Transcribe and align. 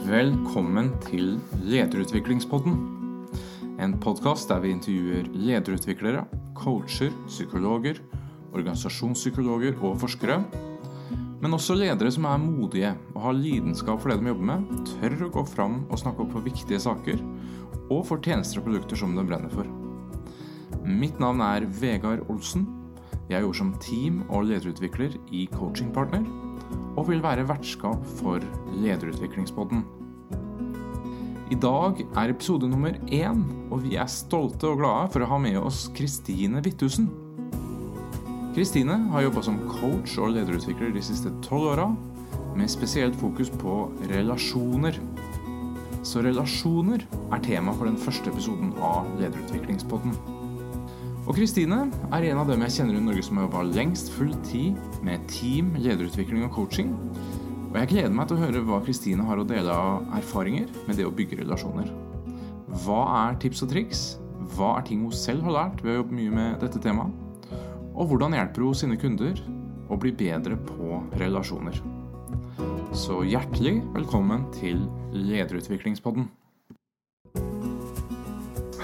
Velkommen 0.00 0.94
til 1.04 1.34
Lederutviklingspodden. 1.60 2.76
En 3.84 3.98
podkast 4.00 4.48
der 4.48 4.62
vi 4.62 4.70
intervjuer 4.72 5.26
lederutviklere, 5.36 6.22
coacher, 6.56 7.12
psykologer, 7.26 8.00
organisasjonspsykologer 8.54 9.76
og 9.84 9.98
forskere. 10.00 10.38
Men 11.42 11.52
også 11.52 11.76
ledere 11.76 12.12
som 12.14 12.24
er 12.30 12.40
modige 12.40 12.94
og 13.12 13.22
har 13.26 13.36
lidenskap 13.36 14.00
for 14.00 14.08
det 14.08 14.22
de 14.22 14.32
jobber 14.32 14.48
med, 14.54 14.66
tør 14.88 15.26
å 15.26 15.32
gå 15.36 15.46
fram 15.52 15.82
og 15.90 16.00
snakke 16.00 16.24
opp 16.24 16.32
for 16.32 16.48
viktige 16.48 16.80
saker, 16.80 17.20
og 17.92 18.04
for 18.08 18.24
tjenester 18.24 18.62
og 18.62 18.70
produkter 18.70 19.04
som 19.04 19.12
de 19.16 19.26
brenner 19.28 19.52
for. 19.52 19.68
Mitt 20.80 21.20
navn 21.20 21.44
er 21.44 21.68
Vegard 21.68 22.24
Olsen. 22.32 22.64
Jeg 23.28 23.44
jobber 23.44 23.60
som 23.60 23.76
team- 23.84 24.22
og 24.30 24.48
lederutvikler 24.48 25.20
i 25.28 25.44
Coachingpartner, 25.52 26.24
og 27.00 27.08
vil 27.08 27.22
være 27.24 27.46
vertskap 27.48 28.04
for 28.18 28.44
Lederutviklingspodden. 28.76 29.86
I 31.50 31.56
dag 31.58 32.02
er 32.04 32.30
episode 32.30 32.68
nummer 32.68 32.94
én, 33.08 33.40
og 33.72 33.80
vi 33.86 33.96
er 33.98 34.10
stolte 34.10 34.68
og 34.68 34.82
glade 34.82 35.08
for 35.14 35.24
å 35.24 35.30
ha 35.32 35.38
med 35.40 35.56
oss 35.58 35.86
Kristine 35.96 36.60
Wittusen. 36.62 37.08
Kristine 38.54 38.98
har 39.14 39.24
jobba 39.24 39.42
som 39.46 39.58
coach 39.70 40.18
og 40.20 40.34
lederutvikler 40.36 40.92
de 40.94 41.02
siste 41.02 41.32
tolv 41.46 41.72
åra, 41.72 41.88
med 42.54 42.70
spesielt 42.70 43.16
fokus 43.18 43.50
på 43.62 43.86
relasjoner. 44.10 44.98
Så 46.06 46.22
relasjoner 46.26 47.06
er 47.30 47.46
tema 47.46 47.72
for 47.78 47.88
den 47.88 47.98
første 48.00 48.30
episoden 48.30 48.74
av 48.84 49.08
Lederutviklingspodden. 49.22 50.39
Og 51.30 51.36
Kristine 51.38 51.84
er 52.10 52.24
en 52.26 52.40
av 52.42 52.48
dem 52.50 52.64
jeg 52.64 52.72
kjenner 52.74 52.96
i 52.98 53.00
Norge 53.04 53.22
som 53.22 53.36
har 53.38 53.44
jobba 53.44 53.60
lengst 53.68 54.08
full 54.16 54.32
tid 54.48 54.74
med 55.06 55.28
team, 55.30 55.68
lederutvikling 55.78 56.42
og 56.42 56.56
coaching. 56.56 56.88
Og 57.68 57.76
jeg 57.78 57.90
gleder 57.92 58.16
meg 58.18 58.26
til 58.26 58.34
å 58.34 58.40
høre 58.40 58.62
hva 58.66 58.80
Kristine 58.82 59.22
har 59.28 59.38
å 59.38 59.44
dele 59.46 59.70
av 59.70 60.08
erfaringer 60.18 60.66
med 60.88 60.98
det 60.98 61.06
å 61.06 61.12
bygge 61.14 61.38
relasjoner. 61.44 61.86
Hva 62.82 62.98
er 63.20 63.38
tips 63.44 63.62
og 63.62 63.70
triks? 63.70 64.02
Hva 64.56 64.72
er 64.80 64.88
ting 64.90 65.06
hun 65.06 65.14
selv 65.14 65.46
har 65.46 65.54
lært 65.54 65.84
ved 65.86 65.92
å 65.92 65.98
jobbe 66.00 66.18
mye 66.18 66.34
med 66.34 66.64
dette 66.64 66.82
temaet? 66.82 67.14
Og 67.94 68.10
hvordan 68.10 68.34
hjelper 68.34 68.66
hun 68.66 68.80
sine 68.82 68.98
kunder 68.98 69.38
å 69.86 70.02
bli 70.02 70.10
bedre 70.10 70.58
på 70.66 70.98
relasjoner? 71.22 71.78
Så 72.90 73.22
hjertelig 73.22 73.76
velkommen 73.94 74.48
til 74.58 74.82
Lederutviklingspodden. 75.14 76.26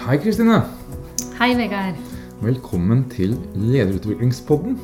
Hei, 0.07 0.21
Kristine. 0.23 0.63
Hei, 1.41 1.57
Vegard. 1.59 2.15
Velkommen 2.37 3.07
til 3.09 3.33
Lederutviklingspodden. 3.57 4.75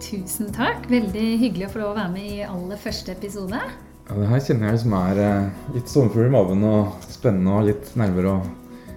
Tusen 0.00 0.46
takk. 0.56 0.86
Veldig 0.88 1.24
hyggelig 1.42 1.66
å 1.66 1.72
få 1.74 1.80
lov 1.82 1.90
å 1.90 1.96
være 1.98 2.12
med 2.14 2.28
i 2.38 2.38
aller 2.46 2.78
første 2.80 3.12
episode. 3.12 3.58
Ja, 4.06 4.14
det 4.16 4.28
her 4.30 4.40
kjenner 4.46 4.70
jeg 4.70 4.80
som 4.80 4.94
er 4.96 5.20
eh, 5.20 5.66
litt 5.74 5.92
sommerfugl 5.92 6.30
i 6.30 6.32
magen 6.32 6.64
og 6.64 7.04
spennende 7.12 7.58
og 7.58 7.66
litt 7.68 7.90
nerver 8.00 8.30
og 8.30 8.46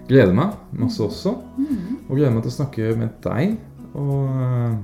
gleder 0.08 0.32
meg 0.38 0.56
masse 0.80 1.04
også. 1.04 1.34
Mm. 1.60 1.82
Og 2.06 2.14
gleder 2.14 2.32
meg 2.38 2.46
til 2.46 2.54
å 2.54 2.56
snakke 2.56 2.94
med 3.02 3.18
deg. 3.26 3.58
Og 4.00 4.40
eh, 4.46 4.78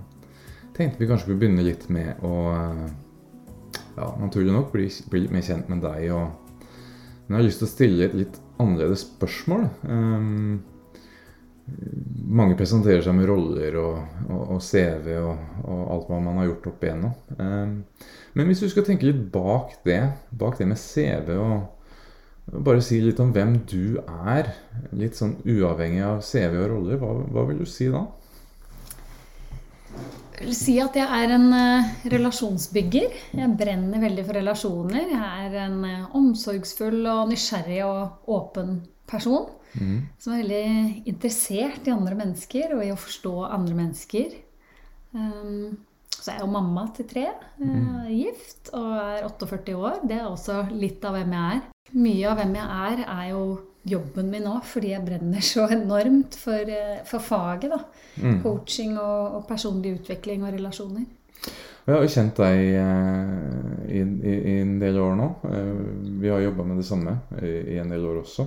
tenkte 0.75 0.99
vi 0.99 1.07
kanskje 1.07 1.29
skulle 1.29 1.39
begynne 1.45 1.63
litt 1.69 1.87
med 1.87 2.19
å 2.27 2.35
eh, 2.51 2.85
ja, 3.95 4.09
naturlig 4.25 4.57
nok 4.57 4.75
bli, 4.75 4.89
bli 5.07 5.23
litt 5.23 5.37
mer 5.37 5.47
kjent 5.47 5.71
med 5.71 5.85
deg. 5.87 6.09
Og, 6.17 6.67
men 7.29 7.37
jeg 7.37 7.39
har 7.39 7.47
lyst 7.47 7.63
til 7.63 7.69
å 7.69 7.73
stille 7.77 8.11
et 8.11 8.19
litt 8.25 8.43
annerledes 8.59 9.07
spørsmål. 9.07 9.69
Um, 9.87 10.59
mange 12.31 12.55
presenterer 12.59 13.03
seg 13.03 13.15
med 13.17 13.27
roller 13.29 13.75
og, 13.81 13.99
og, 14.29 14.41
og 14.55 14.63
CV 14.63 15.11
og, 15.19 15.43
og, 15.65 15.81
alt 15.95 16.09
hva 16.09 16.21
man 16.23 16.39
har 16.41 16.49
gjort 16.51 16.71
opp 16.71 16.85
igjennom. 16.85 17.13
Um, 17.37 17.75
men 18.37 18.47
hvis 18.47 18.63
du 18.63 18.69
skal 18.71 18.87
tenke 18.87 19.09
litt 19.09 19.21
bak 19.33 19.77
det, 19.85 20.01
bak 20.39 20.57
det 20.59 20.69
med 20.71 20.79
CV 20.79 21.35
og 21.35 22.61
bare 22.65 22.81
si 22.83 22.99
litt 23.03 23.19
om 23.23 23.33
hvem 23.35 23.59
du 23.69 23.99
er, 24.01 24.49
litt 24.97 25.19
sånn 25.19 25.37
uavhengig 25.45 26.01
av 26.07 26.23
CV 26.25 26.57
og 26.57 26.67
roller, 26.73 26.99
hva, 26.99 27.13
hva 27.31 27.45
vil 27.49 27.61
du 27.63 27.69
si 27.69 27.87
da? 27.91 28.05
Jeg 30.41 30.47
vil 30.47 30.57
si 30.57 30.75
at 30.81 30.95
jeg 30.97 31.05
er 31.05 31.35
en 31.35 31.51
uh, 31.53 31.89
relasjonsbygger. 32.09 33.17
Jeg 33.37 33.57
brenner 33.59 34.01
veldig 34.01 34.23
for 34.25 34.39
relasjoner. 34.39 35.11
Jeg 35.11 35.49
er 35.51 35.57
en 35.67 35.83
uh, 35.85 36.15
omsorgsfull 36.17 37.03
og 37.11 37.27
nysgjerrig 37.29 37.83
og 37.85 38.31
åpen 38.39 38.79
person. 39.11 39.51
Mm. 39.77 39.99
Som 40.19 40.33
er 40.33 40.43
veldig 40.43 41.05
interessert 41.09 41.87
i 41.87 41.93
andre 41.93 42.17
mennesker 42.19 42.75
og 42.75 42.83
i 42.85 42.91
å 42.93 42.99
forstå 42.99 43.33
andre 43.47 43.77
mennesker. 43.77 44.35
Um, 45.15 45.79
så 46.21 46.29
er 46.29 46.37
jeg 46.37 46.45
jo 46.45 46.53
mamma 46.53 46.85
til 46.95 47.07
tre. 47.09 47.25
Er 47.65 48.09
gift 48.13 48.69
og 48.77 48.89
er 48.99 49.25
48 49.25 49.75
år. 49.77 50.01
Det 50.05 50.19
er 50.19 50.27
også 50.29 50.63
litt 50.75 51.03
av 51.07 51.17
hvem 51.17 51.33
jeg 51.37 51.57
er. 51.57 51.61
Mye 51.91 52.27
av 52.29 52.37
hvem 52.39 52.53
jeg 52.59 52.81
er, 52.91 53.05
er 53.09 53.29
jo 53.31 53.45
jobben 53.89 54.29
min 54.29 54.45
nå, 54.45 54.59
fordi 54.67 54.91
jeg 54.93 55.05
brenner 55.07 55.41
så 55.45 55.65
enormt 55.73 56.37
for, 56.37 56.69
eh, 56.69 57.01
for 57.09 57.23
faget. 57.25 57.71
da. 57.73 57.81
Mm. 58.21 58.37
Coaching 58.43 58.93
og, 58.99 59.39
og 59.39 59.47
personlig 59.49 59.97
utvikling 59.99 60.45
og 60.45 60.53
relasjoner. 60.53 61.09
Jeg 61.81 61.95
har 61.95 62.03
jo 62.05 62.13
kjent 62.13 62.37
deg 62.37 62.59
eh, 62.77 63.95
i, 63.97 64.01
i, 64.05 64.35
i 64.53 64.57
en 64.61 64.75
del 64.83 64.99
år 65.01 65.15
nå. 65.17 65.29
Vi 66.21 66.29
har 66.29 66.43
jobba 66.43 66.67
med 66.69 66.83
det 66.83 66.85
samme 66.85 67.17
i, 67.41 67.55
i 67.73 67.79
en 67.81 67.89
del 67.89 68.05
år 68.05 68.21
også. 68.21 68.45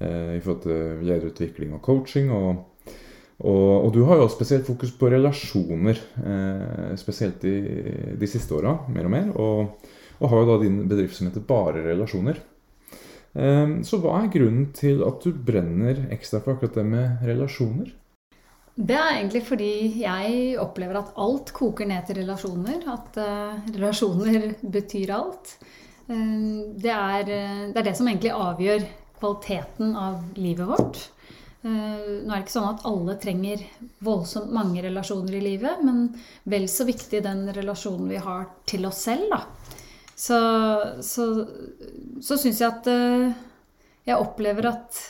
Eh, 0.00 0.36
I 0.38 0.42
forhold 0.42 0.62
til 0.64 1.00
videreutvikling 1.02 1.74
og 1.76 1.82
coaching. 1.84 2.30
Og, 2.32 2.92
og, 3.40 3.86
og 3.86 3.90
du 3.94 4.02
har 4.08 4.20
jo 4.20 4.28
spesielt 4.32 4.68
fokus 4.68 4.92
på 4.96 5.10
relasjoner, 5.12 6.00
eh, 6.24 6.92
spesielt 7.00 7.42
de, 7.44 7.56
de 8.20 8.30
siste 8.30 8.56
åra, 8.56 8.78
mer 8.88 9.08
og 9.08 9.14
mer. 9.16 9.32
Og, 9.36 9.90
og 10.20 10.32
har 10.32 10.42
jo 10.42 10.50
da 10.52 10.62
din 10.64 10.82
bedrift 10.88 11.18
som 11.18 11.28
heter 11.28 11.44
Bare 11.46 11.84
relasjoner. 11.84 12.40
Eh, 13.36 13.78
så 13.86 14.00
hva 14.00 14.22
er 14.22 14.32
grunnen 14.32 14.70
til 14.76 15.04
at 15.06 15.24
du 15.24 15.32
brenner 15.32 16.06
ekstra 16.10 16.42
for 16.42 16.56
akkurat 16.56 16.80
det 16.80 16.86
med 16.90 17.26
relasjoner? 17.28 17.96
Det 18.80 18.96
er 18.96 19.18
egentlig 19.18 19.42
fordi 19.44 19.72
jeg 20.00 20.56
opplever 20.62 21.00
at 21.00 21.12
alt 21.20 21.52
koker 21.52 21.88
ned 21.88 22.06
til 22.08 22.22
relasjoner. 22.22 22.80
At 22.88 23.20
eh, 23.20 23.70
relasjoner 23.76 24.54
betyr 24.62 25.12
alt. 25.18 25.56
Eh, 26.08 26.72
det, 26.80 26.94
er, 26.94 27.28
eh, 27.28 27.66
det 27.68 27.82
er 27.82 27.88
det 27.90 27.96
som 27.98 28.08
egentlig 28.08 28.32
avgjør 28.32 28.86
kvaliteten 29.20 29.96
av 29.96 30.22
livet 30.34 30.68
vårt. 30.68 31.00
Eh, 31.62 32.24
nå 32.24 32.32
er 32.32 32.38
det 32.38 32.44
ikke 32.46 32.54
sånn 32.56 32.70
at 32.70 32.86
alle 32.88 33.16
trenger 33.20 33.62
voldsomt 34.04 34.52
mange 34.54 34.80
relasjoner 34.84 35.36
i 35.36 35.42
livet, 35.44 35.82
men 35.84 36.06
vel 36.48 36.66
så 36.72 36.86
viktig 36.88 37.20
den 37.26 37.44
relasjonen 37.52 38.08
vi 38.08 38.20
har 38.24 38.48
til 38.70 38.88
oss 38.88 39.04
selv, 39.04 39.28
da. 39.32 39.44
Så, 40.20 40.38
så, 41.04 41.26
så 42.20 42.36
syns 42.36 42.60
jeg 42.60 42.68
at 42.68 42.88
eh, 42.92 43.30
jeg 44.08 44.20
opplever 44.20 44.72
at 44.72 45.00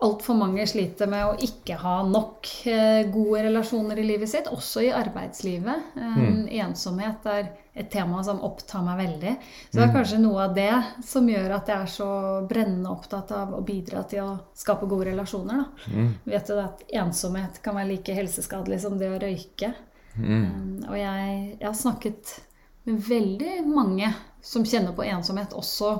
altfor 0.00 0.36
mange 0.38 0.64
sliter 0.66 1.08
med 1.10 1.26
å 1.26 1.34
ikke 1.44 1.76
ha 1.82 1.98
nok 2.08 2.48
eh, 2.70 3.02
gode 3.12 3.42
relasjoner 3.46 3.98
i 4.00 4.04
livet 4.08 4.30
sitt, 4.32 4.46
også 4.48 4.82
i 4.86 4.92
arbeidslivet. 4.96 5.90
Mm. 5.96 6.46
Ensomhet 6.62 7.26
er 7.28 7.50
et 7.80 7.90
tema 7.92 8.22
som 8.24 8.40
opptar 8.44 8.82
meg 8.84 8.98
veldig. 8.98 9.34
Så 9.70 9.76
det 9.76 9.82
er 9.82 9.90
Mm. 9.90 9.94
kanskje 9.94 10.20
noe 10.20 10.44
av 10.44 10.54
det 10.54 10.72
som 11.06 11.28
gjør 11.28 11.54
at 11.56 11.68
jeg 11.68 11.76
er 11.76 11.92
så 11.92 12.08
brennende 12.48 12.90
opptatt 12.90 13.30
av 13.32 13.52
å 13.54 13.60
bidra 13.64 14.02
til 14.08 14.24
å 14.24 14.38
skape 14.54 14.88
gode 14.88 15.10
relasjoner. 15.12 15.64
Da. 15.64 15.92
Mm. 15.94 16.14
Vet 16.24 16.46
du 16.46 16.58
at 16.60 16.82
ensomhet 16.92 17.62
kan 17.62 17.76
være 17.76 17.92
like 17.92 18.14
helseskadelig 18.16 18.80
som 18.80 18.98
det 18.98 19.08
å 19.12 19.20
røyke? 19.20 19.74
Mm. 20.16 20.86
Og 20.88 20.96
jeg, 20.98 21.56
jeg 21.60 21.68
har 21.68 21.76
snakket 21.76 22.40
med 22.84 23.04
veldig 23.06 23.66
mange 23.68 24.14
som 24.42 24.64
kjenner 24.64 24.92
på 24.96 25.04
ensomhet, 25.04 25.52
også 25.52 25.92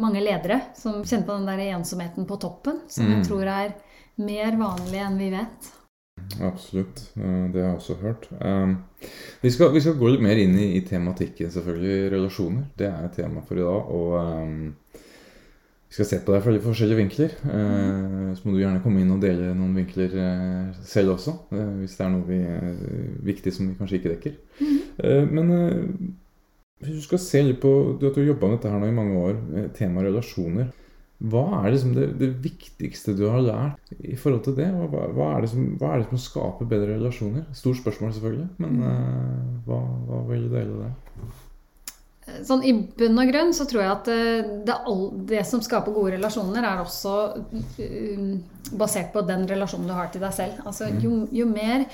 mange 0.00 0.20
ledere 0.20 0.60
som 0.76 1.02
kjenner 1.04 1.26
på 1.26 1.38
den 1.38 1.46
der 1.46 1.62
ensomheten 1.78 2.26
på 2.28 2.36
toppen, 2.40 2.80
som 2.88 3.06
Mm. 3.06 3.14
jeg 3.16 3.24
tror 3.28 3.42
er 3.46 3.74
mer 4.18 4.56
vanlig 4.60 5.00
enn 5.00 5.18
vi 5.18 5.30
vet. 5.30 5.70
Absolutt. 6.40 7.10
Eh, 7.16 7.48
Det 7.52 7.62
har 7.62 7.70
jeg 7.72 7.78
også 7.78 7.94
hørt. 8.00 8.28
Um, 8.40 8.84
Vi 9.42 9.50
skal, 9.50 9.72
vi 9.72 9.80
skal 9.80 9.94
gå 9.98 10.08
litt 10.12 10.22
mer 10.22 10.36
inn 10.36 10.54
i, 10.58 10.76
i 10.76 10.80
tematikken, 10.80 11.50
selvfølgelig. 11.50 12.10
Relasjoner. 12.12 12.64
Det 12.76 12.86
er 12.86 13.08
tema 13.08 13.40
for 13.46 13.54
i 13.56 13.60
dag. 13.60 13.90
Og 13.90 14.14
vi 15.88 15.94
skal 15.98 16.06
se 16.06 16.18
på 16.24 16.32
det 16.34 16.42
fra 16.42 16.52
litt 16.54 16.62
forskjellige 16.64 16.96
vinkler. 17.02 17.34
Eh, 17.44 18.34
Så 18.34 18.44
må 18.48 18.54
du 18.54 18.60
gjerne 18.62 18.82
komme 18.82 19.00
inn 19.00 19.12
og 19.12 19.20
dele 19.20 19.54
noen 19.54 19.74
vinkler 19.76 20.10
eh, 20.16 20.72
selv 20.82 21.14
også. 21.16 21.34
eh, 21.52 21.74
Hvis 21.82 21.96
det 21.96 22.06
er 22.06 22.10
noe 22.10 22.26
vi, 22.26 22.40
eh, 22.40 23.24
viktig 23.24 23.52
som 23.52 23.68
vi 23.68 23.74
kanskje 23.78 24.00
ikke 24.00 24.14
dekker. 24.16 24.34
Eh, 25.04 25.24
Men 25.30 25.50
eh, 25.52 25.84
hvis 26.82 26.98
du 26.98 27.04
skal 27.04 27.20
se 27.22 27.42
litt 27.46 27.60
på 27.62 27.70
Du 28.00 28.08
har 28.08 28.18
jobba 28.26 28.48
med 28.48 28.58
dette 28.58 28.72
her 28.72 28.80
nå 28.82 28.88
i 28.90 28.96
mange 28.96 29.20
år, 29.28 29.36
tema 29.76 30.02
relasjoner. 30.04 30.72
Hva 31.24 31.44
er 31.62 31.72
liksom 31.72 31.94
det, 31.96 32.08
det 32.20 32.28
viktigste 32.44 33.14
du 33.16 33.24
har 33.30 33.40
lært 33.44 33.94
i 33.96 34.16
forhold 34.18 34.42
til 34.44 34.56
det? 34.58 34.66
Hva, 34.74 35.06
hva, 35.14 35.30
er 35.36 35.44
det 35.44 35.52
som, 35.54 35.70
hva 35.80 35.94
er 35.94 36.02
det 36.02 36.10
som 36.10 36.20
skaper 36.20 36.68
bedre 36.68 36.98
relasjoner? 36.98 37.46
Stort 37.56 37.80
spørsmål, 37.80 38.12
selvfølgelig. 38.16 38.48
Men 38.60 38.82
eh, 38.90 39.44
hva, 39.68 39.80
hva 40.08 40.20
vil 40.28 40.48
du 40.48 40.56
dele 40.56 40.82
det? 40.82 40.92
Sånn 42.44 42.64
I 42.64 42.72
bunn 42.96 43.20
og 43.20 43.30
grunn 43.30 43.52
så 43.56 43.66
tror 43.68 43.82
jeg 43.84 43.92
at 43.92 44.10
eh, 44.12 44.50
det, 44.66 44.76
det 45.30 45.42
som 45.48 45.62
skaper 45.64 45.94
gode 45.94 46.16
relasjoner, 46.16 46.66
er 46.66 46.82
også 46.82 47.14
eh, 47.84 48.26
basert 48.74 49.14
på 49.14 49.24
den 49.28 49.46
relasjonen 49.48 49.88
du 49.88 49.96
har 49.96 50.12
til 50.12 50.24
deg 50.24 50.34
selv. 50.34 50.60
Altså, 50.66 50.90
jo, 51.00 51.22
jo 51.32 51.48
mer 51.48 51.86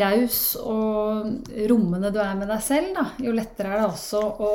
raus 0.00 0.40
og 0.58 1.48
rommende 1.70 2.10
du 2.10 2.18
er 2.22 2.34
med 2.38 2.50
deg 2.50 2.62
selv, 2.64 2.92
da, 2.96 3.06
jo 3.22 3.34
lettere 3.36 3.72
er 3.72 3.82
det 3.82 3.88
også 3.90 4.22
å 4.22 4.52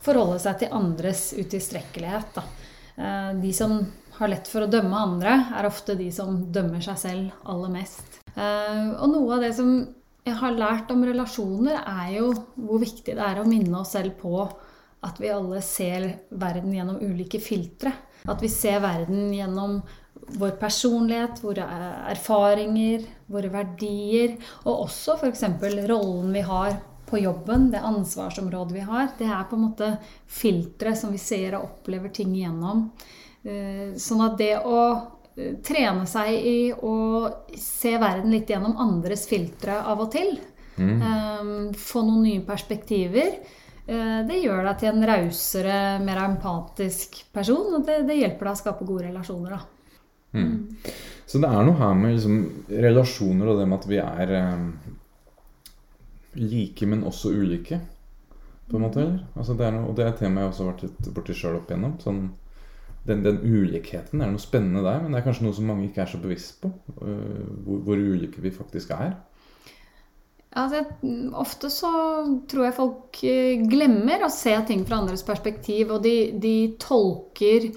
forholde 0.00 0.38
seg 0.40 0.62
til 0.62 0.74
andres 0.76 1.30
utilstrekkelighet. 1.36 2.38
Da. 2.38 2.44
Eh, 2.96 3.30
de 3.42 3.52
som 3.56 3.76
har 4.20 4.32
lett 4.32 4.48
for 4.48 4.64
å 4.64 4.70
dømme 4.70 4.96
andre, 4.96 5.36
er 5.56 5.68
ofte 5.68 5.96
de 5.98 6.08
som 6.12 6.38
dømmer 6.52 6.82
seg 6.84 7.00
selv 7.00 7.46
aller 7.48 7.72
mest. 7.72 8.20
Eh, 8.34 8.88
og 8.96 9.08
noe 9.12 9.36
av 9.36 9.44
det 9.44 9.52
som 9.56 9.74
jeg 10.24 10.36
har 10.36 10.56
lært 10.56 10.90
om 10.92 11.04
relasjoner, 11.04 11.80
er 11.80 12.16
jo 12.18 12.32
hvor 12.56 12.80
viktig 12.82 13.16
det 13.16 13.24
er 13.24 13.40
å 13.40 13.48
minne 13.48 13.80
oss 13.80 13.94
selv 13.96 14.18
på 14.20 14.34
at 15.00 15.16
vi 15.20 15.30
alle 15.32 15.62
ser 15.64 16.06
verden 16.28 16.74
gjennom 16.76 17.00
ulike 17.00 17.40
filtre. 17.40 17.92
At 18.28 18.42
vi 18.44 18.50
ser 18.52 18.82
verden 18.84 19.30
gjennom 19.32 19.78
vår 20.38 20.54
personlighet, 20.60 21.42
våre 21.42 21.66
erfaringer, 22.10 23.06
våre 23.30 23.50
verdier, 23.52 24.36
og 24.64 24.86
også 24.86 25.18
f.eks. 25.18 25.44
rollen 25.90 26.32
vi 26.34 26.44
har 26.46 26.78
på 27.10 27.18
jobben, 27.18 27.70
det 27.70 27.78
ansvarsområdet 27.78 28.74
vi 28.74 28.84
har. 28.86 29.08
Det 29.18 29.26
er 29.26 29.46
på 29.50 29.58
en 29.58 29.64
måte 29.68 29.94
filtre 30.26 30.94
som 30.96 31.12
vi 31.12 31.18
ser 31.18 31.56
og 31.58 31.66
opplever 31.66 32.12
ting 32.14 32.34
igjennom. 32.36 32.86
Eh, 33.42 33.96
sånn 33.98 34.22
at 34.24 34.36
det 34.38 34.52
å 34.62 34.80
eh, 35.34 35.56
trene 35.64 36.06
seg 36.08 36.34
i 36.36 36.58
å 36.72 36.94
se 37.56 37.96
verden 37.98 38.30
litt 38.34 38.50
gjennom 38.50 38.78
andres 38.80 39.26
filtre 39.30 39.80
av 39.80 40.04
og 40.04 40.12
til, 40.14 40.36
mm. 40.76 41.00
Eh, 41.00 41.50
få 41.80 42.04
noen 42.06 42.22
nye 42.28 42.44
perspektiver, 42.46 43.40
det 43.90 44.36
gjør 44.38 44.60
deg 44.68 44.76
til 44.78 44.88
en 44.92 45.06
rausere, 45.08 45.76
mer 46.04 46.20
empatisk 46.22 47.16
person. 47.34 47.72
Og 47.74 47.80
det, 47.88 47.96
det, 48.06 48.20
hjelper 48.20 48.46
deg 48.46 48.52
å 48.52 48.58
skape 48.60 48.86
gode 48.86 49.08
relasjoner. 49.08 49.56
Mm. 49.56 49.79
Mm. 50.32 50.54
Så 51.30 51.38
det 51.42 51.50
er 51.50 51.64
noe 51.66 51.78
her 51.78 51.94
med 51.98 52.16
liksom, 52.16 52.40
relasjoner 52.70 53.50
og 53.50 53.60
det 53.60 53.68
med 53.70 53.78
at 53.78 53.90
vi 53.90 54.00
er 54.02 54.34
like, 56.34 56.86
men 56.86 57.04
også 57.06 57.32
ulike, 57.34 57.80
på 58.70 58.78
en 58.78 58.84
måte? 58.84 59.06
Altså, 59.34 59.56
det 59.58 59.66
er 59.66 59.74
noe, 59.74 59.88
og 59.90 59.96
det 59.98 60.04
er 60.04 60.12
et 60.12 60.20
tema 60.22 60.44
jeg 60.44 60.52
også 60.52 60.66
har 60.66 60.76
vært 60.76 61.10
borti 61.14 61.34
sjøl 61.34 61.58
opp 61.58 61.70
igjennom. 61.70 61.96
Sånn, 62.02 62.20
den, 63.08 63.24
den, 63.24 63.40
ulikheten, 63.42 64.20
er 64.20 64.30
noe 64.30 64.42
spennende 64.42 64.84
der, 64.84 65.00
men 65.02 65.14
det 65.14 65.20
er 65.20 65.26
kanskje 65.26 65.46
noe 65.46 65.56
som 65.56 65.66
mange 65.70 65.88
ikke 65.88 66.04
er 66.04 66.12
så 66.12 66.20
bevisst 66.22 66.60
på. 66.62 66.70
Uh, 67.00 67.42
hvor, 67.66 67.82
hvor, 67.88 67.98
ulike 67.98 68.42
vi 68.44 68.54
faktisk 68.54 68.94
er. 68.94 69.16
Altså, 70.50 70.84
ofte 71.38 71.70
så 71.70 71.90
tror 72.50 72.66
jeg 72.66 72.74
folk 72.74 73.20
øh, 73.22 73.66
glemmer 73.70 74.24
å 74.26 74.32
se 74.34 74.50
ting 74.66 74.82
fra 74.86 74.98
andres 74.98 75.22
perspektiv, 75.26 75.92
og 75.94 76.02
de, 76.02 76.14
de 76.42 76.54
tolker 76.82 77.68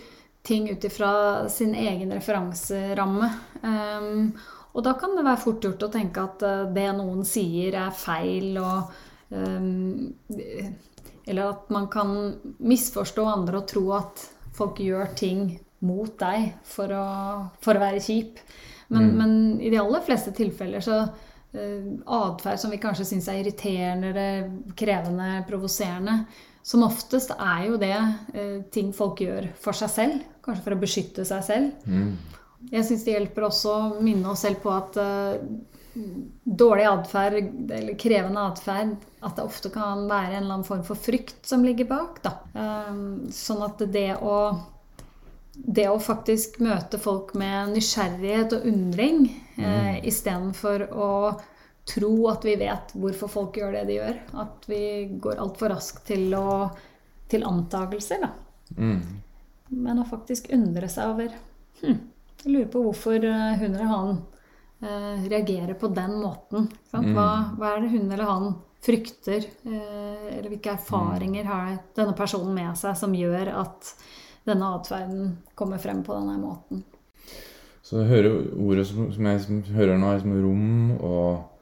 ting 0.43 0.69
ut 0.69 0.83
ifra 0.83 1.49
sin 1.49 1.75
egen 1.75 2.11
referanseramme. 2.11 3.29
Um, 3.61 4.33
og 4.73 4.83
da 4.83 4.95
kan 4.99 5.15
det 5.15 5.23
være 5.23 5.41
fort 5.43 5.63
gjort 5.63 5.85
å 5.85 5.91
tenke 5.93 6.23
at 6.23 6.43
eh, 6.43 6.63
det 6.73 6.87
noen 6.97 7.21
sier, 7.27 7.75
er 7.77 7.93
feil, 7.93 8.57
og 8.57 8.89
um, 9.29 10.13
Eller 11.23 11.51
at 11.53 11.69
man 11.71 11.85
kan 11.93 12.15
misforstå 12.57 13.25
andre 13.29 13.61
og 13.61 13.67
tro 13.69 13.83
at 13.95 14.23
folk 14.57 14.81
gjør 14.83 15.13
ting 15.15 15.45
mot 15.85 16.17
deg 16.19 16.49
for 16.67 16.91
å, 16.91 17.05
for 17.63 17.77
å 17.77 17.83
være 17.83 18.01
kjip. 18.03 18.41
Men, 18.89 19.05
mm. 19.05 19.13
men, 19.21 19.37
i 19.61 19.71
de 19.71 19.79
aller 19.79 20.03
fleste 20.03 20.33
tilfeller 20.35 20.83
så 20.83 20.97
uh, 21.05 21.85
atferd 22.17 22.59
som 22.59 22.73
vi 22.73 22.81
kanskje 22.81 23.07
syns 23.13 23.29
er 23.31 23.39
irriterende, 23.39 24.27
krevende, 24.75 25.45
provoserende, 25.47 26.23
som 26.63 26.85
oftest 26.87 27.33
er 27.35 27.67
jo 27.67 27.79
det 27.81 27.95
uh, 27.95 28.59
ting 28.73 28.93
folk 28.95 29.21
gjør 29.23 29.49
for 29.59 29.75
seg 29.77 29.91
selv. 29.91 30.23
Kanskje 30.43 30.65
for 30.65 30.75
å 30.75 30.81
beskytte 30.81 31.27
seg 31.27 31.45
selv. 31.47 31.85
Mm. 31.87 32.15
Jeg 32.71 32.87
syns 32.87 33.03
det 33.03 33.17
hjelper 33.17 33.49
også 33.49 33.75
å 33.75 34.03
minne 34.03 34.31
oss 34.31 34.45
selv 34.45 34.61
på 34.63 34.71
at 34.71 34.99
uh, 34.99 35.35
dårlig 36.43 36.85
atferd 36.89 37.71
eller 37.71 37.93
krevende 38.01 38.47
atferd 38.49 38.95
At 39.21 39.35
det 39.37 39.43
ofte 39.45 39.69
kan 39.69 40.07
være 40.09 40.31
en 40.31 40.39
eller 40.39 40.55
annen 40.55 40.65
form 40.65 40.81
for 40.87 40.97
frykt 40.97 41.45
som 41.45 41.65
ligger 41.65 41.89
bak. 41.91 42.23
Da. 42.23 42.37
Um, 42.55 43.27
sånn 43.31 43.63
at 43.65 43.83
det 43.93 44.13
å 44.19 44.37
det 45.53 45.85
å 45.85 45.99
faktisk 46.01 46.57
møte 46.65 46.97
folk 46.97 47.35
med 47.37 47.75
nysgjerrighet 47.75 48.55
og 48.57 48.63
undring 48.65 49.27
mm. 49.53 49.65
eh, 49.65 49.97
istedenfor 50.09 50.87
å 50.89 51.09
tro 51.87 52.13
at 52.31 52.45
vi 52.47 52.55
vet 52.59 52.93
hvorfor 52.95 53.31
folk 53.31 53.59
gjør 53.59 53.75
det 53.77 53.83
de 53.89 53.99
gjør. 53.99 54.19
At 54.43 54.67
vi 54.71 54.83
går 55.23 55.41
altfor 55.43 55.73
raskt 55.73 56.05
til, 56.11 56.29
å, 56.37 56.69
til 57.31 57.45
antakelser, 57.47 58.23
da. 58.23 58.31
Mm. 58.77 59.01
Men 59.83 60.01
å 60.01 60.07
faktisk 60.07 60.51
undre 60.53 60.87
seg 60.91 61.11
over 61.13 61.33
hm, 61.81 61.97
jeg 62.43 62.51
lurer 62.51 62.69
på 62.71 62.83
hvorfor 62.83 63.23
eh, 63.23 63.59
hun 63.61 63.69
eller 63.69 63.89
han 63.89 64.09
eh, 64.83 65.25
reagerer 65.31 65.77
på 65.79 65.89
den 65.95 66.17
måten. 66.19 66.67
Mm. 66.91 67.13
Hva, 67.15 67.27
hva, 67.57 67.69
er 67.71 67.85
det 67.85 67.93
hun 67.93 68.09
eller 68.09 68.27
han 68.27 68.49
frykter? 68.83 69.47
Eh, 69.63 70.25
eller 70.33 70.49
hvilke 70.51 70.75
erfaringer 70.75 71.47
har 71.47 71.77
denne 71.95 72.15
personen 72.17 72.51
med 72.57 72.75
seg 72.79 72.97
som 72.99 73.15
gjør 73.15 73.53
at 73.63 73.93
denne 74.43 74.73
atferden 74.75 75.37
kommer 75.55 75.79
frem 75.79 76.03
på 76.03 76.17
denne 76.17 76.35
måten? 76.41 76.83
Så 77.83 78.01
jeg 78.01 78.11
hører 78.11 78.37
ordet 78.59 78.85
som, 78.89 79.07
som 79.11 79.27
jeg 79.27 79.41
som 79.43 79.63
hører 79.75 79.97
nå, 79.99 80.11
er 80.11 80.21
som 80.23 80.35
rom 80.43 80.93
og 80.99 81.52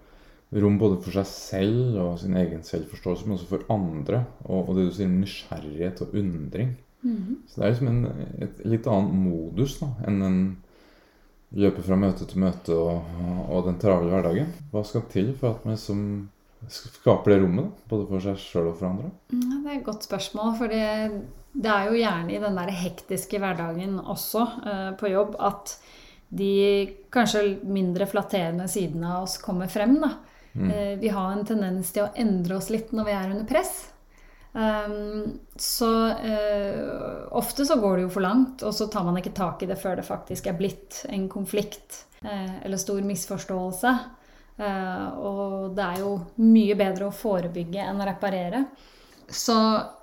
rom 0.51 0.77
både 0.81 0.99
for 1.03 1.15
seg 1.15 1.27
selv 1.29 1.99
og 2.01 2.17
sin 2.19 2.35
egen 2.35 2.63
selvforståelse, 2.67 3.27
men 3.27 3.37
også 3.37 3.51
for 3.53 3.67
andre. 3.71 4.25
Og, 4.47 4.65
og 4.65 4.75
det 4.77 4.89
du 4.89 4.95
sier 4.95 5.11
nysgjerrighet 5.11 6.03
og 6.03 6.17
undring. 6.19 6.73
Mm. 7.01 7.39
Så 7.47 7.61
det 7.61 7.65
er 7.65 7.71
liksom 7.71 7.91
en, 7.91 8.27
et 8.45 8.59
litt 8.67 8.89
annen 8.91 9.23
modus 9.23 9.79
da, 9.79 9.89
enn 10.07 10.19
en 10.25 10.43
løpe 11.57 11.83
fra 11.83 11.97
møte 11.99 12.27
til 12.29 12.43
møte 12.43 12.75
og, 12.75 13.07
og 13.51 13.65
den 13.67 13.79
travle 13.81 14.11
hverdagen. 14.11 14.51
Hva 14.71 14.83
skal 14.87 15.07
til 15.11 15.33
for 15.39 15.55
at 15.57 15.67
vi 15.67 15.75
som 15.79 16.03
skaper 16.71 17.33
det 17.33 17.39
rommet, 17.41 17.71
da, 17.71 17.87
både 17.91 18.07
for 18.09 18.23
seg 18.23 18.39
sjøl 18.39 18.69
og 18.71 18.77
for 18.79 18.91
andre? 18.91 19.11
Ja, 19.33 19.55
det 19.55 19.71
er 19.71 19.79
et 19.79 19.87
godt 19.87 20.05
spørsmål. 20.07 20.53
For 20.59 20.71
det, 20.71 20.83
det 21.55 21.71
er 21.73 21.89
jo 21.89 21.99
gjerne 21.99 22.35
i 22.35 22.43
den 22.43 22.59
der 22.59 22.73
hektiske 22.83 23.41
hverdagen 23.41 23.97
også 23.99 24.45
eh, 24.61 24.91
på 24.99 25.11
jobb 25.11 25.39
at 25.41 25.75
de 26.31 26.51
kanskje 27.11 27.57
mindre 27.67 28.07
flatterende 28.07 28.67
sidene 28.71 29.09
av 29.17 29.25
oss 29.25 29.39
kommer 29.41 29.71
frem. 29.71 29.97
da. 29.99 30.13
Mm. 30.53 30.69
Uh, 30.71 30.93
vi 30.99 31.11
har 31.13 31.31
en 31.31 31.45
tendens 31.47 31.91
til 31.95 32.05
å 32.05 32.13
endre 32.19 32.57
oss 32.57 32.69
litt 32.73 32.91
når 32.95 33.07
vi 33.07 33.17
er 33.17 33.33
under 33.33 33.47
press. 33.49 33.75
Um, 34.53 35.39
så 35.55 36.07
uh, 36.11 37.27
ofte 37.31 37.65
så 37.65 37.77
går 37.79 37.97
det 37.97 38.07
jo 38.07 38.13
for 38.17 38.25
langt, 38.25 38.63
og 38.67 38.75
så 38.75 38.89
tar 38.91 39.05
man 39.07 39.19
ikke 39.21 39.35
tak 39.37 39.63
i 39.63 39.69
det 39.69 39.79
før 39.79 39.95
det 39.99 40.07
faktisk 40.07 40.49
er 40.51 40.57
blitt 40.59 41.05
en 41.09 41.29
konflikt 41.31 42.03
uh, 42.25 42.59
eller 42.59 42.81
stor 42.81 42.99
misforståelse. 43.05 43.93
Uh, 44.61 45.07
og 45.23 45.77
det 45.77 45.85
er 45.87 46.03
jo 46.03 46.11
mye 46.43 46.75
bedre 46.77 47.07
å 47.07 47.15
forebygge 47.15 47.85
enn 47.87 48.03
å 48.03 48.09
reparere. 48.09 48.65
Så 49.31 49.55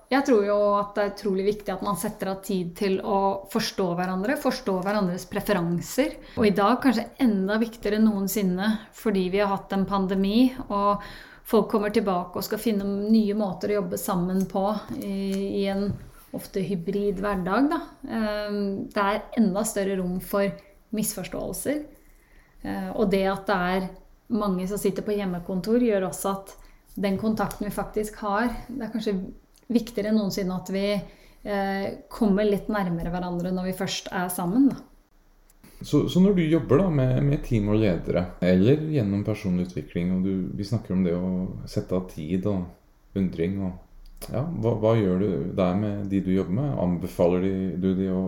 jeg 0.09 0.25
tror 0.25 0.45
jo 0.47 0.57
at 0.79 0.95
det 0.97 1.03
er 1.05 1.11
utrolig 1.13 1.45
viktig 1.51 1.73
at 1.75 1.83
man 1.85 1.99
setter 2.01 2.31
av 2.33 2.39
tid 2.45 2.71
til 2.79 2.99
å 3.05 3.49
forstå 3.53 3.89
hverandre, 3.99 4.39
forstå 4.41 4.79
hverandres 4.85 5.27
preferanser. 5.29 6.15
Og 6.41 6.49
i 6.49 6.55
dag 6.57 6.79
kanskje 6.81 7.11
enda 7.21 7.59
viktigere 7.61 7.99
enn 8.01 8.09
noensinne 8.09 8.71
fordi 8.97 9.27
vi 9.35 9.43
har 9.43 9.53
hatt 9.53 9.75
en 9.77 9.89
pandemi. 9.89 10.53
og 10.69 11.05
folk 11.49 11.71
kommer 11.73 11.93
tilbake 11.95 12.37
og 12.37 12.45
skal 12.45 12.61
finne 12.61 12.85
nye 13.09 13.37
måter 13.37 13.73
å 13.73 13.79
jobbe 13.81 13.99
sammen 14.01 14.45
på 14.51 14.65
i, 15.01 15.65
en 15.71 15.87
ofte 16.37 16.61
hybrid 16.61 17.23
hverdag. 17.25 17.71
Da. 17.73 17.79
Ehm, 18.05 18.89
det 18.93 19.05
er 19.05 19.23
enda 19.41 19.65
større 19.65 19.97
rom 20.01 20.19
for 20.21 20.51
misforståelser. 20.97 21.81
Eh, 22.63 22.91
og 22.93 23.09
det 23.13 23.25
at 23.31 23.49
det 23.49 23.59
er 23.73 23.89
mange 24.29 24.67
som 24.69 24.81
sitter 24.81 25.07
på 25.07 25.17
hjemmekontor, 25.17 25.81
gjør 25.81 26.11
også 26.11 26.35
at 26.35 26.55
den 26.99 27.17
kontakten 27.17 27.69
vi 27.69 27.73
faktisk 27.73 28.17
har 28.25 28.49
Det 28.67 28.83
er 28.83 28.91
kanskje 28.93 29.15
viktigere 29.73 30.13
enn 30.13 30.21
noensinne 30.21 30.57
at 30.57 30.71
vi 30.73 30.85
eh, 30.95 31.87
kommer 32.13 32.47
litt 32.49 32.71
nærmere 32.73 33.13
hverandre 33.13 33.53
når 33.55 33.71
vi 33.71 33.79
først 33.79 34.13
er 34.13 34.31
sammen. 34.33 34.71
Da. 34.73 34.81
Så, 35.81 36.09
så, 36.11 36.21
når 36.21 36.35
du 36.35 36.43
jobber 36.43 36.83
da 36.83 36.89
med, 36.91 37.19
med, 37.23 37.43
team 37.47 37.69
og 37.71 37.79
ledere, 37.79 38.25
eller 38.43 38.81
gjennom 38.91 39.23
personlig 39.27 39.69
utvikling, 39.69 40.11
og 40.17 40.25
du, 40.27 40.33
vi 40.59 40.67
snakker 40.67 40.97
om 40.97 41.05
det 41.07 41.15
å 41.15 41.29
sette 41.71 41.95
av 41.95 42.09
tid 42.11 42.49
og 42.51 43.19
undring 43.19 43.61
og 43.63 43.77
ja, 44.27 44.43
hva, 44.43 44.73
hva, 44.83 44.97
gjør 44.99 45.21
du 45.23 45.29
der 45.57 45.77
med 45.79 46.09
de 46.11 46.19
du 46.27 46.33
jobber 46.35 46.57
med? 46.57 46.73
Anbefaler 46.83 47.45
du 47.79 47.93
de 47.95 48.09
å, 48.11 48.23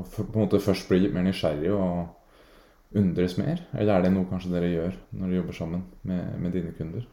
å, 0.00 0.02
på 0.10 0.24
en 0.26 0.42
måte 0.42 0.62
først 0.62 0.88
bli 0.90 1.04
litt 1.04 1.14
mer 1.14 1.28
nysgjerrig 1.28 1.70
og 1.70 2.98
undres 2.98 3.36
mer? 3.38 3.62
Eller 3.76 3.94
er 3.94 4.06
det 4.06 4.10
noe 4.16 4.26
kanskje 4.30 4.50
dere 4.56 4.72
gjør 4.72 4.96
når 5.12 5.28
dere 5.28 5.38
jobber 5.38 5.58
sammen 5.60 5.84
med, 6.02 6.32
med 6.42 6.56
dine 6.58 6.74
kunder? 6.74 7.06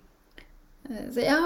Eh, 0.89 1.09
så 1.13 1.25
jeg 1.25 1.39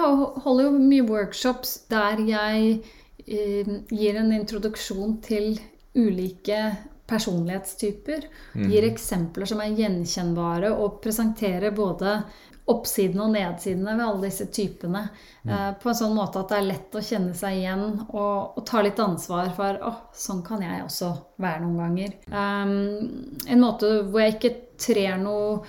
holder 0.44 0.68
jo 0.68 0.76
mye 0.78 1.08
workshops 1.08 1.74
der 1.92 2.22
jeg 2.26 2.78
eh, 3.26 3.72
gir 3.90 4.20
en 4.20 4.34
introduksjon 4.36 5.18
til 5.24 5.58
ulike 5.98 6.60
personlighetstyper. 7.08 8.28
Mm. 8.54 8.68
Gir 8.68 8.86
eksempler 8.90 9.48
som 9.48 9.62
er 9.64 9.76
gjenkjennbare, 9.78 10.74
og 10.76 11.00
presenterer 11.04 11.72
både 11.74 12.18
oppsidene 12.68 13.24
og 13.24 13.32
nedsidene 13.32 13.94
ved 13.96 14.04
alle 14.04 14.28
disse 14.28 14.44
typene 14.52 15.06
mm. 15.08 15.50
eh, 15.50 15.70
på 15.80 15.88
en 15.88 15.98
sånn 16.02 16.16
måte 16.16 16.42
at 16.42 16.52
det 16.52 16.58
er 16.58 16.66
lett 16.68 16.98
å 16.98 17.04
kjenne 17.04 17.32
seg 17.36 17.62
igjen 17.62 17.84
og, 18.10 18.58
og 18.58 18.64
ta 18.68 18.82
litt 18.84 19.00
ansvar 19.00 19.48
for 19.56 19.80
å, 19.88 19.92
sånn 20.12 20.42
kan 20.44 20.64
jeg 20.64 20.82
også 20.84 21.12
være 21.40 21.62
noen 21.64 21.78
ganger. 21.80 22.16
Um, 22.28 22.74
en 23.48 23.62
måte 23.62 23.92
hvor 24.10 24.20
jeg 24.20 24.36
ikke 24.36 24.54
trer 24.78 25.16
noe 25.22 25.62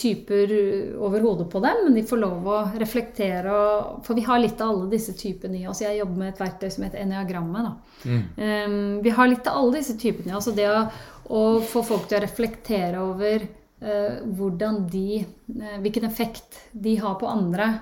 typer 0.00 0.52
over 0.98 1.20
hodet 1.20 1.46
på 1.52 1.60
dem, 1.60 1.84
men 1.84 1.94
de 1.94 2.04
får 2.06 2.20
lov 2.22 2.48
å 2.48 2.58
reflektere. 2.80 3.52
Og, 3.52 4.00
for 4.06 4.16
vi 4.16 4.24
har 4.26 4.40
litt 4.40 4.60
av 4.60 4.72
alle 4.72 4.88
disse 4.94 5.14
typene 5.18 5.60
i 5.60 5.66
oss. 5.68 5.82
Jeg 5.84 5.98
jobber 6.00 6.22
med 6.22 6.32
et 6.32 6.40
verktøy 6.40 6.68
som 6.72 6.86
heter 6.86 7.02
eniagrammet. 7.02 7.70
Mm. 8.08 8.20
Um, 8.40 8.76
vi 9.04 9.14
har 9.16 9.30
litt 9.30 9.48
av 9.50 9.60
alle 9.60 9.80
disse 9.80 9.96
typene 10.00 10.32
i 10.32 10.36
oss. 10.38 10.48
Og 10.50 10.56
det 10.58 10.68
å, 10.70 10.84
å, 11.28 11.42
få 11.64 11.84
folk 11.86 12.08
til 12.08 12.20
å 12.20 12.22
reflektere 12.24 13.02
over 13.04 13.44
uh, 13.44 14.22
hvordan 14.24 14.84
de 14.92 15.22
uh, 15.22 15.76
Hvilken 15.82 16.08
effekt 16.08 16.62
de 16.72 16.96
har 17.02 17.18
på 17.20 17.28
andre. 17.28 17.74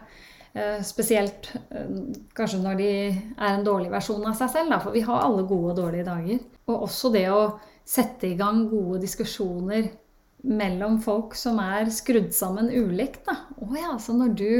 Uh, 0.56 0.80
spesielt 0.82 1.52
kanskje 2.34 2.62
når 2.64 2.78
de 2.80 2.90
er 2.90 3.48
en 3.52 3.66
dårlig 3.66 3.92
versjon 3.94 4.26
av 4.26 4.34
seg 4.40 4.52
selv. 4.56 4.74
Da, 4.74 4.82
for 4.82 4.96
vi 4.96 5.06
har 5.06 5.22
alle 5.22 5.46
gode 5.46 5.76
og 5.76 5.80
dårlige 5.84 6.08
dager. 6.10 6.44
Og 6.68 6.88
også 6.90 7.14
det 7.14 7.28
å 7.30 7.42
sette 7.88 8.28
i 8.28 8.36
gang 8.36 8.66
gode 8.68 9.00
diskusjoner 9.06 9.88
mellom 10.46 11.00
folk 11.02 11.34
som 11.34 11.58
er 11.62 11.88
skrudd 11.90 12.30
sammen 12.34 12.70
ulikt. 12.70 13.24
Da. 13.26 13.34
Oh 13.64 13.74
ja, 13.74 13.96
så 13.98 14.14
når 14.14 14.34
du 14.38 14.50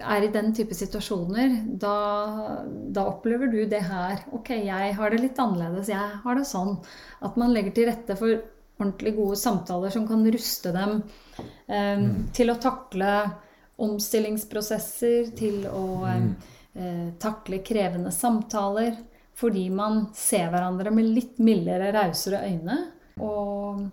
er 0.00 0.24
i 0.24 0.30
den 0.32 0.54
type 0.56 0.76
situasjoner, 0.76 1.58
da, 1.80 1.96
da, 2.88 3.04
opplever 3.04 3.50
du 3.52 3.60
det 3.68 3.82
her. 3.84 4.24
Ok, 4.36 4.54
jeg 4.64 4.94
har 4.96 5.12
det 5.12 5.20
litt 5.20 5.42
annerledes. 5.42 5.92
Jeg 5.92 6.22
har 6.24 6.40
det 6.40 6.46
sånn. 6.48 6.78
At 7.20 7.36
man 7.40 7.52
legger 7.52 7.76
til 7.76 7.90
rette 7.90 8.16
for 8.18 8.40
ordentlig 8.80 9.12
gode 9.18 9.36
samtaler 9.36 9.92
som 9.92 10.06
kan 10.08 10.24
ruste 10.32 10.72
dem 10.72 11.02
eh, 11.68 12.00
mm. 12.00 12.10
til 12.32 12.48
å 12.48 12.56
takle 12.62 13.12
omstillingsprosesser, 13.80 15.34
til 15.36 15.66
å 15.68 15.84
mm. 16.08 16.32
eh, 16.80 17.06
takle 17.20 17.60
krevende 17.66 18.12
samtaler. 18.14 18.96
Fordi 19.40 19.68
man 19.72 20.06
ser 20.16 20.48
hverandre 20.52 20.92
med 20.92 21.12
litt 21.12 21.38
mildere, 21.44 21.92
rausere 21.96 22.42
øyne. 22.48 22.82
Og 23.20 23.84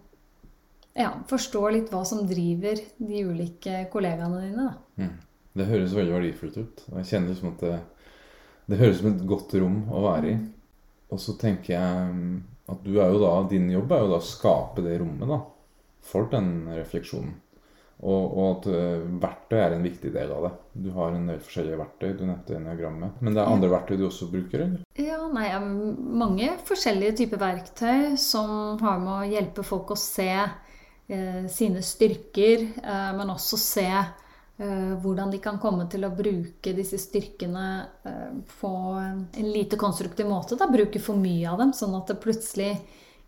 ja, 0.97 1.13
forstå 1.29 1.61
litt 1.75 1.93
hva 1.93 2.01
som 2.07 2.25
driver 2.27 2.79
de 2.97 3.23
ulike 3.29 3.85
kollegaene 3.93 4.41
dine. 4.41 4.67
Mm. 4.97 5.15
Det 5.57 5.69
høres 5.69 5.95
veldig 5.97 6.13
verdifullt 6.15 6.57
ut. 6.57 6.85
Jeg 6.99 7.09
kjenner 7.11 7.37
som 7.37 7.51
at 7.53 7.63
det, 7.65 7.77
det 8.69 8.79
høres 8.81 9.01
som 9.01 9.09
et 9.11 9.25
godt 9.29 9.55
rom 9.61 9.79
å 9.93 10.03
være 10.05 10.31
i. 10.33 10.37
Og 11.13 11.21
så 11.23 11.37
tenker 11.39 11.73
jeg 11.75 12.13
mm, 12.13 12.37
at 12.73 12.85
du 12.85 12.97
er 12.99 13.13
jo 13.13 13.21
da, 13.23 13.33
din 13.49 13.69
jobb 13.71 13.93
er 13.93 14.03
jo 14.03 14.11
da 14.11 14.21
å 14.21 14.27
skape 14.27 14.83
det 14.85 14.97
rommet 15.01 15.29
da, 15.29 15.41
for 16.05 16.29
den 16.33 16.51
refleksjonen. 16.75 17.35
Og, 17.97 18.25
og, 18.27 18.43
at 18.51 18.67
uh, 18.69 19.05
verktøy 19.23 19.55
er 19.57 19.73
en 19.73 19.85
viktig 19.87 20.11
del 20.13 20.29
av 20.29 20.43
det. 20.45 20.51
Du 20.85 20.91
har 20.93 21.15
en 21.15 21.31
del 21.31 21.39
forskjellige 21.41 21.79
verktøy. 21.79 22.11
Du 22.13 22.27
nevnte 22.27 22.53
eniagrammet. 22.59 23.23
Men 23.25 23.33
det 23.33 23.41
er 23.41 23.49
andre 23.49 23.71
verktøy 23.71 23.97
du 23.97 24.03
også 24.05 24.27
bruker? 24.29 24.67
eller? 24.67 24.83
Ja, 25.01 25.17
nei, 25.33 25.47
Mange 26.21 26.51
forskjellige 26.67 27.23
typer 27.23 27.41
verktøy 27.41 28.13
som 28.21 28.77
har 28.83 29.01
med 29.01 29.13
å 29.15 29.31
hjelpe 29.31 29.65
folk 29.65 29.95
å 29.95 29.97
se 29.97 30.29
Eh, 30.29 30.66
sine 31.49 31.81
styrker, 31.81 32.67
eh, 32.83 33.09
men 33.15 33.31
også 33.31 33.59
se 33.59 33.87
eh, 33.87 34.93
hvordan 34.99 35.31
de 35.31 35.39
kan 35.43 35.59
komme 35.61 35.87
til 35.91 36.03
å 36.03 36.13
bruke 36.15 36.73
disse 36.75 36.99
styrkene 36.99 37.67
på 38.59 38.73
en 38.99 39.51
lite 39.53 39.79
konstruktiv 39.79 40.27
måte. 40.27 40.59
Da. 40.59 40.67
Bruke 40.71 40.99
for 41.03 41.19
mye 41.19 41.47
av 41.47 41.63
dem, 41.63 41.73
sånn 41.75 41.95
at 41.95 42.11
det 42.11 42.19
plutselig 42.23 42.73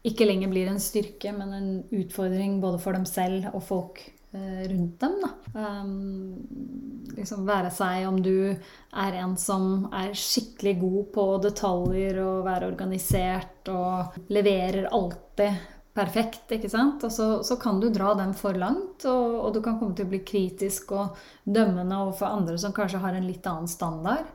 ikke 0.07 0.27
lenger 0.27 0.51
blir 0.51 0.71
en 0.71 0.79
styrke, 0.79 1.31
men 1.35 1.55
en 1.55 1.69
utfordring 1.91 2.59
både 2.63 2.79
for 2.83 2.95
dem 2.95 3.07
selv 3.07 3.51
og 3.53 3.63
folk 3.67 4.07
rundt 4.29 5.01
dem. 5.01 5.15
Um, 5.57 7.07
liksom 7.17 7.47
være 7.47 7.71
seg 7.73 8.05
om 8.05 8.19
du 8.21 8.51
er 8.53 9.17
en 9.23 9.33
som 9.41 9.87
er 9.89 10.13
skikkelig 10.13 10.75
god 10.83 11.07
på 11.15 11.25
detaljer 11.47 12.19
og 12.21 12.45
være 12.45 12.69
organisert 12.69 13.71
og 13.73 14.19
leverer 14.29 14.91
alltid 14.93 15.78
perfekt. 15.93 16.51
ikke 16.51 16.69
sant? 16.69 17.03
Og 17.03 17.11
så, 17.11 17.27
så, 17.43 17.57
kan 17.61 17.79
du 17.79 17.89
dra 17.93 18.13
den 18.17 18.33
for 18.37 18.57
langt, 18.57 19.05
og, 19.05 19.35
og, 19.39 19.53
du 19.53 19.61
kan 19.65 19.79
komme 19.79 19.95
til 19.97 20.07
å 20.07 20.13
bli 20.13 20.21
kritisk 20.25 20.93
og 20.95 21.19
dømmende 21.43 21.97
overfor 22.03 22.39
andre 22.39 22.57
som 22.61 22.75
kanskje 22.75 23.01
har 23.03 23.17
en 23.17 23.27
litt 23.27 23.45
annen 23.49 23.69
standard. 23.69 24.29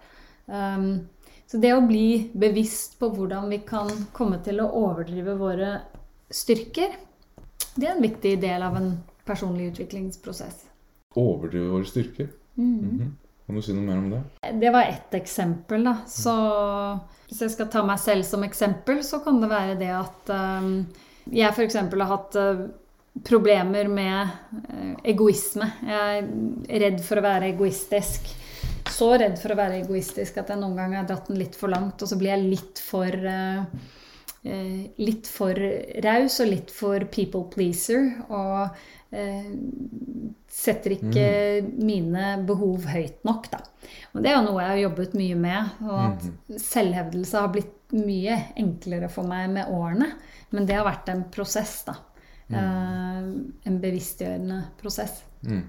Um, 0.46 1.06
så 1.46 1.61
det 1.61 1.73
å 1.75 1.84
bli 1.84 2.30
bevisst 2.32 2.99
på 3.00 3.11
hvordan 3.14 3.50
vi 3.52 3.61
kan 3.66 3.90
komme 4.16 4.40
til 4.44 4.62
å 4.64 4.70
overdrive 4.80 5.37
våre 5.40 5.75
styrker, 6.32 6.96
det 7.75 7.88
er 7.88 7.96
en 7.96 8.04
viktig 8.04 8.38
del 8.42 8.64
av 8.64 8.78
en 8.78 8.94
personlig 9.26 9.73
utviklingsprosess. 9.73 10.64
Overdrive 11.20 11.70
våre 11.70 11.87
styrker? 11.88 12.32
Mm. 12.56 12.78
Mm 12.78 12.99
-hmm. 12.99 13.12
Kan 13.46 13.56
du 13.56 13.62
si 13.62 13.75
noe 13.76 13.84
mer 13.84 13.99
om 13.99 14.11
det? 14.11 14.23
Det 14.61 14.70
var 14.70 14.82
ett 14.82 15.14
eksempel. 15.14 15.84
da. 15.84 15.96
Så 16.06 16.34
hvis 17.28 17.40
jeg 17.40 17.50
skal 17.50 17.68
ta 17.68 17.82
meg 17.82 17.99
selv 18.00 18.25
som 18.25 18.44
eksempel, 18.44 19.02
så 19.04 19.18
kan 19.25 19.40
det 19.42 19.50
være 19.50 19.75
det 19.80 19.90
at 19.92 20.32
um, 20.32 20.87
jeg 21.32 21.50
f.eks. 21.50 21.76
har 21.80 22.10
hatt 22.10 22.38
eh, 22.40 22.64
problemer 23.24 23.88
med 23.88 24.28
eh, 24.68 24.94
egoisme. 25.14 25.68
Jeg 25.86 26.24
er 26.24 26.84
redd 26.84 27.02
for 27.04 27.20
å 27.20 27.24
være 27.24 27.50
egoistisk. 27.54 28.28
Så 28.94 29.10
redd 29.16 29.38
for 29.40 29.54
å 29.54 29.58
være 29.58 29.80
egoistisk 29.82 30.38
at 30.40 30.52
jeg 30.52 30.60
noen 30.60 30.76
ganger 30.78 31.00
har 31.00 31.08
dratt 31.08 31.30
den 31.30 31.40
litt 31.40 31.56
for 31.56 31.72
langt, 31.72 32.02
og 32.02 32.10
så 32.10 32.18
blir 32.20 32.34
jeg 32.34 32.50
litt 32.52 32.82
for 32.84 33.16
uh, 33.24 33.62
litt 35.00 35.28
for 35.32 35.56
raus 36.04 36.34
og 36.44 36.50
litt 36.50 36.72
for 36.74 37.06
people 37.08 37.46
pleaser. 37.48 38.10
Og 38.28 38.76
setter 40.54 40.94
ikke 40.97 41.26
mm. 41.64 41.71
mine 41.85 42.26
behov 42.47 42.87
høyt 42.90 43.23
nok, 43.26 43.49
da. 43.52 43.61
Og 44.14 44.23
det 44.23 44.30
er 44.30 44.37
jo 44.38 44.47
noe 44.47 44.62
jeg 44.62 44.73
har 44.73 44.83
jobbet 44.85 45.16
mye 45.18 45.38
med. 45.38 45.73
Og 45.87 45.97
at 46.00 46.26
mm. 46.26 46.59
selvhevdelse 46.62 47.44
har 47.44 47.54
blitt 47.54 47.94
mye 47.94 48.38
enklere 48.61 49.11
for 49.12 49.28
meg 49.28 49.49
med 49.54 49.71
årene. 49.75 50.11
Men 50.54 50.68
det 50.68 50.78
har 50.78 50.87
vært 50.87 51.11
en 51.12 51.25
prosess, 51.35 51.80
da. 51.88 51.99
Mm. 52.44 52.56
Uh, 52.59 53.28
en 53.71 53.80
bevisstgjørende 53.80 54.61
prosess. 54.80 55.23
Mm. 55.49 55.64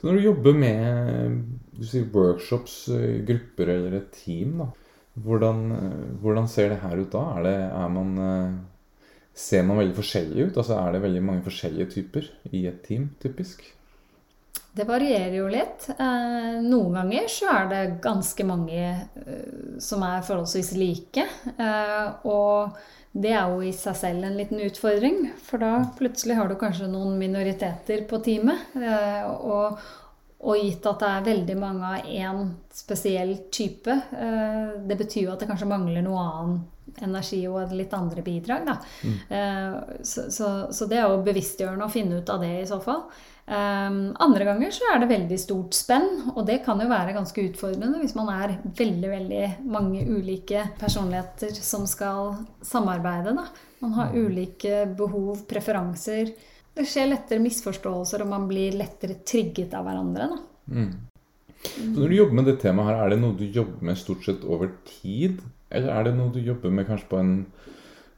Når 0.00 0.16
du 0.16 0.24
jobber 0.24 0.56
med 0.56 1.40
du 1.80 1.86
sier 1.88 2.08
workshops, 2.12 2.88
eh, 2.92 3.22
grupper 3.24 3.72
eller 3.72 3.96
et 3.96 4.12
team, 4.12 4.58
da, 4.60 4.66
hvordan, 5.24 5.62
eh, 5.72 6.08
hvordan 6.20 6.48
ser 6.48 6.74
det 6.74 6.80
her 6.82 7.00
ut 7.00 7.12
da? 7.12 7.22
Er, 7.38 7.46
det, 7.46 7.54
er 7.72 7.88
man, 7.94 8.10
ser 9.34 9.66
man 9.66 9.80
veldig 9.80 9.96
forskjellig 9.96 10.48
ut? 10.48 10.56
Altså 10.56 10.78
Er 10.78 10.94
det 10.94 11.02
veldig 11.04 11.22
mange 11.26 11.44
forskjellige 11.46 11.90
typer 11.96 12.30
i 12.52 12.64
et 12.70 12.80
team, 12.86 13.10
typisk? 13.22 13.62
Det 14.76 14.86
varierer 14.86 15.34
jo 15.34 15.48
litt. 15.50 15.88
Noen 15.98 16.94
ganger 16.94 17.24
så 17.32 17.48
er 17.50 17.70
det 17.72 17.80
ganske 18.04 18.44
mange 18.46 18.84
som 19.82 20.04
er 20.06 20.22
forholdsvis 20.22 20.70
like. 20.78 21.24
Og 22.22 22.76
det 23.10 23.32
er 23.34 23.50
jo 23.50 23.62
i 23.66 23.72
seg 23.74 23.96
selv 23.98 24.26
en 24.26 24.36
liten 24.38 24.60
utfordring. 24.62 25.24
For 25.42 25.62
da 25.62 25.72
plutselig 25.98 26.36
har 26.38 26.50
du 26.50 26.56
kanskje 26.58 26.90
noen 26.90 27.16
minoriteter 27.18 28.04
på 28.10 28.20
teamet. 28.22 28.70
Eh, 28.78 29.24
og, 29.26 29.80
og 30.46 30.60
gitt 30.60 30.86
at 30.86 31.02
det 31.02 31.10
er 31.10 31.26
veldig 31.32 31.56
mange 31.58 31.90
av 31.96 32.06
én 32.06 32.52
spesiell 32.74 33.34
type, 33.52 33.90
eh, 34.14 34.76
det 34.86 34.98
betyr 35.00 35.26
jo 35.26 35.32
at 35.34 35.42
det 35.42 35.50
kanskje 35.50 35.70
mangler 35.72 36.06
noe 36.06 36.22
annen 36.22 36.60
energi 37.04 37.40
og 37.48 37.74
litt 37.76 37.92
andre 37.96 38.24
bidrag. 38.26 38.68
Da. 38.68 38.76
Mm. 39.04 39.18
Eh, 39.38 39.98
så, 40.02 40.28
så, 40.32 40.52
så, 40.72 40.88
det 40.90 41.00
er 41.00 41.08
jo 41.08 41.24
bevisstgjørende 41.26 41.86
å 41.86 41.92
finne 41.92 42.20
ut 42.20 42.32
av 42.32 42.42
det 42.44 42.54
i 42.62 42.68
så 42.68 42.80
fall. 42.84 43.04
Um, 43.50 44.12
andre 44.22 44.44
ganger 44.46 44.70
så 44.70 44.84
er 44.92 45.00
det 45.02 45.08
veldig 45.10 45.36
stort 45.42 45.74
spenn, 45.74 46.10
og 46.36 46.44
det 46.46 46.60
kan 46.62 46.78
jo 46.78 46.86
være 46.86 47.16
ganske 47.16 47.42
utfordrende 47.48 47.98
hvis 47.98 48.14
man 48.14 48.28
er 48.30 48.52
veldig 48.78 49.10
veldig 49.10 49.40
mange 49.66 50.04
ulike 50.06 50.68
personligheter 50.78 51.56
som 51.58 51.88
skal 51.90 52.36
samarbeide. 52.62 53.34
Da. 53.34 53.48
Man 53.82 53.96
har 53.96 54.12
mm. 54.12 54.20
ulike 54.22 54.84
behov, 54.94 55.42
preferanser. 55.50 56.30
Det 56.70 56.86
skjer 56.86 57.10
lettere 57.10 57.42
misforståelser, 57.42 58.22
og 58.22 58.30
man 58.30 58.46
blir 58.46 58.78
lettere 58.78 59.18
trigget 59.26 59.74
av 59.74 59.88
hverandre. 59.88 60.30
Mm. 60.70 60.92
Så 61.60 61.88
når 61.90 62.08
du 62.08 62.16
jobber 62.20 62.38
med 62.38 62.46
det 62.48 62.58
temaet 62.62 62.92
her, 62.92 63.00
er 63.02 63.12
det 63.12 63.18
noe 63.20 63.36
du 63.36 63.44
jobber 63.44 63.90
med 63.90 63.98
stort 63.98 64.24
sett 64.24 64.46
over 64.46 64.70
tid? 64.86 65.42
Eller 65.70 65.94
er 65.94 66.08
det 66.08 66.16
noe 66.18 66.34
du 66.34 66.40
jobber 66.42 66.72
med 66.74 66.88
kanskje 66.88 67.10
på 67.10 67.20
en 67.22 67.34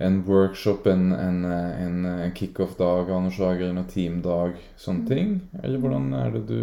en 0.03 0.23
workshop, 0.27 0.87
en, 0.87 1.13
en, 1.13 2.05
en 2.05 2.33
kickoff-dag 2.35 3.11
av 3.11 3.21
noe 3.23 3.35
slag, 3.35 3.61
eller 3.61 3.83
en 3.83 3.91
teamdag, 3.91 4.57
sånne 4.81 5.07
ting? 5.09 5.37
Eller 5.63 5.83
hvordan 5.83 6.09
er 6.19 6.33
det 6.35 6.43
du 6.49 6.63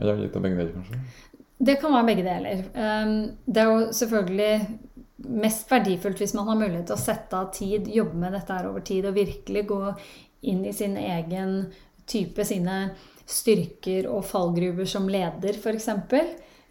Eller 0.00 0.24
litt 0.24 0.36
av 0.36 0.42
begge 0.42 0.58
deler, 0.58 0.72
kanskje? 0.74 0.98
Det 1.62 1.76
kan 1.78 1.94
være 1.94 2.08
begge 2.08 2.24
deler. 2.26 2.64
Um, 2.74 3.14
det 3.46 3.62
er 3.62 3.70
jo 3.70 3.84
selvfølgelig 3.94 5.36
mest 5.44 5.70
verdifullt 5.70 6.18
hvis 6.18 6.34
man 6.34 6.48
har 6.50 6.58
mulighet 6.58 6.88
til 6.90 6.96
å 6.96 7.04
sette 7.04 7.38
av 7.38 7.52
tid, 7.54 7.86
jobbe 7.86 8.18
med 8.18 8.34
dette 8.34 8.56
her 8.56 8.66
over 8.72 8.82
tid 8.86 9.06
og 9.06 9.14
virkelig 9.14 9.66
gå 9.70 9.80
inn 10.50 10.64
i 10.66 10.74
sin 10.74 10.96
egen 10.98 11.60
type, 12.10 12.42
sine 12.42 12.80
styrker 13.30 14.08
og 14.10 14.24
fallgruver 14.26 14.88
som 14.90 15.06
leder, 15.06 15.54
f.eks. 15.54 15.86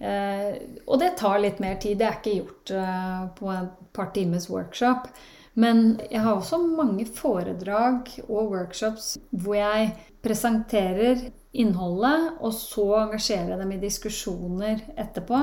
Uh, 0.02 0.82
og 0.88 0.98
det 1.02 1.14
tar 1.20 1.42
litt 1.44 1.60
mer 1.62 1.78
tid. 1.82 2.00
Det 2.00 2.08
er 2.08 2.18
ikke 2.18 2.38
gjort 2.40 2.74
uh, 2.74 3.28
på 3.38 3.52
et 3.54 3.78
par 3.94 4.10
times 4.16 4.50
workshop. 4.50 5.12
Men 5.54 6.00
jeg 6.08 6.24
har 6.24 6.38
også 6.38 6.62
mange 6.64 7.06
foredrag 7.06 8.08
og 8.30 8.54
workshops 8.54 9.18
hvor 9.32 9.58
jeg 9.60 9.92
presenterer 10.24 11.28
innholdet, 11.52 12.38
og 12.40 12.54
så 12.56 12.86
engasjerer 13.02 13.52
jeg 13.52 13.60
dem 13.60 13.74
i 13.76 13.82
diskusjoner 13.82 14.86
etterpå. 15.00 15.42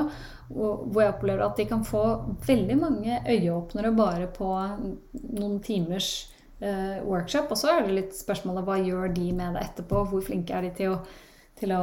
Hvor 0.49 1.03
jeg 1.03 1.13
opplever 1.13 1.45
at 1.45 1.61
de 1.61 1.69
kan 1.69 1.85
få 1.85 2.03
veldig 2.47 2.79
mange 2.81 3.21
øyeåpnere 3.29 3.93
bare 3.97 4.31
på 4.33 4.49
noen 5.13 5.59
timers 5.65 6.31
eh, 6.61 7.05
workshop. 7.05 7.53
Og 7.53 7.61
så 7.61 7.75
er 7.75 7.85
det 7.85 7.99
litt 7.99 8.17
spørsmålet 8.17 8.65
hva 8.65 8.79
gjør 8.81 9.13
de 9.13 9.29
med 9.37 9.59
det 9.59 9.67
etterpå? 9.67 10.07
Hvor 10.09 10.25
flinke 10.25 10.57
er 10.57 10.65
de 10.65 10.73
til 10.79 10.95
å, 10.97 11.03
til 11.59 11.73
å 11.77 11.83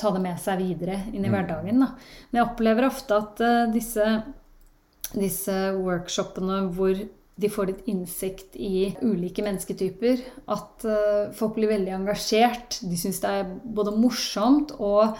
ta 0.00 0.10
det 0.14 0.22
med 0.24 0.40
seg 0.40 0.58
videre 0.62 1.00
inn 1.12 1.24
i 1.24 1.28
Mm. 1.28 1.34
hverdagen? 1.36 1.80
Da. 1.84 1.90
Men 2.32 2.40
jeg 2.40 2.48
opplever 2.50 2.86
ofte 2.88 3.16
at 3.20 3.40
eh, 3.44 3.66
disse, 3.72 4.08
disse 5.14 5.56
workshopene 5.76 6.62
hvor 6.74 6.98
de 7.36 7.48
får 7.50 7.66
litt 7.66 7.86
innsikt 7.90 8.54
i 8.62 8.92
ulike 9.02 9.42
mennesketyper. 9.42 10.20
At 10.54 10.84
eh, 10.86 11.32
folk 11.34 11.56
blir 11.56 11.72
veldig 11.72 11.94
engasjert. 11.96 12.80
De 12.86 12.96
syns 12.98 13.18
det 13.24 13.32
er 13.40 13.48
både 13.64 13.94
morsomt 13.98 14.74
og 14.78 15.16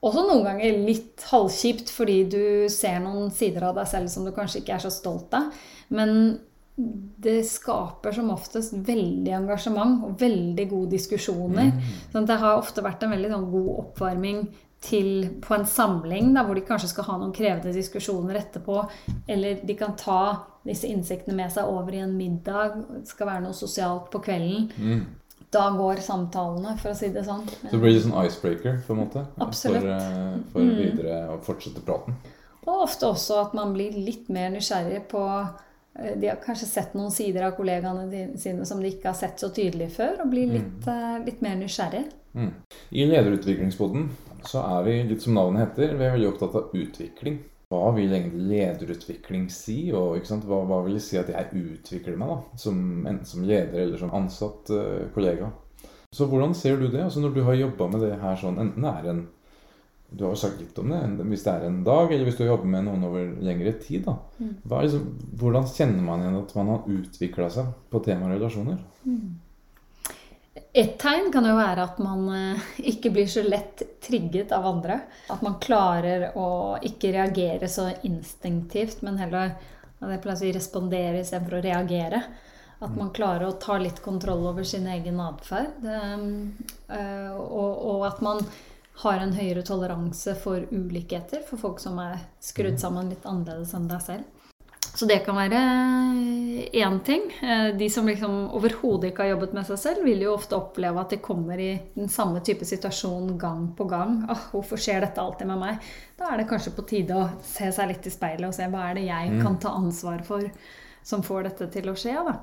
også 0.00 0.22
noen 0.28 0.44
ganger 0.46 0.78
litt 0.86 1.24
halvkjipt 1.28 1.90
fordi 1.90 2.18
du 2.30 2.42
ser 2.70 3.00
noen 3.02 3.32
sider 3.34 3.66
av 3.66 3.74
deg 3.80 3.88
selv 3.90 4.12
som 4.12 4.24
du 4.24 4.30
kanskje 4.32 4.62
ikke 4.62 4.76
er 4.78 4.84
så 4.86 4.92
stolt 4.94 5.34
av. 5.36 5.50
Men 5.90 6.38
det 7.18 7.40
skaper 7.48 8.14
som 8.14 8.30
oftest 8.30 8.72
veldig 8.86 9.32
engasjement 9.40 10.04
og 10.06 10.20
veldig 10.20 10.68
gode 10.70 10.92
diskusjoner. 10.94 11.72
Sånn 12.12 12.26
det 12.28 12.36
har 12.38 12.60
ofte 12.60 12.84
vært 12.86 13.02
en 13.02 13.10
veldig 13.16 13.32
sånn 13.32 13.50
god 13.50 13.70
oppvarming 13.82 14.44
til, 14.80 15.08
på 15.42 15.56
en 15.56 15.66
samling 15.66 16.30
da, 16.36 16.44
hvor 16.46 16.54
de 16.54 16.62
kanskje 16.62 16.92
skal 16.92 17.08
ha 17.08 17.16
noen 17.18 17.34
krevende 17.34 17.74
diskusjoner 17.74 18.38
etterpå. 18.38 18.84
Eller 19.26 19.58
de 19.66 19.74
kan 19.74 19.96
ta 19.98 20.20
disse 20.64 20.86
innsiktene 20.86 21.34
med 21.34 21.50
seg 21.50 21.66
over 21.66 21.96
i 21.98 22.04
en 22.04 22.14
middag. 22.16 22.78
Det 23.00 23.08
skal 23.10 23.26
være 23.32 23.46
noe 23.48 23.58
sosialt 23.58 24.06
på 24.12 24.22
kvelden. 24.22 24.70
Mm. 24.78 25.06
Da 25.50 25.70
går 25.74 26.02
samtalene, 26.04 26.76
for 26.78 26.92
å 26.92 26.96
si 26.96 27.08
det 27.10 27.24
sånn. 27.26 27.46
Så 27.48 27.70
det 27.72 27.80
blir 27.80 27.96
litt 27.96 28.04
sånn 28.04 28.18
icebreaker, 28.22 28.82
på 28.86 28.94
en 28.94 29.00
måte? 29.02 29.26
Absolutt. 29.40 29.80
For, 29.82 29.90
eh, 29.90 30.34
for 30.52 30.60
Mm. 30.60 30.76
videre 30.76 31.28
å 31.32 31.40
fortsette 31.42 31.80
praten. 31.86 32.14
Og 32.66 32.82
ofte 32.84 33.06
også 33.08 33.46
at 33.46 33.54
man 33.54 33.72
blir 33.72 33.90
litt 33.96 34.28
mer 34.28 34.50
nysgjerrig 34.50 35.08
på 35.08 35.48
De 35.98 36.28
har 36.30 36.38
kanskje 36.42 36.68
sett 36.70 36.94
noen 36.94 37.10
sider 37.10 37.42
av 37.48 37.56
kollegaene 37.56 38.06
sine 38.38 38.66
som 38.68 38.80
de 38.82 38.92
ikke 38.92 39.10
har 39.10 39.18
sett 39.18 39.40
så 39.42 39.50
tydelig 39.54 39.90
før, 39.96 40.20
og 40.22 40.30
blir 40.30 40.52
litt, 40.52 40.86
eh, 40.86 41.18
litt 41.24 41.40
mer 41.42 41.56
nysgjerrig. 41.58 42.04
Mm. 42.38 42.52
I 42.94 43.06
lederutviklingsboden 43.10 44.08
så 44.46 44.62
er 44.62 44.84
vi, 44.86 44.96
litt 45.08 45.24
som 45.24 45.34
navnet 45.34 45.64
heter, 45.66 45.96
vi 45.98 46.06
er 46.06 46.14
veldig 46.14 46.28
opptatt 46.30 46.58
av 46.60 46.76
utvikling. 46.76 47.40
Hva 47.68 47.90
vil 47.96 48.14
egentlig 48.14 48.46
lederutvikling 48.48 49.48
si? 49.52 49.90
Og 49.92 50.22
hva, 50.48 50.60
hva 50.70 50.82
vil 50.86 50.96
det 50.96 51.04
si 51.04 51.18
at 51.20 51.28
jeg 51.32 51.50
utvikler 51.52 52.16
meg, 52.16 52.30
da? 52.30 52.60
Som, 52.62 52.78
enten 53.02 53.28
som 53.28 53.44
leder 53.44 53.82
eller 53.82 54.00
som 54.00 54.14
ansatt 54.16 54.70
uh, 54.72 55.08
kollega. 55.12 55.50
Så 56.14 56.24
hvordan 56.30 56.54
ser 56.56 56.78
du 56.80 56.86
det? 56.88 57.02
Altså 57.04 57.20
Når 57.20 57.34
du 57.34 57.42
har 57.44 57.58
jobba 57.58 57.90
med 57.92 58.06
det 58.06 58.14
her 58.22 58.38
sånn, 58.40 58.56
enten 58.62 58.86
det 58.86 58.94
er 58.94 59.10
en 59.10 59.26
Du 60.10 60.24
har 60.24 60.32
jo 60.32 60.40
sagt 60.40 60.60
litt 60.60 60.78
om 60.80 60.88
det. 60.88 61.00
Hvis 61.28 61.42
det 61.44 61.52
er 61.52 61.66
en 61.68 61.82
dag, 61.84 62.12
eller 62.12 62.24
hvis 62.24 62.38
du 62.38 62.46
jobber 62.46 62.70
med 62.70 62.86
noen 62.86 63.04
over 63.04 63.26
lengre 63.44 63.74
tid. 63.82 64.06
da. 64.06 64.14
Er 64.40 64.86
liksom, 64.86 65.10
hvordan 65.36 65.68
kjenner 65.68 66.06
man 66.06 66.22
igjen 66.24 66.38
at 66.40 66.54
man 66.56 66.70
har 66.72 66.88
utvikla 66.94 67.50
seg 67.52 67.68
på 67.92 68.00
temaet 68.06 68.38
relasjoner? 68.38 68.80
Et 70.78 70.94
tegn 71.00 71.28
kan 71.32 71.44
jo 71.46 71.54
være 71.58 71.84
at 71.84 71.98
man 72.02 72.24
eh, 72.34 72.64
ikke 72.92 73.12
blir 73.14 73.28
så 73.30 73.44
lett 73.44 73.82
trigget 74.04 74.52
av 74.56 74.66
andre. 74.68 75.00
At 75.32 75.42
man 75.44 75.58
klarer 75.62 76.30
å 76.38 76.48
ikke 76.84 77.12
reagere 77.14 77.68
så 77.68 77.90
instinktivt, 78.08 79.02
men 79.06 79.20
heller 79.20 79.56
det 79.98 80.20
pleier 80.22 80.36
å 80.36 80.40
si, 80.40 80.52
respondere 80.54 81.20
istedenfor 81.20 81.58
å 81.58 81.64
reagere. 81.64 82.22
At 82.78 82.94
man 82.94 83.10
klarer 83.10 83.48
å 83.48 83.56
ta 83.58 83.74
litt 83.82 83.98
kontroll 84.04 84.44
over 84.46 84.62
sin 84.64 84.86
egen 84.86 85.18
atferd. 85.20 85.84
eh, 85.84 87.30
Og, 87.34 87.86
og 87.92 88.06
at 88.06 88.20
man 88.22 88.44
har 89.02 89.22
en 89.22 89.34
høyere 89.36 89.62
toleranse 89.62 90.34
for 90.42 90.64
ulikheter, 90.74 91.44
for 91.46 91.60
folk 91.60 91.82
som 91.82 91.98
er 92.02 92.18
skrudd 92.42 92.80
sammen 92.80 93.12
litt 93.12 93.26
annerledes 93.28 93.74
enn 93.78 93.86
deg 93.90 94.02
selv. 94.02 94.34
Så 94.98 95.06
det 95.06 95.20
kan 95.22 95.36
være 95.38 95.58
én 96.74 96.96
ting. 97.06 97.28
Eh, 97.42 97.68
De 97.78 97.86
som 97.90 98.06
liksom 98.08 98.48
overhodet 98.56 99.12
ikke 99.12 99.22
har 99.22 99.34
jobbet 99.36 99.52
med 99.54 99.68
seg 99.68 99.78
selv, 99.78 100.04
vil 100.04 100.24
jo 100.24 100.32
ofte 100.34 100.56
oppleve 100.56 100.98
at 100.98 101.14
de 101.14 101.20
kommer 101.22 101.60
i 101.62 101.70
den 101.94 102.10
samme 102.10 102.40
type 102.42 102.66
situasjon 102.66 103.36
gang 103.38 103.68
på 103.78 103.84
gang. 103.84 104.24
Åh, 104.30 104.50
'Hvorfor 104.50 104.80
skjer 104.80 105.00
dette 105.00 105.22
alltid 105.22 105.46
med 105.46 105.58
meg?' 105.58 105.78
Da 106.18 106.32
er 106.32 106.38
det 106.38 106.48
kanskje 106.48 106.74
på 106.74 106.86
tide 106.88 107.14
å 107.14 107.28
se 107.42 107.70
seg 107.72 107.88
litt 107.88 108.06
i 108.06 108.10
speilet 108.10 108.48
og 108.48 108.54
se 108.54 108.66
hva 108.66 108.90
er 108.90 108.94
det 108.94 109.06
jeg 109.06 109.42
kan 109.42 109.58
ta 109.58 109.68
ansvar 109.68 110.24
for 110.24 110.50
som 111.04 111.22
får 111.22 111.42
dette 111.44 111.70
til 111.70 111.88
å 111.88 111.94
skje. 111.94 112.16
da. 112.24 112.40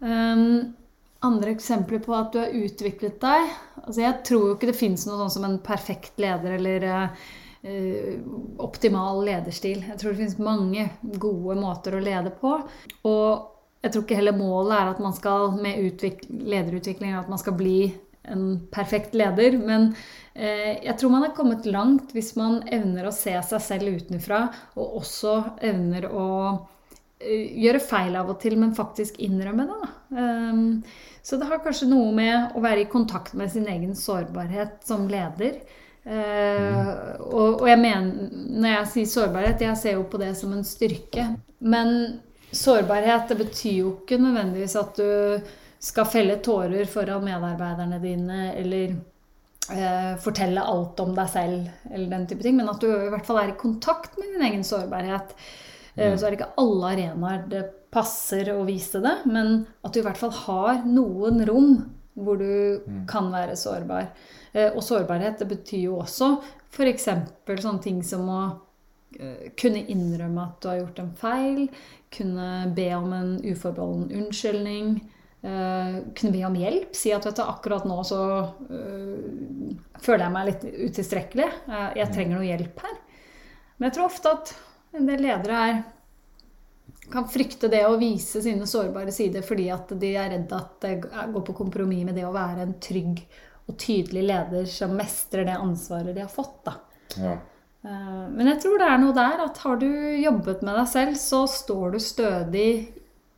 Um, 0.00 0.74
andre 1.22 1.54
eksempler 1.54 2.02
på 2.02 2.14
at 2.16 2.32
du 2.34 2.40
har 2.42 2.56
utviklet 2.56 3.20
deg 3.22 3.52
altså 3.82 4.02
Jeg 4.02 4.18
tror 4.26 4.44
jo 4.46 4.56
ikke 4.56 4.70
det 4.70 4.78
fins 4.78 5.06
noe 5.06 5.20
sånn 5.20 5.34
som 5.36 5.46
en 5.46 5.60
perfekt 5.64 6.20
leder 6.22 6.56
eller 6.58 6.86
eh, 6.90 8.18
optimal 8.62 9.22
lederstil. 9.26 9.84
Jeg 9.88 9.98
tror 9.98 10.12
det 10.12 10.20
finnes 10.20 10.38
mange 10.42 10.88
gode 11.02 11.56
måter 11.58 11.96
å 11.96 12.02
lede 12.02 12.34
på. 12.38 12.56
Og 13.08 13.82
jeg 13.82 13.90
tror 13.92 14.04
ikke 14.04 14.18
heller 14.20 14.38
målet 14.38 14.76
er 14.76 14.92
at 14.92 15.02
man 15.02 15.14
skal 15.16 15.56
med 15.58 16.04
lederutvikling 16.28 17.16
at 17.18 17.30
man 17.30 17.40
skal 17.42 17.56
bli 17.58 17.78
en 18.30 18.68
perfekt 18.70 19.16
leder. 19.18 19.58
Men 19.58 19.92
eh, 20.34 20.78
jeg 20.84 20.96
tror 20.98 21.14
man 21.16 21.26
er 21.26 21.34
kommet 21.36 21.66
langt 21.66 22.14
hvis 22.14 22.34
man 22.38 22.60
evner 22.70 23.08
å 23.08 23.14
se 23.14 23.34
seg 23.48 23.64
selv 23.64 23.98
utenfra, 23.98 24.44
og 24.78 25.00
også 25.02 25.38
evner 25.72 26.06
å 26.10 26.28
gjøre 27.22 27.82
feil 27.84 28.16
av 28.18 28.30
og 28.32 28.40
til, 28.42 28.58
men 28.60 28.74
faktisk 28.76 29.20
innrømme 29.22 29.68
det. 29.68 29.78
Da. 29.82 29.92
Um, 30.18 30.64
så 31.22 31.38
det 31.38 31.46
har 31.48 31.62
kanskje 31.62 31.90
noe 31.90 32.10
med 32.16 32.56
å 32.58 32.62
være 32.64 32.82
i 32.82 32.90
kontakt 32.90 33.36
med 33.38 33.52
sin 33.52 33.68
egen 33.70 33.94
sårbarhet 33.98 34.82
som 34.86 35.06
leder. 35.10 35.60
Eh, 36.02 36.88
og, 37.22 37.62
og 37.62 37.68
jeg 37.70 37.78
mener, 37.78 38.28
når 38.58 38.72
jeg 38.72 38.90
sier 38.94 39.10
sårbarhet, 39.12 39.62
jeg 39.62 39.78
ser 39.78 39.98
jo 40.00 40.08
på 40.10 40.18
det 40.22 40.32
som 40.38 40.54
en 40.56 40.66
styrke. 40.66 41.28
Men 41.62 41.94
sårbarhet 42.52 43.30
det 43.30 43.38
betyr 43.44 43.76
jo 43.78 43.94
ikke 44.00 44.18
nødvendigvis 44.20 44.74
at 44.80 44.98
du 44.98 45.52
skal 45.82 46.10
felle 46.10 46.36
tårer 46.42 46.90
foran 46.90 47.24
medarbeiderne 47.26 47.98
dine, 48.02 48.42
eller 48.58 48.96
eh, 49.70 50.12
fortelle 50.22 50.66
alt 50.74 51.00
om 51.02 51.14
deg 51.16 51.30
selv, 51.30 51.70
eller 51.90 52.10
den 52.16 52.28
type 52.30 52.46
ting. 52.46 52.58
Men 52.58 52.70
at 52.74 52.82
du 52.82 52.90
i 52.90 53.10
hvert 53.12 53.26
fall 53.26 53.42
er 53.42 53.54
i 53.54 53.60
kontakt 53.60 54.18
med 54.18 54.34
din 54.34 54.46
egen 54.50 54.66
sårbarhet. 54.66 55.36
Eh, 55.96 56.16
Så 56.16 56.26
er 56.26 56.30
det 56.30 56.40
ikke 56.40 56.54
alle 56.62 56.92
arenaer 56.94 57.48
det 57.48 57.62
passer 57.92 58.48
å 58.54 58.64
vise 58.64 59.02
det, 59.04 59.18
men 59.28 59.66
at 59.84 59.92
du 59.92 60.00
i 60.00 60.04
hvert 60.06 60.20
fall 60.20 60.32
har 60.32 60.84
noen 60.88 61.44
rom 61.48 61.74
hvor 62.14 62.36
du 62.36 62.82
kan 63.08 63.30
være 63.32 63.56
sårbar. 63.56 64.10
Eh, 64.52 64.70
Og 64.72 64.82
sårbarhet 64.82 65.38
det 65.38 65.48
betyr 65.48 65.88
jo 65.90 66.00
også 66.00 66.34
f.eks. 66.72 67.08
sånne 67.46 67.82
ting 67.82 68.02
som 68.02 68.28
å 68.28 68.42
eh, 69.18 69.50
kunne 69.56 69.84
innrømme 69.88 70.46
at 70.46 70.60
du 70.60 70.68
har 70.68 70.78
gjort 70.80 71.02
en 71.02 71.14
feil, 71.16 71.66
kunne 72.12 72.72
be 72.76 72.88
om 72.96 73.12
en 73.12 73.34
uforbeholden 73.44 74.12
unnskyldning, 74.22 75.00
Uh, 75.42 75.96
kunne 76.14 76.30
be 76.30 76.44
om 76.46 76.54
hjelp. 76.54 76.92
Si 76.94 77.10
at 77.10 77.24
vet 77.26 77.34
du, 77.34 77.42
akkurat 77.42 77.82
nå 77.82 77.96
så 78.06 78.18
uh, 78.46 79.72
føler 79.98 80.22
jeg 80.22 80.34
meg 80.36 80.44
litt 80.46 80.66
utilstrekkelig. 80.70 81.48
Uh, 81.66 81.88
jeg 81.98 82.12
trenger 82.14 82.36
noe 82.36 82.46
hjelp 82.46 82.84
her. 82.84 82.92
Men 83.74 83.88
jeg 83.88 83.96
tror 83.96 84.06
ofte 84.06 84.34
at 84.36 84.52
en 84.92 85.08
del 85.08 85.22
ledere 85.24 85.64
er 85.68 85.82
kan 87.12 87.28
frykte 87.28 87.68
det 87.68 87.82
å 87.86 87.98
vise 88.00 88.40
sine 88.42 88.66
sårbare 88.68 89.12
sider 89.12 89.44
fordi 89.44 89.68
at 89.74 89.90
de 90.00 90.12
er 90.16 90.30
redd 90.32 90.52
at 90.56 90.76
det 90.84 90.92
går 91.04 91.44
på 91.44 91.56
kompromiss 91.56 92.06
med 92.08 92.16
det 92.16 92.24
å 92.24 92.34
være 92.34 92.64
en 92.64 92.76
trygg 92.80 93.20
og 93.68 93.76
tydelig 93.78 94.22
leder 94.26 94.66
som 94.70 94.94
mestrer 94.96 95.46
det 95.48 95.58
ansvaret 95.58 96.14
de 96.16 96.24
har 96.24 96.32
fått. 96.32 96.70
Ja. 97.20 97.36
Eh, 97.82 98.24
Men 98.32 98.48
jeg 98.52 98.62
tror 98.62 98.80
det 98.80 98.88
er 98.88 99.02
noe 99.02 99.16
der 99.16 99.44
at 99.44 99.60
har 99.64 99.78
du 99.80 99.88
jobbet 100.22 100.64
med 100.66 100.78
deg 100.78 100.88
selv, 100.90 101.18
så 101.20 101.44
står 101.50 101.94
du 101.94 102.00
stødig 102.02 102.70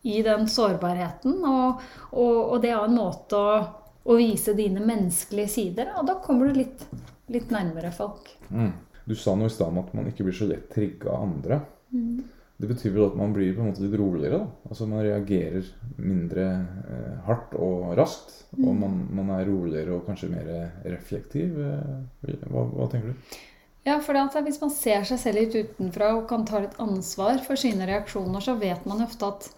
i 0.04 0.22
den 0.24 0.48
sårbarheten. 0.48 1.38
Og, 1.44 1.82
og, 2.12 2.38
og 2.54 2.56
det 2.62 2.72
er 2.72 2.84
en 2.84 2.96
måte 2.96 3.40
å, 3.40 3.58
å 4.04 4.18
vise 4.20 4.56
dine 4.56 4.84
menneskelige 4.84 5.52
sider, 5.58 5.94
og 5.98 6.08
da 6.08 6.18
kommer 6.24 6.48
du 6.48 6.60
litt, 6.62 6.86
litt 7.32 7.52
nærmere 7.52 7.92
folk. 7.94 8.32
Mm. 8.50 8.72
Du 9.04 9.14
sa 9.18 9.34
noe 9.36 9.50
i 9.50 9.52
stad 9.52 9.72
om 9.72 9.82
at 9.82 9.92
man 9.96 10.08
ikke 10.08 10.26
blir 10.26 10.36
så 10.36 10.48
lett 10.48 10.70
trigga 10.72 11.12
av 11.12 11.26
andre. 11.26 11.60
Det 12.56 12.68
betyr 12.70 12.92
vel 12.94 13.08
at 13.08 13.16
man 13.18 13.32
blir 13.34 13.54
på 13.54 13.62
en 13.62 13.72
måte 13.72 13.82
litt 13.82 13.96
roligere? 13.98 14.38
da? 14.38 14.68
Altså 14.70 14.86
Man 14.86 15.02
reagerer 15.04 15.66
mindre 15.98 16.44
eh, 16.86 17.16
hardt 17.26 17.56
og 17.58 17.96
raskt. 17.98 18.36
Og 18.54 18.70
man, 18.78 19.00
man 19.10 19.32
er 19.34 19.48
roligere 19.48 19.96
og 19.96 20.06
kanskje 20.06 20.30
mer 20.30 20.52
reflektiv. 20.86 21.58
Eh, 21.58 22.38
hva, 22.46 22.62
hva 22.70 22.88
tenker 22.92 23.10
du? 23.10 23.34
Ja, 23.84 23.98
for 24.00 24.16
hvis 24.46 24.62
man 24.62 24.72
ser 24.72 25.04
seg 25.04 25.20
selv 25.20 25.42
litt 25.42 25.56
utenfra 25.58 26.14
og 26.16 26.28
kan 26.30 26.46
ta 26.48 26.62
litt 26.62 26.78
ansvar 26.80 27.42
for 27.44 27.60
sine 27.60 27.84
reaksjoner, 27.90 28.40
så 28.40 28.56
vet 28.56 28.86
man 28.88 29.04
ofte 29.04 29.28
at 29.28 29.50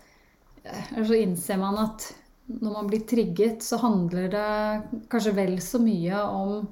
Eller 0.67 1.05
så 1.07 1.15
innser 1.15 1.61
man 1.61 1.77
at 1.79 2.09
når 2.47 2.73
man 2.73 2.89
blir 2.91 3.05
trigget, 3.07 3.63
så 3.63 3.79
handler 3.79 4.27
det 4.33 5.03
kanskje 5.13 5.35
vel 5.37 5.61
så 5.63 5.79
mye 5.83 6.23
om 6.27 6.67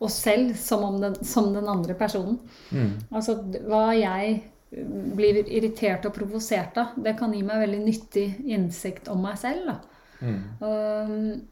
oss 0.00 0.16
selv 0.24 0.54
som 0.56 0.84
om 0.86 0.98
den, 1.02 1.18
som 1.24 1.50
den 1.54 1.68
andre 1.68 1.94
personen. 1.98 2.38
Mm. 2.72 2.92
Altså 3.12 3.36
hva 3.68 3.90
jeg 3.98 4.38
blir 4.70 5.40
irritert 5.44 6.04
og 6.06 6.14
provosert 6.14 6.76
av, 6.78 6.94
det 7.02 7.16
kan 7.18 7.32
gi 7.34 7.42
meg 7.44 7.64
veldig 7.64 7.80
nyttig 7.84 8.26
innsikt 8.54 9.10
om 9.12 9.24
meg 9.26 9.38
selv. 9.40 9.66
Da. 9.66 9.80
Mm. 10.20 10.38
Um, 10.62 11.42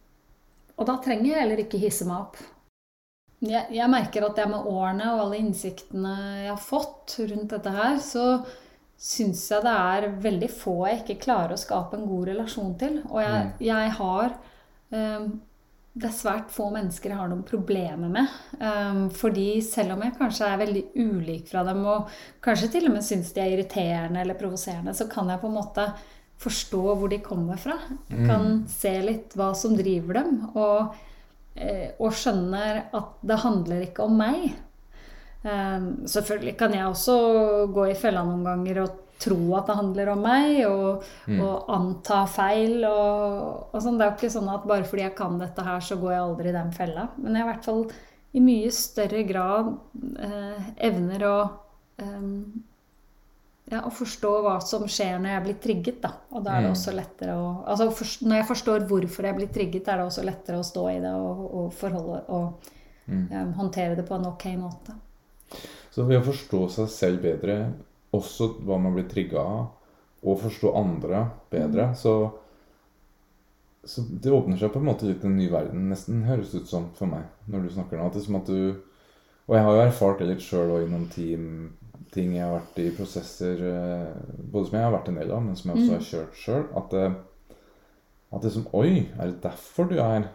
og 0.79 0.87
da 0.87 0.95
trenger 1.03 1.33
jeg 1.33 1.43
heller 1.43 1.65
ikke 1.65 1.81
hisse 1.83 2.07
meg 2.07 2.23
opp. 2.29 2.39
Jeg, 3.43 3.67
jeg 3.75 3.91
merker 3.91 4.25
at 4.27 4.39
jeg 4.39 4.51
med 4.51 4.67
årene 4.71 5.13
og 5.15 5.21
alle 5.27 5.39
innsiktene 5.43 6.15
jeg 6.45 6.49
har 6.51 6.63
fått 6.63 7.19
rundt 7.31 7.53
dette 7.55 7.75
her, 7.75 7.99
så 8.03 8.25
syns 8.99 9.45
jeg 9.53 9.63
det 9.63 9.75
er 9.79 10.09
veldig 10.25 10.49
få 10.51 10.75
jeg 10.89 11.03
ikke 11.05 11.21
klarer 11.29 11.55
å 11.55 11.61
skape 11.61 11.99
en 11.99 12.09
god 12.11 12.33
relasjon 12.33 12.73
til. 12.81 12.97
Og 13.11 13.21
jeg, 13.23 13.45
Mm. 13.45 13.53
jeg 13.67 13.93
har 13.99 14.33
eh, 14.91 15.29
Det 15.99 16.07
er 16.07 16.15
svært 16.15 16.53
få 16.55 16.69
mennesker 16.71 17.11
jeg 17.11 17.19
har 17.19 17.31
noen 17.31 17.47
problemer 17.47 18.11
med. 18.13 18.35
Um, 18.61 19.01
fordi 19.15 19.59
selv 19.67 19.97
om 19.97 20.05
jeg 20.05 20.15
kanskje 20.19 20.47
er 20.47 20.61
veldig 20.61 20.85
ulik 20.95 21.49
fra 21.51 21.65
dem, 21.67 21.83
og 21.91 22.13
kanskje 22.45 22.71
til 22.77 22.87
og 22.91 22.95
med 22.95 23.07
syns 23.07 23.33
de 23.35 23.43
er 23.43 23.57
irriterende 23.57 24.23
eller 24.23 24.39
provoserende, 24.39 24.95
så 24.95 25.09
kan 25.11 25.31
jeg 25.33 25.43
på 25.43 25.51
en 25.51 25.59
måte 25.59 25.89
forstå 26.39 26.83
hvor 27.01 27.11
de 27.11 27.19
kommer 27.25 27.59
fra. 27.59 27.75
Jeg 28.13 28.29
kan 28.29 28.63
se 28.71 28.95
litt 29.03 29.35
hva 29.39 29.51
som 29.59 29.75
driver 29.79 30.21
dem, 30.21 30.39
og, 30.53 30.95
eh, 31.59 31.91
og 31.99 32.15
skjønner 32.15 32.85
at 32.95 33.19
det 33.27 33.43
handler 33.43 33.83
ikke 33.89 34.07
om 34.07 34.15
meg. 34.21 34.53
Um, 35.43 36.07
selvfølgelig 36.07 36.55
kan 36.59 36.75
jeg 36.75 36.87
også 36.87 37.19
gå 37.75 37.91
i 37.91 37.99
fella 37.99 38.23
noen 38.27 38.47
ganger 38.47 38.85
og 38.85 39.05
tro 39.19 39.39
at 39.59 39.67
det 39.71 39.77
handler 39.81 40.11
om 40.15 40.21
meg, 40.23 40.61
og, 40.69 41.07
og 41.39 41.71
anta 41.75 42.21
feil. 42.31 42.85
Og, 42.87 43.69
og 43.75 43.83
sånn. 43.83 43.99
Det 43.99 44.07
er 44.07 44.13
jo 44.13 44.17
ikke 44.19 44.31
sånn 44.37 44.53
at 44.55 44.69
bare 44.71 44.87
fordi 44.87 45.03
jeg 45.07 45.17
kan 45.19 45.39
dette 45.41 45.65
her, 45.67 45.81
så 45.83 45.99
går 46.01 46.13
jeg 46.15 46.23
aldri 46.27 46.53
i 46.53 46.57
den 46.59 46.73
fella. 46.77 47.09
Men 47.19 47.35
jeg 47.39 47.47
i 47.47 47.51
hvert 47.53 47.69
fall 47.71 47.85
i 48.39 48.41
mye 48.45 48.71
større 48.77 49.23
grad 49.25 49.71
eh, 50.21 50.73
evner 50.91 51.23
å 51.27 51.37
eh, 51.99 52.27
ja, 53.69 53.83
å 53.85 53.91
forstå 53.93 54.31
hva 54.45 54.55
som 54.65 54.87
skjer 54.89 55.19
når 55.21 55.33
jeg 55.35 55.45
blir 55.45 55.57
trigget. 55.65 55.99
Da. 56.05 56.11
Og 56.33 56.45
da 56.47 56.55
er 56.57 56.63
det 56.65 56.71
Mm. 56.71 56.77
også 56.77 56.95
lettere 56.97 57.35
å 57.37 57.49
altså, 57.69 57.91
for, 57.93 58.29
Når 58.29 58.37
jeg 58.41 58.47
forstår 58.49 58.87
hvorfor 58.89 59.29
jeg 59.29 59.37
blir 59.37 59.51
trigget, 59.53 59.89
er 59.89 59.97
det 60.01 60.07
også 60.07 60.25
lettere 60.25 60.61
å 60.61 60.65
stå 60.65 60.85
i 60.95 61.01
det 61.05 61.13
og, 61.13 61.43
og 61.55 61.73
forholde 61.77 62.23
og 62.29 62.71
em, 63.09 63.53
håndtere 63.59 63.97
det 63.97 64.07
på 64.09 64.15
en 64.17 64.27
ok 64.31 64.45
måte. 64.57 64.97
Så 65.93 66.05
ved 66.09 66.21
å 66.21 66.25
forstå 66.31 66.63
seg 66.71 66.89
selv 66.93 67.23
bedre, 67.25 67.59
også 68.17 68.53
hva 68.65 68.79
man 68.81 68.95
blir 68.97 69.09
trigga 69.11 69.41
av, 69.43 69.67
og 70.25 70.41
forstå 70.43 70.73
andre 70.75 71.25
bedre, 71.53 71.91
så, 71.95 72.15
så 73.85 74.03
det 74.09 74.33
åpner 74.35 74.59
seg 74.59 74.73
på 74.75 74.81
en 74.83 74.89
måte 74.91 75.07
litt 75.09 75.25
en 75.25 75.37
ny 75.39 75.47
verden, 75.53 75.87
nesten 75.93 76.25
høres 76.27 76.55
ut 76.57 76.69
som 76.69 76.89
for 76.99 77.11
meg, 77.11 77.29
når 77.47 77.67
du 77.67 77.75
snakker 77.77 77.99
nå. 78.01 78.09
At 78.09 78.17
det 78.17 78.23
er 78.25 78.27
som 78.29 78.41
at 78.41 78.51
du 78.51 78.85
Og 79.49 79.55
jeg 79.57 79.65
har 79.65 79.77
jo 79.79 79.83
erfart 79.87 80.19
det 80.21 80.27
litt 80.29 80.43
sjøl 80.45 80.73
og 80.75 80.83
innom 80.85 81.07
team, 81.09 81.45
ting 82.13 82.35
jeg 82.37 82.45
har 82.45 82.59
vært 82.59 82.81
i 82.83 82.91
prosesser 82.97 83.63
eh, 83.65 84.11
Både 84.53 84.69
som 84.69 84.77
jeg 84.77 84.85
har 84.85 84.93
vært 84.93 85.09
en 85.09 85.17
del 85.23 85.31
av, 85.33 85.41
men 85.47 85.57
som 85.57 85.71
jeg 85.71 85.79
også 85.79 85.95
har 85.95 86.05
kjørt 86.11 86.37
sjøl. 86.43 86.67
At, 86.77 86.91
det- 86.91 87.55
at 88.29 88.43
det 88.45 88.51
er 88.51 88.55
som 88.59 88.67
Oi, 88.77 88.91
er 89.17 89.31
det 89.31 89.41
derfor 89.47 89.89
du 89.89 89.97
er 90.05 90.27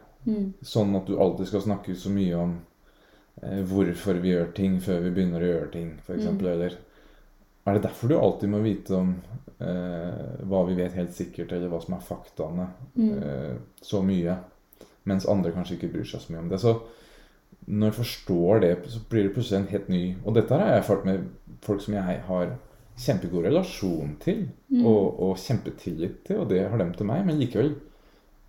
sånn 0.66 0.96
at 0.98 1.06
du 1.06 1.18
alltid 1.20 1.50
skal 1.52 1.62
snakke 1.68 1.94
så 2.00 2.10
mye 2.10 2.40
om 2.42 2.56
eh, 3.44 3.62
hvorfor 3.70 4.18
vi 4.24 4.32
gjør 4.34 4.50
ting 4.58 4.80
før 4.82 5.04
vi 5.06 5.12
begynner 5.14 5.44
å 5.46 5.52
gjøre 5.52 5.72
ting, 5.76 5.92
f.eks. 6.08 6.26
Mm. 6.32 6.42
Eller 6.56 6.78
er 7.66 7.74
det 7.78 7.84
derfor 7.86 8.10
du 8.12 8.18
alltid 8.20 8.50
må 8.52 8.60
vite 8.64 8.96
om 8.98 9.14
eh, 9.64 10.42
hva 10.50 10.64
vi 10.68 10.76
vet 10.76 10.96
helt 10.98 11.14
sikkert, 11.16 11.52
eller 11.56 11.70
hva 11.72 11.80
som 11.84 11.94
er 11.96 12.04
faktaene, 12.04 12.68
Mm. 12.96 13.14
eh, 13.24 13.56
så 13.82 14.02
mye, 14.04 14.36
mens 15.06 15.26
andre 15.30 15.52
kanskje 15.56 15.78
ikke 15.78 15.92
bryr 15.94 16.06
seg 16.06 16.22
så 16.22 16.34
mye 16.34 16.42
om 16.44 16.50
det? 16.50 16.60
Så 16.60 16.74
når 17.68 17.88
jeg 17.92 17.98
forstår 18.02 18.60
det, 18.62 18.74
så 18.92 19.00
blir 19.10 19.24
det 19.24 19.34
plutselig 19.38 19.62
en 19.62 19.72
helt 19.72 19.90
ny 19.90 20.16
Og 20.26 20.34
dette 20.36 20.52
har 20.52 20.68
jeg 20.68 20.82
erfart 20.82 21.06
med 21.06 21.24
folk 21.64 21.82
som 21.82 21.94
jeg 21.94 22.20
har 22.28 22.50
kjempegod 23.00 23.46
relasjon 23.46 24.18
til, 24.20 24.50
og, 24.84 25.20
og 25.24 25.38
kjempetillit 25.38 26.24
til, 26.28 26.38
og 26.44 26.50
det 26.50 26.70
har 26.70 26.78
dem 26.78 26.92
til 26.94 27.06
meg, 27.08 27.26
men 27.26 27.40
likevel 27.40 27.76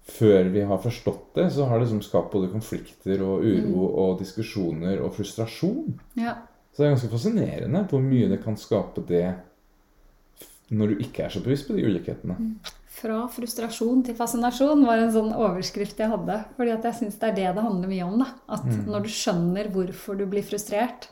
før 0.04 0.50
vi 0.52 0.60
har 0.68 0.78
forstått 0.82 1.30
det, 1.34 1.46
så 1.54 1.64
har 1.64 1.78
det 1.78 1.86
liksom 1.86 2.02
skapt 2.04 2.32
både 2.34 2.50
konflikter 2.52 3.22
og 3.24 3.40
uro 3.46 3.86
og 4.02 4.18
diskusjoner 4.20 5.00
og 5.00 5.14
frustrasjon. 5.16 5.94
Ja. 6.20 6.34
Så 6.74 6.82
det 6.82 6.86
er 6.86 6.96
ganske 6.96 7.12
fascinerende 7.12 7.84
hvor 7.90 8.02
mye 8.02 8.30
det 8.32 8.40
kan 8.42 8.56
skape 8.58 9.04
det 9.06 9.28
når 10.74 10.90
du 10.90 11.04
ikke 11.04 11.26
er 11.26 11.30
så 11.30 11.42
bevisst 11.44 11.68
på 11.68 11.76
de 11.76 11.84
ulikhetene. 11.86 12.34
Fra 12.94 13.20
frustrasjon 13.30 14.02
til 14.06 14.16
fascinasjon 14.18 14.82
var 14.86 14.98
en 15.02 15.12
sånn 15.14 15.30
overskrift 15.36 16.00
jeg 16.02 16.10
hadde. 16.10 16.40
Fordi 16.56 16.72
at 16.74 16.88
jeg 16.88 16.98
syns 16.98 17.20
det 17.20 17.30
er 17.30 17.38
det 17.38 17.48
det 17.58 17.64
handler 17.66 17.90
mye 17.90 18.08
om. 18.08 18.22
da. 18.24 18.28
At 18.56 18.66
når 18.88 19.06
du 19.06 19.12
skjønner 19.12 19.70
hvorfor 19.74 20.18
du 20.18 20.24
blir 20.30 20.46
frustrert, 20.46 21.08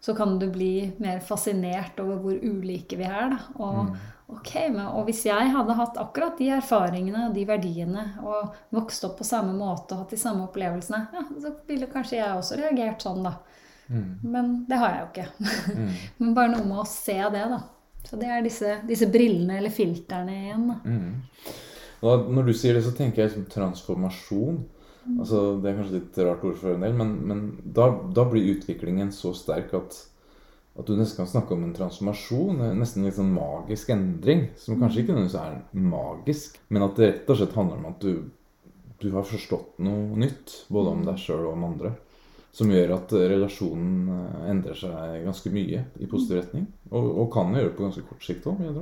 så 0.00 0.14
kan 0.16 0.38
du 0.40 0.48
bli 0.52 0.90
mer 1.00 1.20
fascinert 1.24 2.00
over 2.00 2.20
hvor 2.24 2.40
ulike 2.40 2.96
vi 3.00 3.08
er. 3.08 3.34
da. 3.34 3.40
Og, 3.60 3.94
ok, 4.32 4.52
men, 4.72 4.84
og 4.88 5.04
hvis 5.08 5.22
jeg 5.28 5.52
hadde 5.54 5.76
hatt 5.76 6.00
akkurat 6.00 6.40
de 6.40 6.48
erfaringene 6.56 7.28
og 7.28 7.36
de 7.36 7.44
verdiene, 7.48 8.06
og 8.24 8.56
vokst 8.76 9.04
opp 9.08 9.18
på 9.20 9.28
samme 9.28 9.52
måte 9.56 9.94
og 9.94 10.04
hatt 10.04 10.16
de 10.16 10.20
samme 10.20 10.48
opplevelsene, 10.48 11.06
ja, 11.14 11.24
så 11.44 11.54
ville 11.68 11.88
kanskje 11.92 12.18
jeg 12.20 12.36
også 12.36 12.60
reagert 12.60 13.04
sånn, 13.06 13.24
da. 13.28 13.36
Men 14.22 14.50
det 14.68 14.78
har 14.78 14.94
jeg 14.94 15.02
jo 15.02 15.10
ikke. 15.10 15.52
men 16.22 16.34
bare 16.36 16.52
noe 16.54 16.66
med 16.66 16.82
å 16.82 16.88
se 16.88 17.16
det, 17.34 17.44
da. 17.54 17.60
Så 18.06 18.16
det 18.16 18.28
er 18.32 18.44
disse, 18.44 18.76
disse 18.88 19.08
brillene 19.12 19.58
eller 19.60 19.72
filterne 19.74 20.36
igjen. 20.36 20.68
da. 20.70 20.76
Mm. 20.84 21.56
Da, 22.00 22.14
når 22.32 22.46
du 22.48 22.52
sier 22.56 22.76
det, 22.78 22.84
så 22.86 22.94
tenker 22.96 23.26
jeg 23.26 23.34
som 23.34 23.48
transformasjon. 23.50 24.62
Altså, 25.18 25.40
det 25.60 25.70
er 25.70 25.76
kanskje 25.80 25.98
litt 25.98 26.18
rart 26.24 26.42
ord 26.46 26.56
for 26.60 26.74
en 26.74 26.84
del, 26.84 26.94
men, 26.96 27.12
men 27.28 27.42
da, 27.76 27.88
da 28.14 28.24
blir 28.28 28.50
utviklingen 28.54 29.10
så 29.16 29.32
sterk 29.36 29.72
at, 29.76 29.96
at 30.78 30.88
du 30.88 30.92
nesten 30.96 31.22
kan 31.22 31.28
snakke 31.30 31.56
om 31.56 31.64
en 31.66 31.74
transformasjon. 31.76 32.60
eh, 32.66 32.74
Nesten 32.78 33.02
en 33.02 33.08
litt 33.10 33.18
sånn 33.18 33.32
magisk 33.34 33.92
endring. 33.94 34.46
Som 34.60 34.78
kanskje 34.80 35.02
ikke 35.04 35.16
nødvendigvis 35.16 35.40
er 35.40 35.82
magisk, 35.90 36.60
men 36.72 36.86
at 36.86 37.00
det 37.00 37.08
rett 37.10 37.32
og 37.34 37.40
slett 37.40 37.56
handler 37.58 37.80
om 37.80 37.88
at 37.90 38.04
du, 38.06 38.12
du 39.02 39.08
har 39.16 39.26
forstått 39.28 39.80
noe 39.84 40.20
nytt. 40.20 40.62
Både 40.72 40.94
om 40.94 41.04
deg 41.08 41.20
sjøl 41.20 41.46
og 41.48 41.56
om 41.56 41.68
andre. 41.72 41.94
Som 42.52 42.70
gjør 42.74 42.96
at 42.96 43.12
eh, 43.14 43.28
relasjonen 43.30 44.08
eh, 44.14 44.38
endrer 44.50 44.78
seg 44.78 45.20
ganske 45.26 45.52
mye 45.54 45.84
i 46.02 46.08
positiv 46.10 46.40
retning. 46.40 46.66
Og, 46.90 47.10
og 47.22 47.28
kan 47.34 47.52
gjøre 47.54 47.70
det 47.70 47.76
på 47.78 47.86
ganske 47.86 48.06
kort 48.08 48.26
sikt 48.26 48.48
òg, 48.50 48.62
vil. 48.64 48.80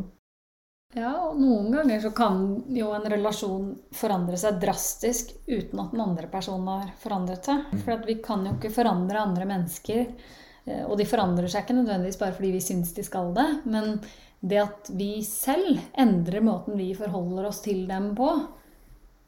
Ja, 0.96 1.10
og 1.28 1.36
noen 1.36 1.68
ganger 1.74 2.00
så 2.00 2.10
kan 2.16 2.38
jo 2.72 2.94
en 2.96 3.04
relasjon 3.12 3.66
forandre 3.92 4.38
seg 4.40 4.56
drastisk 4.62 5.34
uten 5.44 5.82
at 5.82 5.90
den 5.92 6.00
andre 6.00 6.30
personen 6.32 6.70
har 6.72 6.94
forandret 7.02 7.44
seg. 7.44 7.66
For 7.82 7.92
at 7.98 8.06
vi 8.08 8.16
kan 8.24 8.46
jo 8.48 8.54
ikke 8.56 8.72
forandre 8.72 9.20
andre 9.20 9.48
mennesker. 9.50 10.06
eh, 10.64 10.86
Og 10.86 10.96
de 10.96 11.08
forandrer 11.10 11.50
seg 11.52 11.66
ikke 11.66 11.76
nødvendigvis 11.82 12.20
bare 12.22 12.36
fordi 12.38 12.54
vi 12.56 12.64
syns 12.64 12.94
de 12.96 13.04
skal 13.04 13.34
det. 13.36 13.48
Men 13.68 13.98
det 14.40 14.62
at 14.62 14.88
vi 14.94 15.18
selv 15.26 15.76
endrer 15.98 16.40
måten 16.46 16.78
vi 16.78 16.94
forholder 16.96 17.50
oss 17.50 17.60
til 17.64 17.84
dem 17.90 18.14
på, 18.16 18.30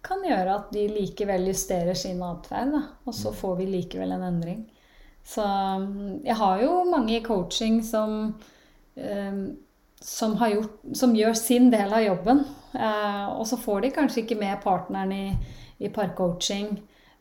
kan 0.07 0.23
gjøre 0.25 0.57
at 0.57 0.71
de 0.75 0.87
likevel 0.91 1.49
justerer 1.51 1.97
sin 1.99 2.23
atferd. 2.25 2.77
Og 3.05 3.17
så 3.17 3.33
får 3.37 3.59
vi 3.61 3.71
likevel 3.73 4.15
en 4.17 4.29
endring. 4.29 4.63
Så 5.27 5.45
mm, 5.45 6.23
jeg 6.25 6.37
har 6.41 6.63
jo 6.63 6.79
mange 6.89 7.19
i 7.19 7.25
coaching 7.25 7.83
som 7.85 8.35
eh, 8.97 9.43
som, 10.01 10.37
har 10.37 10.49
gjort, 10.49 10.81
som 10.95 11.17
gjør 11.17 11.35
sin 11.35 11.71
del 11.73 11.93
av 11.93 12.05
jobben. 12.05 12.45
Eh, 12.73 13.27
og 13.35 13.47
så 13.49 13.59
får 13.61 13.85
de 13.85 13.93
kanskje 13.95 14.25
ikke 14.25 14.39
med 14.41 14.63
partneren 14.65 15.13
i, 15.13 15.25
i 15.79 15.91
parcoaching, 15.93 16.73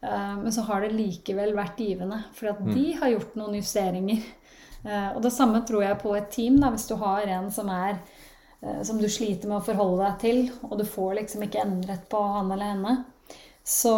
eh, 0.01 0.35
men 0.39 0.51
så 0.55 0.65
har 0.69 0.85
det 0.85 0.95
likevel 0.95 1.55
vært 1.57 1.81
givende. 1.83 2.21
For 2.37 2.53
at 2.53 2.63
de 2.71 2.85
har 3.01 3.13
gjort 3.15 3.35
noen 3.39 3.59
justeringer. 3.59 4.23
Eh, 4.79 5.09
og 5.11 5.21
det 5.25 5.33
samme 5.35 5.59
tror 5.67 5.83
jeg 5.83 5.99
på 5.99 6.15
et 6.15 6.31
team. 6.31 6.59
Da, 6.61 6.71
hvis 6.71 6.87
du 6.87 6.95
har 7.01 7.27
en 7.27 7.51
som 7.51 7.71
er 7.73 7.99
som 8.83 8.97
du 8.99 9.07
sliter 9.07 9.47
med 9.47 9.61
å 9.61 9.63
forholde 9.63 10.03
deg 10.03 10.17
til, 10.19 10.39
og 10.67 10.79
du 10.79 10.83
får 10.87 11.13
liksom 11.21 11.45
ikke 11.45 11.61
endret 11.63 12.09
på 12.11 12.19
han 12.19 12.49
eller 12.51 12.73
henne, 12.73 12.95
så, 13.63 13.93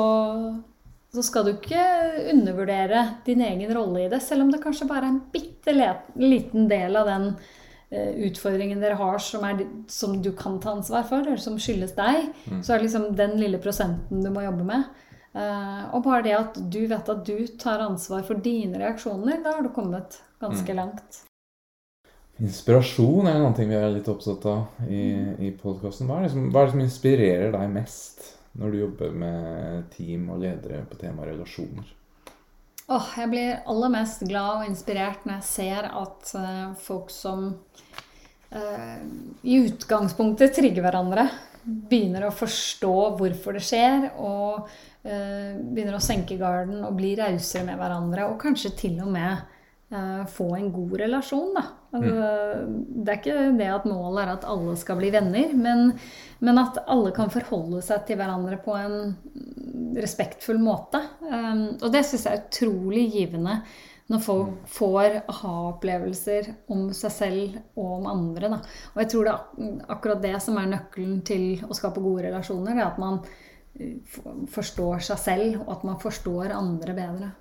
så 1.14 1.24
skal 1.26 1.48
du 1.48 1.54
ikke 1.56 1.86
undervurdere 2.34 3.06
din 3.26 3.42
egen 3.46 3.74
rolle 3.74 4.06
i 4.06 4.12
det, 4.12 4.22
selv 4.22 4.46
om 4.46 4.52
det 4.54 4.62
kanskje 4.64 4.90
bare 4.90 5.08
er 5.08 5.16
en 5.16 5.24
bitte 5.34 5.74
liten 6.20 6.68
del 6.70 7.00
av 7.00 7.10
den 7.10 7.28
eh, 7.90 8.12
utfordringen 8.28 8.84
dere 8.84 9.00
har 9.00 9.18
som, 9.24 9.48
er, 9.48 9.64
som 9.90 10.20
du 10.22 10.34
kan 10.38 10.60
ta 10.62 10.76
ansvar 10.76 11.08
for, 11.10 11.24
eller 11.26 11.42
som 11.42 11.58
skyldes 11.62 11.96
deg, 11.98 12.30
så 12.60 12.76
er 12.76 12.82
det 12.82 12.90
liksom 12.90 13.10
den 13.18 13.40
lille 13.42 13.62
prosenten 13.64 14.22
du 14.22 14.30
må 14.34 14.46
jobbe 14.46 14.68
med. 14.68 15.08
Eh, 15.32 15.84
og 15.96 16.04
bare 16.04 16.26
det 16.28 16.38
at 16.38 16.62
du 16.70 16.82
vet 16.92 17.16
at 17.16 17.26
du 17.28 17.48
tar 17.60 17.84
ansvar 17.88 18.26
for 18.28 18.44
dine 18.44 18.82
reaksjoner, 18.82 19.40
da 19.44 19.56
har 19.58 19.66
du 19.66 19.72
kommet 19.74 20.20
ganske 20.44 20.76
langt. 20.76 21.24
Inspirasjon 22.42 23.28
er 23.28 23.36
en 23.36 23.44
annen 23.44 23.56
ting 23.58 23.70
vi 23.70 23.78
er 23.78 23.92
litt 23.94 24.08
opptatt 24.10 24.46
av 24.50 24.86
i, 24.90 25.04
i 25.46 25.52
podkasten. 25.54 26.08
Hva, 26.10 26.20
er 26.20 26.24
det 26.26 26.32
som- 26.34 26.48
hva 26.50 26.62
er 26.62 26.66
det 26.66 26.74
som 26.74 26.86
inspirerer 26.86 27.52
deg 27.54 27.70
mest 27.70 28.32
når 28.58 28.72
du 28.72 28.78
jobber 28.80 29.12
med 29.14 29.90
team 29.94 30.30
og 30.34 30.42
ledere 30.42 30.82
på 30.90 30.98
temaet 30.98 31.36
relasjoner? 31.36 31.86
Oh, 32.92 33.06
jeg 33.16 33.30
blir 33.30 33.62
aller 33.70 33.94
mest 33.94 34.26
glad 34.28 34.64
og 34.64 34.68
inspirert 34.68 35.24
når 35.24 35.38
jeg 35.38 35.48
ser 35.48 35.86
at 35.86 36.34
uh, 36.36 36.74
folk 36.82 37.14
som 37.14 37.46
uh, 38.52 38.98
i 39.46 39.62
utgangspunktet 39.62 40.58
trigger 40.58 40.84
hverandre, 40.84 41.30
begynner 41.64 42.26
å 42.26 42.34
forstå 42.34 42.96
hvorfor 43.22 43.56
det 43.56 43.64
skjer, 43.64 44.10
og 44.18 44.66
uh, 44.66 45.54
begynner 45.62 45.96
å 45.96 46.04
senke 46.04 46.42
garden 46.42 46.82
og 46.84 46.98
bli 46.98 47.14
rausere 47.22 47.70
med 47.70 47.80
hverandre, 47.80 48.28
og 48.28 48.42
kanskje 48.42 48.74
til 48.82 49.00
og 49.06 49.14
med 49.14 49.46
få 50.32 50.46
en 50.56 50.70
god 50.72 50.94
relasjon, 51.02 51.50
da. 51.56 51.64
Altså, 51.92 52.28
Det 53.04 53.12
er 53.12 53.18
ikke 53.20 53.58
det 53.60 53.68
at 53.68 53.88
målet 53.90 54.22
er 54.24 54.34
at 54.38 54.48
alle 54.48 54.76
skal 54.80 55.00
bli 55.02 55.10
venner, 55.12 55.52
men, 55.58 55.92
men 56.40 56.62
at 56.62 56.80
alle 56.88 57.12
kan 57.16 57.34
forholde 57.34 57.82
seg 57.84 58.06
til 58.08 58.20
hverandre 58.22 58.60
på 58.64 58.78
en 58.80 59.16
respektfull 60.00 60.62
måte. 60.64 61.02
Um, 61.26 61.66
og 61.82 61.90
det 61.92 62.06
syns 62.08 62.28
jeg 62.28 62.38
er 62.38 62.46
utrolig 62.46 63.06
givende 63.12 63.62
Når 64.12 64.24
folk 64.24 64.64
får 64.68 65.22
aha-opplevelser 65.32 66.50
om 66.72 66.90
seg 66.96 67.14
selv 67.16 67.60
og 67.80 67.94
om 68.00 68.10
andre. 68.12 68.50
Da. 68.52 68.58
Og 68.94 69.04
jeg 69.04 69.12
tror 69.14 69.28
det 69.28 69.36
er 69.36 69.94
akkurat 69.96 70.24
det 70.24 70.34
som 70.44 70.58
er 70.60 70.72
nøkkelen 70.72 71.22
til 71.28 71.46
å 71.68 71.78
skape 71.78 72.04
gode 72.04 72.26
relasjoner. 72.28 72.76
Er 72.76 72.90
at 72.90 73.00
man 73.00 73.22
eh, 73.80 74.02
forstår 74.52 75.04
seg 75.08 75.22
selv, 75.22 75.62
og 75.64 75.78
at 75.78 75.88
man 75.88 76.02
forstår 76.04 76.56
andre 76.58 76.98
bedre. 76.98 77.32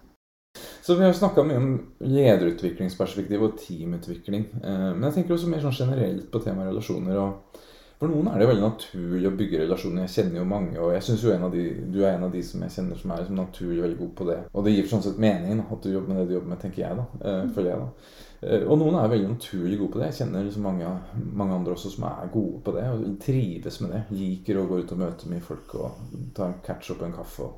Så 0.91 0.95
Vi 0.95 1.05
har 1.05 1.13
snakka 1.13 1.43
mye 1.47 1.57
om 1.57 1.75
lederutviklingsperspektiv 2.03 3.43
og 3.47 3.59
teamutvikling. 3.61 4.47
Eh, 4.59 4.87
men 4.97 5.05
jeg 5.07 5.21
tenker 5.21 5.37
også 5.37 5.51
mer 5.51 5.61
sånn 5.63 5.77
generelt 5.77 6.31
på 6.33 6.41
temaet 6.43 6.73
relasjoner. 6.73 7.19
og 7.21 7.61
For 8.01 8.11
noen 8.11 8.27
er 8.33 8.41
det 8.41 8.49
veldig 8.49 8.65
naturlig 8.65 9.29
å 9.29 9.37
bygge 9.39 9.61
relasjoner. 9.61 10.09
Jeg 10.09 10.15
kjenner 10.17 10.41
jo 10.41 10.49
mange, 10.51 10.81
og 10.81 10.95
jeg 10.97 11.05
synes 11.07 11.23
jo 11.23 11.31
en 11.31 11.45
av 11.47 11.53
de, 11.55 11.67
du 11.93 12.01
er 12.01 12.17
en 12.17 12.25
av 12.27 12.33
de 12.33 12.43
som 12.43 12.65
jeg 12.65 12.75
kjenner 12.75 12.99
som 12.99 13.13
er 13.13 13.21
liksom 13.21 13.39
naturlig 13.39 13.85
veldig 13.85 13.99
god 14.01 14.11
på 14.19 14.27
det. 14.33 14.39
Og 14.51 14.67
det 14.67 14.73
gir 14.73 14.89
sånn 14.91 15.05
sett 15.05 15.21
mening 15.23 15.61
at 15.63 15.85
du 15.85 15.93
jobber 15.93 16.11
med 16.11 16.19
det 16.23 16.27
du 16.33 16.35
jobber 16.39 16.55
med, 16.55 16.63
tenker 16.65 16.83
jeg 16.83 16.99
da. 16.99 17.07
Eh, 17.21 17.47
føler 17.55 17.71
jeg 17.71 17.85
da. 17.85 18.11
Eh, 18.41 18.67
og 18.67 18.83
noen 18.83 18.99
er 18.99 19.15
veldig 19.15 19.31
naturlig 19.37 19.79
gode 19.79 19.93
på 19.95 20.03
det. 20.03 20.11
Jeg 20.11 20.19
kjenner 20.25 20.49
liksom 20.49 20.67
mange, 20.67 20.97
mange, 21.21 21.61
andre 21.61 21.77
også 21.77 21.95
som 21.95 22.09
er 22.11 22.35
gode 22.35 22.65
på 22.65 22.75
det 22.81 22.89
og 22.91 23.07
trives 23.23 23.81
med 23.85 23.95
det. 23.95 24.03
Liker 24.17 24.59
å 24.59 24.67
gå 24.67 24.83
ut 24.83 24.97
og 24.97 25.05
møte 25.05 25.31
mye 25.31 25.45
folk 25.45 25.79
og 25.79 26.03
ta 26.35 26.51
en 26.51 26.61
catch 26.67 26.91
up 26.91 27.05
og 27.05 27.13
en 27.13 27.19
kaffe. 27.21 27.53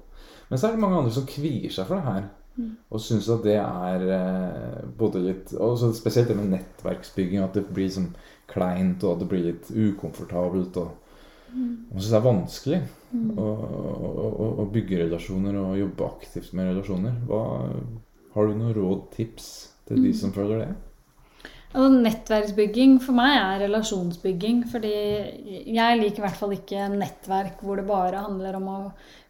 Men 0.50 0.60
så 0.60 0.68
er 0.68 0.76
det 0.76 0.84
mange 0.84 1.00
andre 1.00 1.14
som 1.14 1.24
kvier 1.24 1.70
seg 1.72 1.88
for 1.88 1.96
det 1.96 2.10
her. 2.10 2.30
Og 2.60 3.00
syns 3.00 3.30
at 3.32 3.44
det 3.46 3.56
er 3.56 4.02
eh, 4.12 4.82
både 4.98 5.22
litt 5.24 5.54
og 5.56 5.80
Spesielt 5.96 6.28
det 6.28 6.36
med 6.36 6.52
nettverksbygging. 6.52 7.40
At 7.40 7.56
det 7.56 7.64
blir 7.70 7.88
liksom 7.88 8.10
kleint, 8.52 9.04
og 9.04 9.14
at 9.14 9.22
det 9.22 9.30
blir 9.30 9.46
litt 9.46 9.70
ukomfortabelt. 9.72 10.76
Og, 10.82 11.16
og 11.56 11.96
syns 11.96 12.12
det 12.12 12.20
er 12.20 12.28
vanskelig 12.28 12.80
mm. 13.12 13.26
å, 13.40 13.48
å, 13.48 14.48
å, 14.64 14.70
bygge 14.72 15.00
relasjoner 15.06 15.58
og 15.62 15.80
jobbe 15.80 16.08
aktivt 16.08 16.54
med 16.56 16.72
relasjoner. 16.72 17.18
Hva, 17.28 17.42
har 18.36 18.48
du 18.48 18.56
noen 18.56 18.76
råd, 18.76 19.06
tips 19.16 19.52
til 19.88 20.04
de 20.04 20.14
som 20.16 20.32
føler 20.36 20.66
det? 20.66 20.72
Altså, 21.72 21.88
nettverksbygging 22.04 22.98
for 23.00 23.16
meg 23.16 23.38
er 23.38 23.64
relasjonsbygging. 23.64 24.66
Fordi 24.68 24.92
jeg 25.72 26.00
liker 26.02 26.20
i 26.20 26.26
hvert 26.26 26.40
fall 26.40 26.52
ikke 26.56 26.90
nettverk 26.92 27.64
hvor 27.64 27.80
det 27.80 27.88
bare 27.88 28.24
handler 28.28 28.60
om 28.60 28.68
å 28.68 28.80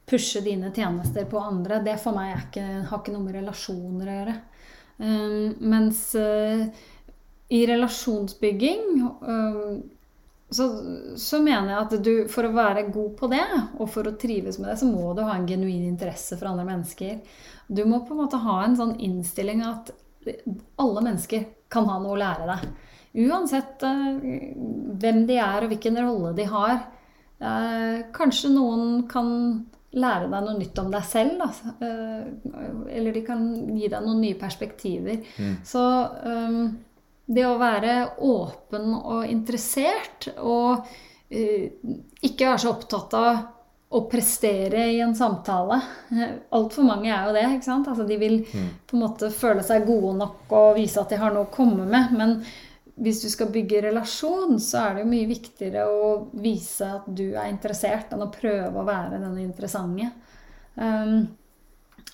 pushe 0.07 0.43
dine 0.45 0.73
tjenester 0.75 1.25
på 1.31 1.41
andre, 1.41 1.81
det 1.85 1.99
for 2.03 2.17
meg 2.17 2.35
ikke, 2.37 2.65
har 2.89 3.01
ikke 3.01 3.15
noe 3.15 3.27
med 3.27 3.37
relasjoner 3.39 4.09
å 4.09 4.17
gjøre. 4.19 4.37
Um, 5.03 5.55
mens 5.73 6.03
uh, 6.19 6.67
i 7.53 7.63
relasjonsbygging 7.67 8.83
um, 9.21 9.81
så, 10.53 10.67
så, 11.17 11.41
mener 11.43 11.73
jeg 11.73 11.81
at 11.81 11.95
du 12.05 12.13
for 12.31 12.47
å 12.47 12.53
være 12.55 12.85
god 12.93 13.15
på 13.19 13.31
det, 13.33 13.47
og 13.81 13.89
for 13.91 14.09
å 14.09 14.15
trives 14.21 14.61
med 14.61 14.69
det, 14.71 14.77
så 14.83 14.91
må 14.91 15.15
du 15.17 15.25
ha 15.25 15.35
en 15.39 15.49
genuin 15.49 15.87
interesse 15.89 16.37
for 16.37 16.51
andre 16.51 16.69
mennesker. 16.69 17.19
Du 17.73 17.85
må 17.89 18.03
på 18.05 18.13
en 18.13 18.23
måte 18.27 18.41
ha 18.43 18.59
en 18.67 18.77
sånn 18.77 18.95
innstilling 19.01 19.65
at 19.65 19.95
alle 20.79 21.03
mennesker 21.03 21.49
kan 21.73 21.89
ha 21.89 21.97
noe 22.03 22.15
å 22.15 22.21
lære 22.21 22.49
deg. 22.51 22.67
Uansett 23.27 23.85
uh, 23.87 24.13
hvem 25.01 25.25
de 25.29 25.41
er 25.41 25.65
og 25.65 25.73
hvilken 25.73 25.99
rolle 26.03 26.35
de 26.37 26.49
har. 26.53 26.83
Uh, 27.43 28.05
kanskje 28.15 28.53
noen 28.53 29.07
kan 29.11 29.33
lære 29.93 30.29
deg 30.31 30.45
noe 30.47 30.59
nytt 30.59 30.81
om 30.81 30.91
deg 30.93 31.05
selv. 31.07 31.43
Da. 31.43 31.75
Eh, 31.87 32.97
eller 32.97 33.17
de 33.17 33.25
kan 33.27 33.47
gi 33.77 33.91
deg 33.93 34.05
noen 34.05 34.23
nye 34.25 34.39
perspektiver. 34.41 35.21
Mm. 35.37 35.57
Så 35.67 35.83
um, 36.25 36.61
det 37.33 37.47
å 37.47 37.59
være 37.61 37.97
åpen 38.25 38.95
og 38.99 39.27
interessert, 39.31 40.31
og 40.41 40.87
uh, 40.87 41.67
ikke 42.25 42.49
være 42.49 42.63
så 42.65 42.73
opptatt 42.73 43.19
av 43.19 43.43
å 43.93 44.01
prestere 44.09 44.87
i 44.89 45.01
en 45.05 45.13
samtale 45.13 45.77
Altfor 46.57 46.87
mange 46.87 47.11
er 47.13 47.27
jo 47.29 47.35
det. 47.37 47.43
ikke 47.59 47.67
sant? 47.67 47.91
Altså, 47.93 48.07
de 48.09 48.17
vil 48.17 48.39
mm. 48.47 48.69
på 48.89 48.97
en 48.97 49.03
måte 49.05 49.29
føle 49.35 49.65
seg 49.67 49.85
gode 49.85 50.15
nok 50.23 50.55
og 50.57 50.79
vise 50.79 51.01
at 51.03 51.13
de 51.13 51.21
har 51.21 51.35
noe 51.35 51.51
å 51.51 51.53
komme 51.53 51.85
med. 51.85 52.15
men 52.17 52.39
hvis 52.95 53.23
du 53.23 53.29
skal 53.33 53.51
bygge 53.53 53.83
relasjon, 53.87 54.59
så 54.61 54.83
er 54.83 54.95
det 54.95 55.05
jo 55.05 55.11
mye 55.13 55.29
viktigere 55.31 55.85
å 55.89 56.09
vise 56.43 56.89
at 56.99 57.07
du 57.09 57.31
er 57.31 57.49
interessert, 57.49 58.13
enn 58.13 58.25
å 58.27 58.33
prøve 58.33 58.73
å 58.79 58.87
være 58.87 59.17
denne 59.17 59.45
interessante. 59.45 60.11
Um, 60.75 61.27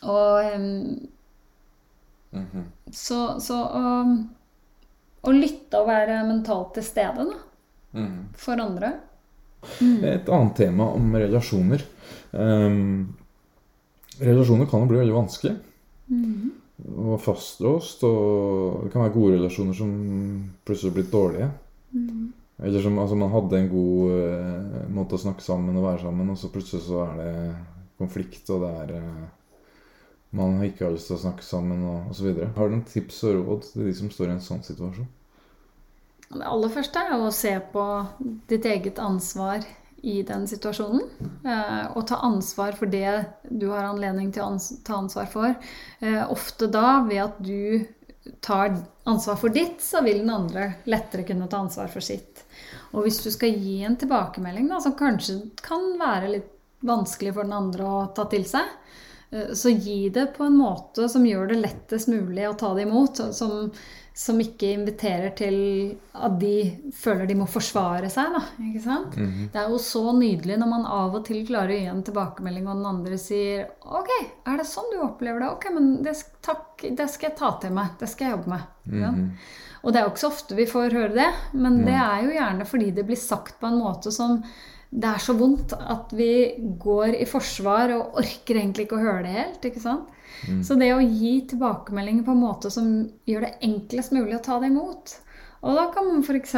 og 0.02 0.54
um, 0.54 1.08
mm 2.30 2.46
-hmm. 2.52 2.64
Så, 2.92 3.40
så 3.40 3.56
å, 3.62 4.16
å, 5.20 5.32
lytte 5.32 5.80
og 5.80 5.88
være 5.88 6.24
mentalt 6.24 6.74
til 6.74 6.84
stede 6.84 7.24
da, 7.24 7.38
mm. 7.92 8.28
for 8.34 8.60
andre. 8.60 8.92
Mm. 9.80 10.04
Et 10.04 10.28
annet 10.28 10.56
tema 10.56 10.84
om 10.84 11.16
relasjoner. 11.16 11.84
Um, 12.30 13.16
relasjoner 14.20 14.66
kan 14.66 14.80
jo 14.80 14.86
bli 14.86 14.98
veldig 14.98 15.14
vanskelig. 15.14 15.56
Mm 16.08 16.52
og 16.86 17.20
fastlåst. 17.22 18.04
Og 18.08 18.84
det 18.84 18.92
kan 18.92 19.04
være 19.04 19.14
gode 19.14 19.38
relasjoner 19.38 19.76
som 19.76 19.94
plutselig 20.66 20.92
har 20.92 20.98
blitt 20.98 21.14
dårlige. 21.14 21.48
Mm. 21.94 22.28
Eller 22.58 22.82
som 22.82 22.98
altså, 22.98 23.16
man 23.18 23.32
hadde 23.32 23.58
en 23.58 23.68
god 23.70 24.14
uh, 24.14 24.86
måte 24.90 25.14
å 25.14 25.22
snakke 25.22 25.44
sammen 25.44 25.76
og 25.78 25.86
være 25.86 26.02
sammen, 26.06 26.30
og 26.32 26.38
så 26.40 26.50
plutselig 26.50 26.82
så 26.88 27.04
er 27.04 27.20
det 27.20 27.34
konflikt, 27.98 28.42
og 28.50 28.64
det 28.64 28.72
er 28.82 28.94
uh, 28.98 29.26
Man 30.30 30.58
har 30.58 30.66
ikke 30.66 30.84
har 30.84 30.92
lyst 30.92 31.08
til 31.08 31.16
å 31.16 31.22
snakke 31.22 31.44
sammen, 31.46 31.84
og 31.88 32.10
osv. 32.12 32.34
Har 32.56 32.68
du 32.68 32.74
noen 32.74 32.82
tips 32.84 33.22
og 33.24 33.38
råd 33.38 33.62
til 33.64 33.86
de 33.86 33.94
som 33.96 34.10
står 34.12 34.28
i 34.28 34.34
en 34.34 34.42
sånn 34.44 34.66
situasjon? 34.66 35.06
Det 36.28 36.44
aller 36.44 36.72
første 36.74 37.00
er 37.00 37.14
å 37.16 37.30
se 37.32 37.54
på 37.72 37.84
ditt 38.50 38.66
eget 38.68 38.98
ansvar 39.00 39.64
i 40.02 40.22
den 40.22 40.46
situasjonen. 40.48 41.02
Eh, 41.44 41.84
og 41.96 42.06
ta 42.08 42.20
ansvar 42.26 42.76
for 42.78 42.90
det 42.90 43.24
du 43.50 43.68
har 43.72 43.88
anledning 43.88 44.32
til 44.32 44.44
å 44.44 44.58
ta 44.86 44.98
ansvar 44.98 45.30
for. 45.32 45.54
Eh, 46.00 46.22
ofte 46.30 46.70
da 46.70 47.00
ved 47.08 47.22
at 47.24 47.40
du 47.42 47.86
tar 48.44 48.76
ansvar 49.08 49.38
for 49.40 49.54
ditt, 49.54 49.80
så 49.82 50.02
vil 50.04 50.20
den 50.22 50.30
andre 50.30 50.72
lettere 50.84 51.24
kunne 51.24 51.48
ta 51.48 51.62
ansvar 51.64 51.88
for 51.92 52.04
sitt. 52.04 52.44
Og 52.92 53.04
hvis 53.04 53.22
du 53.24 53.30
skal 53.32 53.56
gi 53.56 53.80
en 53.84 53.96
tilbakemelding 53.96 54.68
da, 54.70 54.80
som 54.84 54.96
kanskje 54.98 55.40
kan 55.64 55.94
være 56.00 56.32
litt 56.36 56.54
vanskelig 56.86 57.34
for 57.34 57.48
den 57.48 57.56
andre 57.56 57.88
å 57.88 58.02
ta 58.14 58.28
til 58.30 58.44
seg, 58.48 58.68
så 59.52 59.70
gi 59.70 60.08
det 60.08 60.26
på 60.36 60.44
en 60.44 60.56
måte 60.56 61.08
som 61.08 61.26
gjør 61.26 61.50
det 61.50 61.58
lettest 61.60 62.08
mulig 62.08 62.46
å 62.48 62.56
ta 62.56 62.72
det 62.74 62.86
imot. 62.86 63.20
Som, 63.36 63.70
som 64.18 64.40
ikke 64.42 64.72
inviterer 64.74 65.30
til 65.38 65.58
at 66.16 66.40
de 66.40 66.54
føler 66.96 67.28
de 67.28 67.36
må 67.38 67.44
forsvare 67.46 68.08
seg. 68.10 68.32
Da, 68.34 68.40
ikke 68.66 68.82
sant? 68.82 69.16
Mm 69.16 69.28
-hmm. 69.28 69.50
Det 69.52 69.60
er 69.60 69.68
jo 69.70 69.78
så 69.78 70.12
nydelig 70.12 70.56
når 70.58 70.66
man 70.66 70.86
av 70.86 71.14
og 71.14 71.24
til 71.26 71.46
klarer 71.46 71.74
å 71.74 71.78
gi 71.78 71.86
en 71.86 72.02
tilbakemelding, 72.02 72.66
og 72.68 72.76
den 72.76 72.86
andre 72.86 73.18
sier 73.18 73.68
'Ok, 73.80 74.10
er 74.46 74.56
det 74.56 74.66
sånn 74.66 74.90
du 74.92 74.98
opplever 75.02 75.40
det? 75.40 75.50
Ok, 75.50 75.66
men 75.74 76.02
det, 76.02 76.14
takk, 76.42 76.84
det 76.90 77.08
skal 77.10 77.30
jeg 77.30 77.38
ta 77.38 77.58
til 77.60 77.70
meg. 77.70 77.86
Det 78.00 78.08
skal 78.08 78.26
jeg 78.26 78.36
jobbe 78.36 78.50
med.' 78.50 78.66
Mm 78.86 79.14
-hmm. 79.14 79.30
Og 79.82 79.92
det 79.92 80.00
er 80.00 80.04
jo 80.04 80.10
ikke 80.10 80.26
så 80.26 80.32
ofte 80.32 80.54
vi 80.54 80.66
får 80.66 80.92
høre 80.92 81.14
det, 81.14 81.32
men 81.52 81.84
det 81.84 81.94
er 81.94 82.22
jo 82.24 82.30
gjerne 82.30 82.64
fordi 82.64 82.90
det 82.90 83.06
blir 83.06 83.16
sagt 83.16 83.60
på 83.60 83.66
en 83.66 83.78
måte 83.78 84.10
som 84.12 84.42
det 84.88 85.08
er 85.08 85.20
så 85.20 85.34
vondt 85.36 85.74
at 85.76 86.12
vi 86.16 86.32
går 86.80 87.18
i 87.20 87.26
forsvar 87.28 87.92
og 87.92 88.20
orker 88.22 88.56
egentlig 88.56 88.86
ikke 88.86 88.96
å 88.96 89.04
høre 89.04 89.24
det 89.26 89.34
helt. 89.34 89.66
ikke 89.68 89.82
sant? 89.82 90.08
Mm. 90.48 90.62
Så 90.64 90.78
det 90.80 90.92
å 90.94 91.02
gi 91.02 91.34
tilbakemeldinger 91.50 92.24
på 92.24 92.32
en 92.32 92.44
måte 92.44 92.70
som 92.72 92.88
gjør 93.28 93.44
det 93.44 93.56
enklest 93.66 94.14
mulig 94.14 94.36
å 94.36 94.44
ta 94.44 94.60
det 94.62 94.68
imot 94.70 95.16
Og 95.66 95.74
da 95.74 95.88
kan 95.90 96.06
man 96.06 96.22
f.eks. 96.22 96.54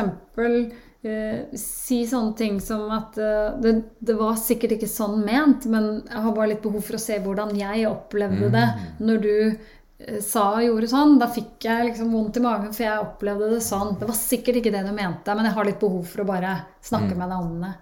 Eh, 1.00 1.56
si 1.56 2.02
sånne 2.04 2.34
ting 2.36 2.58
som 2.60 2.90
at 2.92 3.16
eh, 3.16 3.56
det, 3.64 3.70
det, 4.04 4.14
var 4.18 4.34
sikkert 4.36 4.74
ikke 4.76 4.90
sånn 4.90 5.22
ment, 5.24 5.64
men 5.72 6.02
jeg 6.04 6.24
har 6.26 6.34
bare 6.36 6.50
litt 6.50 6.60
behov 6.60 6.84
for 6.84 6.98
å 6.98 7.00
se 7.00 7.16
hvordan 7.24 7.54
jeg 7.56 7.86
opplevde 7.88 8.50
det 8.52 8.66
mm. 8.68 8.82
når 9.08 9.22
du 9.24 9.30
eh, 9.48 10.18
sa 10.20 10.50
og 10.58 10.66
gjorde 10.66 10.90
sånn. 10.92 11.16
Da 11.22 11.30
fikk 11.32 11.64
jeg 11.64 11.88
liksom 11.88 12.12
vondt 12.12 12.36
i 12.36 12.44
magen, 12.44 12.74
for 12.76 12.84
jeg 12.84 13.06
opplevde 13.06 13.48
det 13.54 13.62
sånn. 13.64 13.96
Det 13.96 14.10
var 14.12 14.18
sikkert 14.18 14.60
ikke 14.60 14.74
det 14.76 14.84
du 14.84 14.92
mente, 14.92 15.32
men 15.32 15.48
jeg 15.48 15.56
har 15.56 15.70
litt 15.70 15.80
behov 15.80 16.04
for 16.04 16.20
å 16.20 16.28
bare 16.34 16.58
snakke 16.84 17.14
mm. 17.16 17.22
med 17.22 17.32
deg 17.32 17.48
om 17.48 17.64
det. 17.64 17.72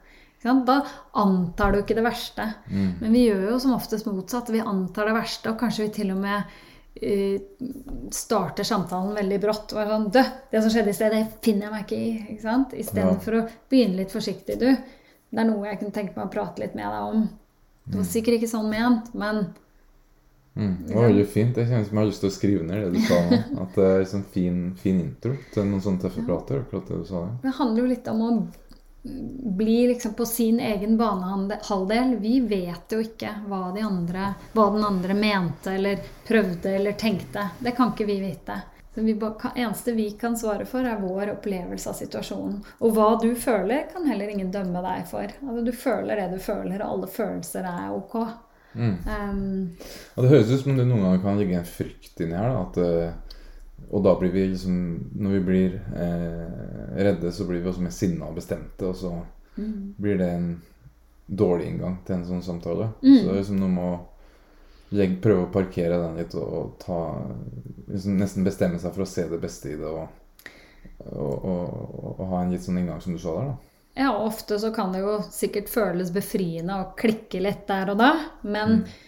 Da 0.43 0.79
antar 1.19 1.73
du 1.73 1.81
ikke 1.81 1.97
det 1.99 2.07
verste. 2.07 2.47
Mm. 2.71 2.91
Men 3.01 3.13
vi 3.13 3.25
gjør 3.27 3.45
jo 3.53 3.59
som 3.63 3.75
oftest 3.75 4.07
motsatt. 4.07 4.53
Vi 4.55 4.63
antar 4.63 5.11
det 5.11 5.17
verste, 5.17 5.51
og 5.51 5.59
kanskje 5.61 5.89
vi 5.89 5.95
til 5.99 6.13
og 6.15 6.21
med 6.23 6.53
uh, 7.03 7.65
starter 8.15 8.69
samtalen 8.69 9.17
veldig 9.19 9.41
brått. 9.43 9.75
Og 9.75 9.83
er 9.83 9.91
sånn, 9.91 10.09
Dø, 10.15 10.25
det 10.53 10.63
som 10.63 10.75
skjedde 10.75 10.95
i 10.95 10.99
sted, 11.01 11.17
det 11.17 11.43
finner 11.45 11.69
jeg 11.69 11.75
meg 11.75 11.85
ikke 11.87 11.99
i. 11.99 12.13
ikke 12.35 12.47
sant? 12.47 12.77
Istedenfor 12.79 13.41
ja. 13.41 13.43
å 13.43 13.73
begynne 13.73 14.03
litt 14.03 14.15
forsiktig. 14.15 14.61
Du, 14.63 14.69
det 14.71 15.43
er 15.43 15.51
noe 15.51 15.67
jeg 15.69 15.83
kunne 15.83 15.97
tenke 15.97 16.15
meg 16.15 16.29
å 16.29 16.35
prate 16.39 16.63
litt 16.63 16.79
med 16.79 16.87
deg 16.87 17.17
om. 17.17 17.27
Det 17.89 17.97
var 17.97 18.05
mm. 18.05 18.13
sikkert 18.13 18.39
ikke 18.39 18.53
sånn 18.53 18.71
ment, 18.71 19.11
men 19.19 19.43
mm. 20.55 20.73
Det 20.87 20.95
var 20.95 21.09
veldig 21.09 21.27
fint. 21.35 21.59
Jeg 21.59 21.71
kjenner 21.71 21.87
som 21.89 21.99
jeg 21.99 22.03
har 22.05 22.11
lyst 22.13 22.25
til 22.25 22.31
å 22.31 22.37
skrive 22.39 22.65
ned 22.69 22.85
det 22.85 22.95
du 22.95 23.11
sa 23.11 23.21
nå. 23.27 23.43
At 23.65 23.77
det 23.81 23.91
er 23.91 24.01
en 24.05 24.11
sånn 24.15 24.25
fin, 24.39 24.65
fin 24.79 25.03
intro 25.03 25.35
til 25.55 25.67
noen 25.67 25.83
sånne 25.83 26.05
tøffe 26.07 26.25
prater. 26.29 26.63
akkurat 26.63 26.91
Det 26.93 27.03
du 27.03 27.07
sa. 27.09 27.27
Det 27.43 27.55
handler 27.59 27.83
jo 27.83 27.93
litt 27.97 28.11
om 28.13 28.23
å 28.23 28.33
blir 29.03 29.89
liksom 29.89 30.15
på 30.15 30.27
sin 30.27 30.61
egen 30.61 30.97
banehalvdel. 30.99 32.17
Vi 32.21 32.41
vet 32.41 32.93
jo 32.93 33.01
ikke 33.03 33.31
hva, 33.47 33.69
de 33.75 33.85
andre, 33.87 34.33
hva, 34.53 34.71
den 34.75 34.85
andre 34.85 35.15
mente 35.15 35.73
eller 35.73 36.03
prøvde 36.27 36.75
eller 36.77 36.99
tenkte. 36.99 37.49
Det 37.59 37.77
kan 37.77 37.95
ikke 37.95 38.09
vi 38.09 38.21
vite. 38.21 38.61
Så 38.95 39.05
vi 39.05 39.21
eneste 39.55 39.93
vi 39.93 40.11
kan 40.11 40.37
svare 40.37 40.67
for, 40.67 40.85
er 40.85 40.99
vår 40.99 41.31
opplevelse 41.37 41.91
av 41.91 41.95
situasjonen. 41.95 42.59
Og 42.83 42.97
hva 42.97 43.13
du 43.23 43.31
føler, 43.39 43.87
kan 43.93 44.09
heller 44.11 44.33
ingen 44.33 44.51
dømme 44.51 44.83
deg 44.83 45.07
for. 45.07 45.31
Altså, 45.45 45.63
du 45.63 45.73
føler 45.73 46.19
det 46.19 46.29
du 46.33 46.41
føler, 46.43 46.83
og 46.83 46.97
alle 46.97 47.11
følelser 47.13 47.69
er 47.71 47.95
ok. 47.95 48.17
Mm. 48.75 48.97
Um, 49.07 49.77
og 50.15 50.25
det 50.25 50.33
høres 50.33 50.51
ut 50.51 50.65
som 50.65 50.77
det 50.77 50.89
noen 50.89 51.07
ganger 51.07 51.23
kan 51.23 51.39
ligge 51.39 51.61
en 51.61 51.71
frykt 51.77 52.25
inni 52.25 52.37
her. 52.39 52.51
Da, 52.51 52.65
at, 52.67 52.81
eh, 52.83 53.28
og 53.91 54.05
da 54.05 54.15
blir 54.21 54.33
vi 54.35 54.47
liksom 54.51 54.75
Når 55.17 55.31
vi 55.31 55.41
blir 55.41 55.77
eh, 55.97 56.99
redde, 56.99 57.33
så 57.33 57.47
blir 57.49 57.63
vi 57.63 57.71
også 57.71 57.85
mer 57.85 57.95
sinna 57.95 58.29
og 58.29 58.37
bestemte, 58.37 58.91
og 58.91 58.97
så 58.97 59.13
mm. 59.57 59.95
blir 59.97 60.19
det 60.21 60.29
en 60.35 60.51
dårlig 61.27 61.71
inngang 61.71 61.99
til 62.07 62.19
en 62.19 62.27
sånn 62.29 62.45
samtale. 62.45 62.91
Mm. 63.03 63.17
Så 63.17 63.25
det 63.25 63.33
er 63.33 63.41
liksom 63.43 63.61
noe 63.61 63.73
med 63.73 63.85
å 63.85 64.97
legge, 64.97 65.21
prøve 65.25 65.47
å 65.47 65.53
parkere 65.53 66.01
den 66.01 66.21
litt 66.21 66.37
og 66.39 66.77
ta 66.81 67.01
liksom 67.89 68.17
Nesten 68.21 68.47
bestemme 68.47 68.81
seg 68.81 68.95
for 68.95 69.05
å 69.05 69.09
se 69.09 69.27
det 69.29 69.41
beste 69.41 69.73
i 69.73 69.79
det 69.81 69.89
og, 69.89 70.07
og, 71.09 71.35
og, 71.37 72.13
og 72.15 72.23
ha 72.33 72.43
en 72.43 72.53
litt 72.53 72.65
sånn 72.65 72.81
inngang 72.81 73.01
som 73.05 73.17
du 73.17 73.21
sa 73.23 73.37
der, 73.39 73.51
da. 73.53 73.57
Ja, 73.99 74.13
ofte 74.23 74.61
så 74.63 74.71
kan 74.71 74.93
det 74.95 75.01
jo 75.03 75.17
sikkert 75.35 75.71
føles 75.73 76.13
befriende 76.15 76.77
å 76.79 76.91
klikke 76.99 77.41
litt 77.43 77.65
der 77.67 77.91
og 77.91 77.99
da. 77.99 78.13
Men 78.47 78.83
mm. 78.85 78.99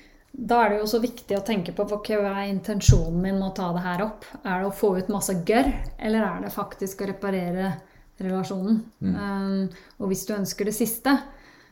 Da 0.40 0.62
er 0.64 0.72
det 0.72 0.78
jo 0.80 0.88
så 0.88 0.98
viktig 1.02 1.36
å 1.36 1.44
tenke 1.44 1.74
på 1.76 1.84
hva 1.84 2.16
er 2.30 2.46
intensjonen 2.48 3.18
min 3.20 3.36
med 3.36 3.50
å 3.50 3.56
ta 3.56 3.66
det 3.76 3.84
her 3.84 4.04
opp. 4.06 4.24
Er 4.40 4.62
det 4.62 4.70
å 4.70 4.76
få 4.76 4.94
ut 4.96 5.10
masse 5.12 5.34
gørr, 5.46 5.68
eller 5.98 6.24
er 6.24 6.46
det 6.46 6.54
faktisk 6.54 7.02
å 7.02 7.10
reparere 7.10 7.74
relasjonen? 8.20 8.80
Mm. 9.04 9.18
Um, 9.20 9.98
og 10.00 10.08
hvis 10.12 10.24
du 10.28 10.32
ønsker 10.38 10.68
det 10.68 10.76
siste, 10.76 11.18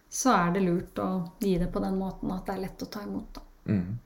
så 0.08 0.34
er 0.34 0.52
det 0.54 0.64
lurt 0.66 1.00
å 1.00 1.08
gi 1.40 1.56
det 1.60 1.70
på 1.72 1.80
den 1.84 1.96
måten 2.00 2.32
at 2.34 2.44
det 2.48 2.56
er 2.56 2.64
lett 2.66 2.84
å 2.84 2.90
ta 2.92 3.04
imot. 3.04 3.40
Mm. 3.68 3.98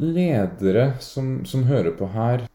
Ledere 0.00 0.86
som, 1.00 1.44
som, 1.48 1.64
hører 1.68 1.92
på 1.96 2.08
her, 2.12 2.46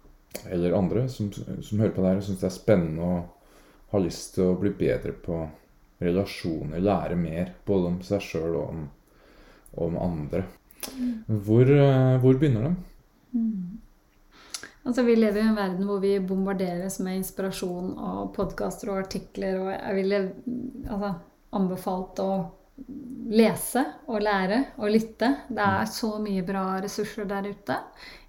eller 0.46 0.78
andre 0.78 1.08
som, 1.10 1.30
som 1.34 1.82
hører 1.82 1.94
på 1.96 2.02
det 2.02 2.12
her 2.12 2.22
og 2.22 2.26
syns 2.26 2.42
det 2.42 2.50
er 2.50 2.56
spennende 2.56 3.12
og 3.14 3.94
har 3.94 4.04
lyst 4.06 4.36
til 4.38 4.52
å 4.52 4.58
bli 4.58 4.72
bedre 4.78 5.14
på 5.14 5.44
relasjoner, 6.02 6.82
lære 6.82 7.18
mer 7.20 7.54
både 7.66 7.90
om 7.92 8.02
seg 8.06 8.24
sjøl 8.26 8.56
og 8.56 8.64
om, 8.70 8.84
om, 9.86 9.98
andre. 10.02 10.46
Hvor, 11.28 11.68
eh, 11.68 12.16
hvor 12.22 12.40
begynner 12.40 12.70
det? 12.70 12.76
Mm. 13.34 13.82
Altså, 14.82 15.04
vi 15.06 15.16
lever 15.16 15.44
i 15.44 15.46
en 15.46 15.58
verden 15.58 15.86
hvor 15.86 16.00
vi 16.02 16.16
bombarderes 16.20 16.98
med 17.06 17.20
inspirasjon 17.20 17.94
og 18.02 18.32
podkaster 18.36 18.90
og 18.90 19.04
artikler. 19.04 19.60
Og 19.62 19.70
jeg 19.76 20.00
ville 20.00 20.22
altså, 20.90 21.14
anbefalt 21.54 22.22
å 22.24 22.32
lese 23.32 23.84
og 24.10 24.24
lære 24.26 24.58
og 24.82 24.90
lytte. 24.92 25.30
Det 25.54 25.66
er 25.66 25.90
så 25.92 26.16
mye 26.24 26.44
bra 26.46 26.66
ressurser 26.82 27.30
der 27.30 27.52
ute 27.52 27.78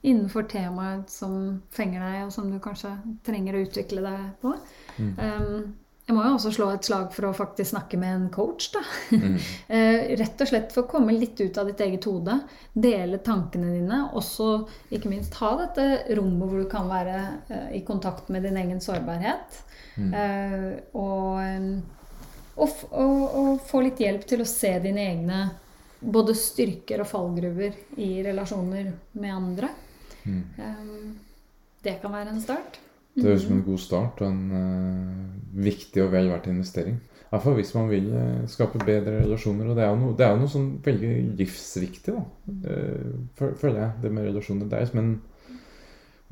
innenfor 0.02 0.44
temaet 0.50 1.10
som 1.10 1.62
fenger 1.72 2.04
deg, 2.04 2.18
og 2.26 2.34
som 2.34 2.50
du 2.50 2.58
kanskje 2.62 2.92
trenger 3.26 3.56
å 3.56 3.62
utvikle 3.64 4.04
deg 4.04 4.26
på. 4.42 4.52
Mm. 4.98 5.12
Um, 5.16 5.72
jeg 6.12 6.18
må 6.18 6.26
jo 6.26 6.34
også 6.36 6.50
slå 6.52 6.66
et 6.74 6.84
slag 6.84 7.06
for 7.14 7.24
å 7.24 7.36
faktisk 7.36 7.70
snakke 7.70 7.96
med 7.96 8.12
en 8.12 8.26
coach. 8.32 8.68
da. 8.74 8.82
Mm. 9.16 9.38
Eh, 9.72 10.12
rett 10.20 10.42
og 10.44 10.48
slett 10.50 10.72
for 10.74 10.84
å 10.84 10.90
komme 10.90 11.14
litt 11.16 11.38
ut 11.40 11.56
av 11.56 11.70
ditt 11.70 11.80
eget 11.80 12.04
hode. 12.04 12.34
Dele 12.72 13.22
tankene 13.24 13.70
dine. 13.72 14.02
Også 14.18 14.66
ikke 14.92 15.08
minst 15.08 15.38
ha 15.40 15.54
dette 15.62 15.86
rommet 16.18 16.50
hvor 16.50 16.60
du 16.60 16.68
kan 16.68 16.90
være 16.90 17.16
uh, 17.48 17.70
i 17.72 17.80
kontakt 17.86 18.28
med 18.28 18.44
din 18.44 18.58
egen 18.60 18.82
sårbarhet. 18.84 19.56
Mm. 19.96 20.12
Uh, 20.12 20.68
og, 21.00 21.40
og, 22.60 22.84
og, 22.90 23.24
og, 23.40 23.50
få 23.70 23.82
litt 23.86 24.04
hjelp 24.04 24.28
til 24.28 24.44
å 24.44 24.48
se 24.48 24.74
dine 24.84 25.08
egne 25.14 25.42
både 26.02 26.36
styrker 26.36 27.04
og 27.04 27.08
fallgruver 27.08 27.80
i 27.96 28.12
relasjoner 28.26 28.92
med 29.16 29.32
andre. 29.32 29.72
Mm. 30.28 31.12
Det 31.82 31.96
kan 32.02 32.12
være 32.12 32.34
en 32.34 32.44
start. 32.44 32.82
Det 33.14 33.26
høres 33.26 33.42
ut 33.42 33.48
som 33.48 33.56
en 33.58 33.64
god 33.66 33.80
start 33.82 34.22
og 34.22 34.28
en 34.30 34.44
uh, 34.52 35.64
viktig 35.64 36.04
og 36.04 36.12
vel 36.14 36.30
verdt 36.32 36.48
investering. 36.52 36.96
I 36.96 37.32
hvert 37.32 37.44
fall 37.44 37.58
hvis 37.58 37.74
man 37.76 37.90
vil 37.90 38.08
uh, 38.12 38.46
skape 38.48 38.80
bedre 38.86 39.18
relasjoner. 39.22 39.68
Og 39.68 39.76
det 39.76 39.84
er 39.84 39.92
jo 39.92 39.98
noe, 40.00 40.16
det 40.16 40.26
er 40.26 40.32
jo 40.32 40.40
noe 40.40 40.52
sånn 40.52 40.70
veldig 40.84 41.12
livsviktig, 41.40 42.16
da. 42.16 42.24
Uh, 42.64 43.52
føler 43.60 43.82
jeg, 43.82 43.92
det 44.04 44.14
med 44.14 44.28
relasjoner. 44.30 44.70
Det 44.70 44.80
er 44.80 44.90
som 44.90 45.04
en 45.04 45.14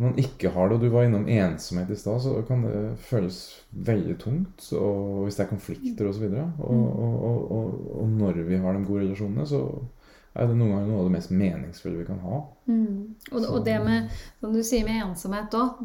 når 0.01 0.15
man 0.15 0.21
ikke 0.23 0.49
har 0.55 0.71
det, 0.71 0.77
og 0.79 0.81
du 0.81 0.89
var 0.95 1.05
innom 1.05 1.27
ensomhet 1.29 1.91
i 1.93 1.97
stad, 2.01 2.23
så 2.25 2.39
kan 2.49 2.63
det 2.65 2.77
føles 3.05 3.37
veldig 3.85 4.15
tungt. 4.23 4.65
Og 4.73 5.27
hvis 5.27 5.37
det 5.37 5.43
er 5.45 5.51
konflikter 5.51 6.09
osv. 6.09 6.23
Og, 6.25 6.31
så 6.33 6.63
og, 6.65 7.19
og, 7.29 7.51
og, 7.53 7.75
og 8.01 8.15
når 8.23 8.39
vi 8.49 8.57
har 8.63 8.73
de 8.73 8.87
gode 8.89 9.03
relasjonene, 9.03 9.45
så 9.51 9.61
er 10.33 10.49
det 10.49 10.57
noen 10.57 10.73
ganger 10.73 10.89
noe 10.89 11.03
av 11.03 11.11
det 11.11 11.15
mest 11.19 11.35
meningsfulle 11.35 12.01
vi 12.01 12.07
kan 12.09 12.23
ha. 12.25 12.41
Mm. 12.71 12.97
Og, 13.33 13.39
og, 13.43 13.59
det 13.67 13.77
med, 13.85 14.17
som 14.41 14.57
du 14.57 14.63
sier 14.65 14.89
med 14.89 15.03
ensomhet 15.05 15.59
òg, 15.61 15.85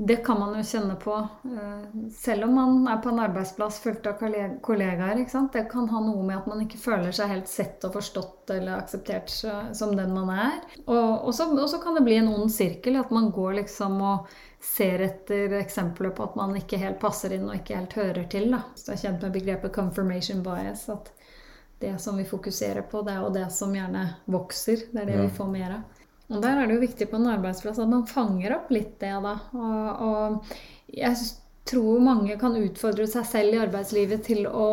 det 0.00 0.16
kan 0.16 0.40
man 0.40 0.52
jo 0.54 0.62
kjenne 0.62 0.94
på 1.02 1.14
eh, 1.44 2.10
selv 2.14 2.44
om 2.44 2.52
man 2.54 2.84
er 2.86 3.00
på 3.02 3.10
en 3.10 3.18
arbeidsplass 3.18 3.80
fullt 3.82 4.06
av 4.06 4.20
kollegaer. 4.62 5.24
Det 5.52 5.64
kan 5.72 5.88
ha 5.90 6.02
noe 6.04 6.22
med 6.22 6.36
at 6.36 6.46
man 6.46 6.62
ikke 6.62 6.78
føler 6.78 7.10
seg 7.16 7.32
helt 7.32 7.50
sett 7.50 7.82
og 7.82 7.96
forstått 7.96 8.52
eller 8.54 8.76
akseptert 8.76 9.32
som 9.32 9.96
den 9.98 10.14
man 10.14 10.30
er. 10.30 10.60
Og 10.86 11.32
så 11.34 11.82
kan 11.82 11.98
det 11.98 12.04
bli 12.06 12.20
en 12.20 12.30
ond 12.30 12.46
sirkel, 12.54 13.00
at 13.02 13.10
man 13.10 13.32
går 13.34 13.58
liksom 13.58 13.98
og 13.98 14.30
ser 14.62 15.02
etter 15.02 15.58
eksempler 15.58 16.14
på 16.14 16.30
at 16.30 16.38
man 16.38 16.54
ikke 16.62 16.78
helt 16.78 17.02
passer 17.02 17.34
inn 17.34 17.50
og 17.50 17.58
ikke 17.58 17.82
helt 17.82 17.98
hører 17.98 18.30
til. 18.30 18.52
Da. 18.54 18.62
Så 18.78 18.92
jeg 18.92 19.00
er 19.00 19.04
kjent 19.08 19.26
med 19.26 19.34
begrepet 19.40 19.74
'confirmation 19.74 20.46
bias'. 20.46 20.86
At 20.94 21.10
det 21.82 21.98
som 21.98 22.16
vi 22.16 22.24
fokuserer 22.24 22.86
på, 22.86 23.02
det 23.02 23.18
er 23.18 23.22
jo 23.26 23.34
det 23.34 23.50
som 23.52 23.74
gjerne 23.74 24.14
vokser. 24.26 24.92
Det 24.92 25.02
er 25.02 25.10
det 25.10 25.18
ja. 25.18 25.26
vi 25.26 25.38
får 25.42 25.56
mer 25.58 25.80
av. 25.82 25.97
Og 26.28 26.42
der 26.44 26.60
er 26.60 26.68
det 26.68 26.76
jo 26.76 26.84
viktig 26.84 27.08
på 27.08 27.16
en 27.16 27.30
arbeidsplass 27.32 27.80
at 27.80 27.90
man 27.90 28.08
fanger 28.08 28.58
opp 28.58 28.72
litt 28.74 28.98
det, 29.00 29.14
da. 29.24 29.34
Og, 29.56 30.02
og 30.08 30.92
jeg 30.92 31.16
tror 31.68 32.02
mange 32.04 32.36
kan 32.40 32.56
utfordre 32.56 33.06
seg 33.08 33.26
selv 33.28 33.56
i 33.56 33.62
arbeidslivet 33.62 34.24
til 34.28 34.44
å 34.48 34.68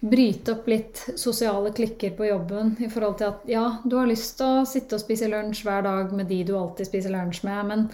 bryte 0.00 0.54
opp 0.54 0.68
litt 0.68 1.02
sosiale 1.20 1.72
klikker 1.76 2.14
på 2.16 2.30
jobben 2.30 2.72
i 2.80 2.88
forhold 2.88 3.18
til 3.20 3.28
at 3.28 3.42
ja, 3.48 3.64
du 3.84 3.98
har 3.98 4.08
lyst 4.08 4.38
til 4.38 4.62
å 4.62 4.68
sitte 4.68 4.96
og 4.96 5.02
spise 5.02 5.28
lunsj 5.28 5.60
hver 5.66 5.84
dag 5.84 6.14
med 6.16 6.30
de 6.30 6.40
du 6.48 6.54
alltid 6.56 6.88
spiser 6.88 7.12
lunsj 7.12 7.42
med, 7.44 7.66
men 7.68 7.84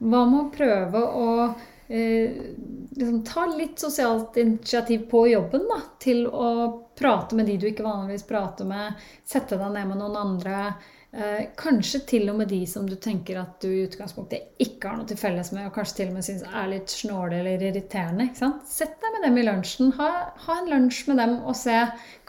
hva 0.00 0.22
med 0.24 0.38
å 0.40 0.52
prøve 0.54 1.02
å 1.04 1.34
eh, 1.92 2.38
liksom, 2.96 3.20
ta 3.28 3.44
litt 3.52 3.82
sosialt 3.82 4.38
initiativ 4.40 5.04
på 5.10 5.26
jobben, 5.28 5.66
da, 5.68 5.82
til 6.00 6.24
å 6.28 6.48
prate 6.96 7.36
med 7.36 7.50
de 7.50 7.58
du 7.60 7.68
ikke 7.68 7.84
vanligvis 7.84 8.24
prater 8.28 8.68
med, 8.68 8.96
sette 9.28 9.60
deg 9.60 9.76
ned 9.76 9.92
med 9.92 10.00
noen 10.00 10.16
andre. 10.16 10.62
Eh, 11.12 11.46
kanskje 11.58 11.98
til 12.06 12.28
og 12.30 12.36
med 12.38 12.52
de 12.52 12.60
som 12.70 12.84
du 12.86 12.94
tenker 12.94 13.40
at 13.40 13.56
du 13.64 13.66
i 13.66 13.80
utgangspunktet 13.82 14.60
ikke 14.62 14.92
har 14.92 15.00
noe 15.00 15.08
til 15.10 15.18
felles 15.18 15.48
med, 15.50 15.64
og 15.66 15.74
kanskje 15.74 15.96
til 15.96 16.12
og 16.12 16.14
med 16.14 16.26
syns 16.26 16.44
er 16.46 16.68
litt 16.70 16.92
snåle 16.92 17.40
eller 17.40 17.64
irriterende. 17.66 18.28
Sett 18.70 18.94
deg 19.02 19.16
med 19.16 19.26
dem 19.26 19.40
i 19.40 19.44
lunsjen. 19.48 19.90
Ha, 19.98 20.10
ha, 20.44 20.56
en 20.60 20.70
lunsj 20.70 21.02
med 21.10 21.18
dem 21.18 21.34
og 21.40 21.58
se. 21.58 21.74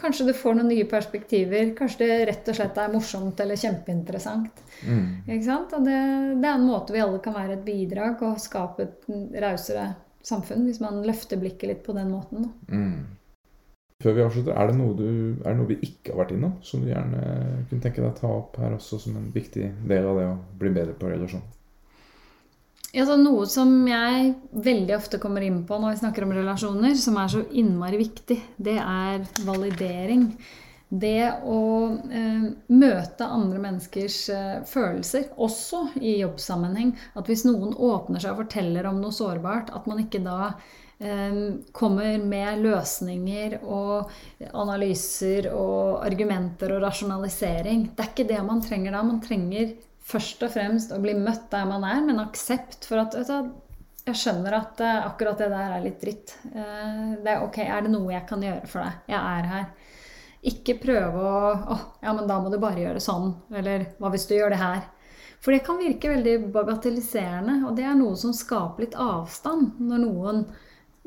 Kanskje 0.01 0.31
du 0.31 0.33
får 0.33 0.57
noen 0.57 0.71
nye 0.73 0.89
perspektiver. 0.89 1.75
Kanskje 1.77 2.07
det 2.07 2.19
rett 2.31 2.49
og 2.49 2.57
slett 2.57 2.81
er 2.81 2.95
morsomt 2.95 3.45
eller 3.45 3.61
kjempeinteressant. 3.61 4.65
Mm. 4.81 5.07
Ikke 5.27 5.45
sant? 5.45 5.77
Og 5.77 5.85
det, 5.85 6.01
det, 6.41 6.49
er 6.49 6.55
en 6.55 6.65
måte 6.65 6.97
vi 6.97 7.05
alle 7.05 7.21
kan 7.21 7.37
være 7.37 7.59
et 7.59 7.65
bidrag 7.67 8.25
og 8.25 8.41
skape 8.41 8.87
et 8.87 9.09
rausere 9.45 9.91
samfunn, 10.25 10.65
hvis 10.65 10.81
man 10.81 11.03
løfter 11.05 11.37
blikket 11.41 11.69
litt 11.69 11.85
på 11.85 11.93
den 11.93 12.09
måten. 12.13 12.49
Mm. 12.65 13.20
Før 14.01 14.15
vi 14.17 14.23
avslutter, 14.25 14.55
er 14.57 14.71
det, 14.71 14.75
noe 14.79 14.97
du, 14.97 15.07
er 15.43 15.51
det 15.51 15.57
noe 15.59 15.69
vi 15.69 15.79
ikke 15.85 16.13
har 16.13 16.23
vært 16.23 16.35
innom, 16.35 16.57
som 16.65 16.81
du 16.81 16.89
gjerne 16.89 17.21
kunne 17.69 17.81
tenke 17.83 18.01
deg 18.01 18.09
å 18.09 18.17
ta 18.17 18.29
opp 18.33 18.57
her 18.61 18.73
også 18.73 18.97
som 19.03 19.17
en 19.19 19.29
viktig 19.33 19.67
del 19.87 20.07
av 20.09 20.17
det 20.17 20.29
å 20.31 20.37
bli 20.61 20.71
bedre 20.73 20.95
på 20.97 21.11
relasjon? 21.11 21.43
Ja, 22.91 23.05
så 23.07 23.15
noe 23.15 23.45
som 23.47 23.69
jeg 23.87 24.33
veldig 24.51 24.97
ofte 24.97 25.19
kommer 25.21 25.45
inn 25.45 25.61
på 25.67 25.77
når 25.79 25.93
vi 25.93 26.01
snakker 26.01 26.25
om 26.25 26.33
relasjoner, 26.35 26.97
som 26.99 27.19
er 27.21 27.29
så 27.31 27.45
innmari 27.55 28.01
viktig, 28.01 28.35
det 28.59 28.75
er 28.81 29.23
validering. 29.47 30.25
Det 30.91 31.29
å 31.47 31.61
eh, 32.11 32.49
møte 32.75 33.29
andre 33.31 33.61
menneskers 33.63 34.17
eh, 34.35 34.57
følelser, 34.67 35.29
også 35.39 35.85
i 36.01 36.17
jobbsammenheng. 36.19 36.91
At 37.15 37.31
hvis 37.31 37.45
noen 37.47 37.71
åpner 37.71 38.19
seg 38.19 38.33
og 38.33 38.41
forteller 38.43 38.89
om 38.89 38.99
noe 38.99 39.15
sårbart, 39.15 39.71
at 39.71 39.87
man 39.87 40.03
ikke 40.03 40.19
da 40.25 40.57
kommer 41.73 42.17
med 42.21 42.61
løsninger 42.61 43.55
og 43.63 44.11
analyser 44.53 45.47
og 45.49 46.03
argumenter 46.05 46.75
og 46.75 46.83
rasjonalisering. 46.83 47.87
Det 47.95 48.05
er 48.05 48.11
ikke 48.11 48.27
det 48.29 48.41
man 48.45 48.61
trenger 48.61 48.93
da. 48.93 49.01
Man 49.07 49.21
trenger 49.23 49.73
først 50.11 50.43
og 50.45 50.53
fremst 50.53 50.93
å 50.93 51.01
bli 51.01 51.15
møtt 51.17 51.49
der 51.53 51.67
man 51.69 51.85
er, 51.87 52.01
med 52.03 52.15
en 52.15 52.23
aksept 52.25 52.87
for 52.89 53.01
at 53.01 53.15
du, 53.15 53.51
jeg 54.07 54.17
skjønner 54.17 54.57
at 54.57 54.81
uh, 54.81 55.07
akkurat 55.11 55.41
det 55.41 55.51
der 55.53 55.75
er 55.75 55.83
litt 55.83 56.01
dritt. 56.01 56.33
Uh, 56.49 57.17
det 57.21 57.35
er 57.35 57.45
ok, 57.45 57.61
er 57.65 57.85
det 57.85 57.93
noe 57.93 58.13
jeg 58.13 58.25
kan 58.29 58.41
gjøre 58.45 58.69
for 58.69 58.85
deg? 58.85 59.03
Jeg 59.13 59.19
er 59.21 59.51
her. 59.51 59.67
Ikke 60.51 60.79
prøve 60.81 61.21
å 61.21 61.43
Å, 61.51 61.77
ja, 62.01 62.15
men 62.17 62.25
da 62.29 62.39
må 62.41 62.49
du 62.49 62.57
bare 62.61 62.81
gjøre 62.81 63.03
sånn. 63.03 63.29
Eller 63.53 63.91
hva 64.01 64.09
hvis 64.13 64.25
du 64.29 64.33
gjør 64.35 64.55
det 64.55 64.61
her? 64.61 64.81
For 65.41 65.53
det 65.53 65.63
kan 65.65 65.79
virke 65.81 66.09
veldig 66.11 66.51
bagatelliserende, 66.53 67.61
og 67.65 67.77
det 67.77 67.85
er 67.89 67.95
noe 67.97 68.17
som 68.17 68.33
skaper 68.33 68.85
litt 68.85 68.97
avstand 68.97 69.79
når 69.81 70.03
noen 70.03 70.43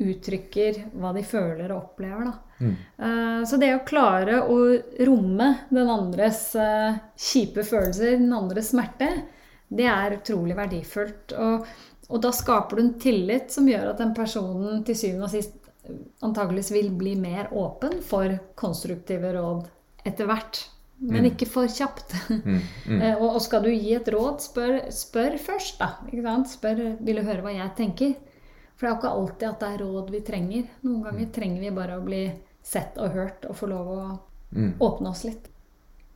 uttrykker 0.01 0.81
hva 0.99 1.13
de 1.15 1.23
føler 1.27 1.71
og 1.71 1.91
opplever. 1.91 2.33
Mm. 2.59 2.75
Uh, 2.99 3.41
så 3.47 3.59
det 3.61 3.71
å 3.77 3.85
klare 3.87 4.41
å 4.51 4.59
romme 5.07 5.51
den 5.71 5.91
andres 5.91 6.49
uh, 6.59 6.97
kjipe 7.15 7.63
følelser, 7.67 8.19
den 8.19 8.35
andres 8.35 8.73
smerte, 8.73 9.11
det 9.75 9.87
er 9.91 10.19
utrolig 10.19 10.57
verdifullt. 10.59 11.35
Og, 11.39 11.69
og, 12.09 12.19
da 12.23 12.33
skaper 12.35 12.79
du 12.79 12.85
en 12.85 12.95
tillit 13.01 13.55
som 13.55 13.69
gjør 13.71 13.93
at 13.93 14.03
den 14.03 14.15
personen 14.17 14.83
til 14.87 14.99
syvende 14.99 15.29
og 15.29 15.35
sist 15.35 15.61
antageligvis 16.25 16.71
vil 16.73 16.93
bli 16.97 17.15
mer 17.21 17.51
åpen 17.53 17.99
for 18.05 18.33
konstruktive 18.57 19.35
råd 19.37 19.67
etter 20.09 20.29
hvert. 20.29 20.63
men 21.05 21.27
ikke 21.29 21.49
for 21.51 21.69
kjapt. 21.69 22.15
Mm. 22.45 22.61
Mm. 22.87 23.01
Eh, 23.03 23.17
og, 23.19 23.35
og 23.37 23.43
skal 23.43 23.65
du 23.65 23.71
gi 23.71 23.95
et 23.97 24.09
råd, 24.09 24.39
spør, 24.41 24.77
spør 24.95 25.37
først, 25.43 25.81
da. 25.81 26.45
Spør 26.49 26.81
vil 27.01 27.19
du 27.19 27.27
høre 27.27 27.45
hva 27.45 27.53
jeg 27.53 27.73
tenker. 27.77 28.15
For 28.85 28.91
det 28.91 28.93
er 28.93 28.97
jo 28.97 29.01
ikke 29.01 29.17
alltid 29.17 29.49
at 29.49 29.61
det 29.63 29.69
er 29.73 29.79
råd 29.81 30.11
vi 30.13 30.19
trenger. 30.21 30.65
Noen 30.85 31.05
ganger 31.07 31.29
trenger 31.33 31.61
vi 31.65 31.71
bare 31.73 31.95
å 31.97 32.03
bli 32.05 32.19
sett 32.65 32.99
og 33.01 33.15
hørt 33.17 33.47
og 33.49 33.57
få 33.57 33.69
lov 33.71 33.87
å 33.89 34.19
Mm. 34.55 34.75
åpne 34.79 35.09
oss 35.09 35.25
litt. 35.25 35.49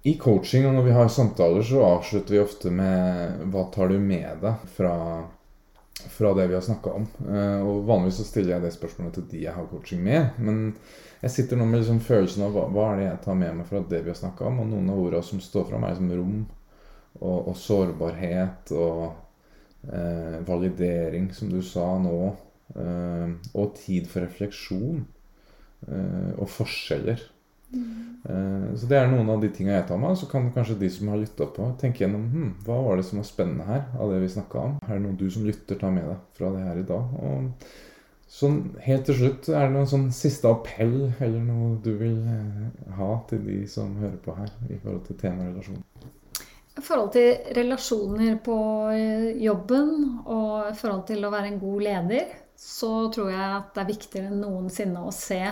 I 0.05 0.13
coaching 0.21 0.67
og 0.67 0.75
når 0.75 0.85
vi 0.85 0.93
har 0.93 1.09
samtaler, 1.09 1.63
så 1.63 1.81
avslutter 1.83 2.31
vi 2.37 2.39
ofte 2.39 2.71
med 2.71 3.41
hva 3.51 3.65
tar 3.73 3.89
du 3.89 3.99
med 3.99 4.41
deg 4.43 4.55
fra, 4.77 5.25
fra 6.09 6.35
det 6.35 6.47
vi 6.49 6.55
har 6.55 6.61
snakka 6.63 6.93
om. 6.95 7.07
Eh, 7.27 7.63
Og 7.67 7.87
vanligvis 7.87 8.21
så 8.21 8.25
stiller 8.29 8.53
jeg 8.55 8.63
det 8.63 8.73
spørsmålet 8.77 9.15
til 9.15 9.27
de 9.31 9.41
jeg 9.43 9.55
har 9.55 9.67
coaching 9.67 10.05
med. 10.05 10.31
Men 10.39 10.77
jeg 11.23 11.31
sitter 11.31 11.57
nå 11.57 11.65
med 11.67 11.81
liksom 11.81 12.01
følelsen 12.01 12.45
av 12.45 12.53
hva, 12.53 12.69
hva 12.71 12.93
er 12.93 12.97
det 12.97 13.07
jeg 13.09 13.23
tar 13.25 13.35
med 13.35 13.57
meg 13.57 13.67
fra 13.67 13.81
det 13.81 14.05
vi 14.05 14.11
har 14.11 14.15
snakka 14.21 14.45
om. 14.47 14.61
Og 14.61 14.67
noen 14.67 14.91
av 14.91 14.99
ordene 14.99 15.25
som 15.25 15.41
står 15.41 15.65
fram, 15.71 15.85
er 15.85 15.97
liksom 15.97 16.13
rom 16.13 16.47
og, 17.21 17.49
og 17.49 17.57
sårbarhet 17.57 18.71
og 18.73 19.15
eh, 19.91 20.39
validering, 20.47 21.33
som 21.35 21.49
du 21.51 21.63
sa 21.63 21.99
nå. 21.99 22.37
Eh, 22.77 23.33
og 23.55 23.75
tid 23.79 24.09
for 24.11 24.27
refleksjon. 24.27 25.03
Eh, 25.87 26.31
og 26.37 26.49
forskjeller. 26.53 27.23
Mm. 27.69 28.05
Så 28.81 28.89
det 28.89 28.97
er 28.97 29.11
noen 29.11 29.29
av 29.29 29.43
de 29.43 29.51
tingene 29.53 29.77
jeg 29.77 29.87
tar 29.91 30.01
med. 30.01 30.17
Så 30.19 30.27
kan 30.29 30.49
kanskje 30.53 30.79
de 30.81 30.89
som 30.93 31.11
har 31.13 31.21
lytta 31.21 31.47
på, 31.55 31.67
tenke 31.81 32.03
gjennom 32.03 32.25
hm, 32.33 32.49
hva 32.67 32.79
var 32.87 32.99
det 32.99 33.05
som 33.09 33.21
var 33.21 33.29
spennende 33.29 33.67
her 33.69 33.85
av 34.01 34.13
det 34.13 34.23
vi 34.25 34.31
snakka 34.33 34.63
om. 34.63 34.79
Er 34.87 34.97
det 34.97 35.05
noe 35.05 35.19
du 35.21 35.29
som 35.33 35.45
lytter 35.47 35.79
tar 35.81 35.93
med 35.95 36.09
deg 36.09 36.25
fra 36.39 36.51
det 36.55 36.65
her 36.65 36.81
i 36.81 36.87
dag? 36.89 37.13
Og 37.29 37.69
sånn 38.39 38.59
helt 38.85 39.07
til 39.09 39.21
slutt, 39.21 39.49
er 39.53 39.69
det 39.69 39.77
noen 39.77 39.91
sånn 39.93 40.09
siste 40.17 40.51
appell 40.51 40.97
eller 41.13 41.39
noe 41.45 41.79
du 41.85 41.93
vil 42.01 42.19
ha 42.99 43.13
til 43.31 43.45
de 43.47 43.63
som 43.71 43.95
hører 44.01 44.19
på 44.25 44.37
her 44.37 44.53
i 44.69 44.81
forhold 44.81 45.05
til 45.07 45.21
temaet 45.21 45.53
relasjon? 45.53 45.85
I 46.79 46.85
forhold 46.85 47.15
til 47.15 47.55
relasjoner 47.57 48.37
på 48.45 48.59
jobben 49.45 49.95
og 50.25 50.69
i 50.69 50.77
forhold 50.79 51.07
til 51.09 51.25
å 51.25 51.33
være 51.33 51.53
en 51.53 51.63
god 51.63 51.87
leder, 51.89 52.37
så 52.59 52.93
tror 53.15 53.31
jeg 53.31 53.51
at 53.61 53.75
det 53.75 53.83
er 53.85 53.93
viktigere 53.93 54.31
enn 54.33 54.41
noensinne 54.43 55.03
å 55.07 55.15
se 55.15 55.43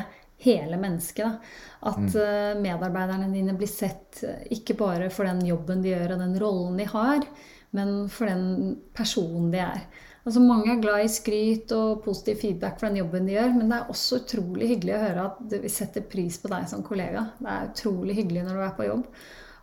hele 0.42 0.78
mennesket. 0.80 1.44
At 1.86 2.02
mm. 2.02 2.62
medarbeiderne 2.64 3.28
dine 3.32 3.54
blir 3.56 3.70
sett 3.70 4.24
eh, 4.26 4.42
ikke 4.56 4.76
bare 4.78 5.06
for 5.14 5.28
den 5.28 5.44
jobben 5.46 5.84
de 5.84 5.94
gjør 5.94 6.16
og 6.16 6.24
den 6.24 6.34
rollen 6.42 6.80
de 6.80 6.88
har, 6.90 7.22
men 7.76 7.94
for 8.12 8.28
den 8.30 8.74
personen 8.96 9.52
de 9.54 9.62
er. 9.62 9.86
Altså 10.26 10.42
Mange 10.42 10.72
er 10.72 10.82
glad 10.82 11.04
i 11.04 11.12
skryt 11.12 11.70
og 11.76 12.02
positiv 12.02 12.40
feedback 12.42 12.80
for 12.80 12.88
den 12.88 12.98
jobben 12.98 13.28
de 13.28 13.36
gjør, 13.36 13.52
men 13.54 13.70
det 13.70 13.78
er 13.78 13.92
også 13.92 14.20
utrolig 14.24 14.72
hyggelig 14.72 14.96
å 14.96 15.02
høre 15.04 15.26
at 15.30 15.56
vi 15.62 15.70
setter 15.70 16.06
pris 16.10 16.40
på 16.42 16.50
deg 16.50 16.66
som 16.72 16.82
kollega. 16.86 17.28
Det 17.38 17.52
er 17.52 17.68
utrolig 17.70 18.16
hyggelig 18.18 18.42
når 18.48 18.58
du 18.58 18.64
er 18.66 18.74
på 18.74 18.88
jobb. 18.88 19.06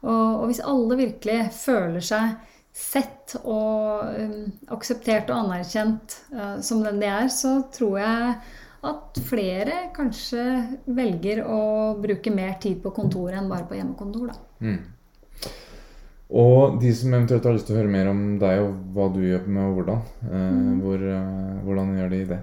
Og, 0.04 0.30
og 0.40 0.46
hvis 0.48 0.64
alle 0.64 1.00
virkelig 1.00 1.40
føler 1.60 2.08
seg 2.08 2.40
sett 2.74 3.36
og 3.44 4.18
um, 4.18 4.48
akseptert 4.74 5.30
og 5.30 5.44
anerkjent 5.44 6.18
uh, 6.34 6.58
som 6.66 6.82
den 6.86 7.00
de 7.02 7.10
er, 7.10 7.30
så 7.30 7.60
tror 7.74 8.00
jeg 8.02 8.34
at 8.84 9.20
flere 9.24 9.78
kanskje 9.96 10.42
velger 10.92 11.46
å 11.48 11.60
bruke 12.02 12.34
mer 12.34 12.58
tid 12.64 12.82
på 12.84 12.92
kontoret 12.96 13.40
enn 13.40 13.48
bare 13.52 13.68
på 13.70 13.78
hjemmekontor. 13.78 14.34
Da. 14.34 14.74
Og 16.34 16.80
de 16.82 16.90
som 16.98 17.14
eventuelt 17.14 17.46
har 17.46 17.56
lyst 17.56 17.70
til 17.70 17.78
å 17.78 17.80
høre 17.80 17.94
mer 17.94 18.10
om 18.10 18.22
deg 18.42 18.64
og 18.64 18.76
hva 18.96 19.08
du 19.14 19.22
gjør 19.22 19.48
med 19.48 19.70
og 19.70 19.78
hvordan, 19.78 20.04
eh, 20.26 20.60
hvor, 20.82 21.06
uh, 21.06 21.64
hvordan 21.68 21.96
gjør 22.00 22.14
de 22.16 22.22
det? 22.34 22.40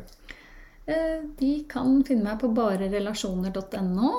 Eh, 0.87 1.17
De 1.41 1.53
kan 1.71 2.01
finne 2.07 2.29
meg 2.29 2.41
på 2.41 2.53
barerelasjoner.no, 2.55 4.13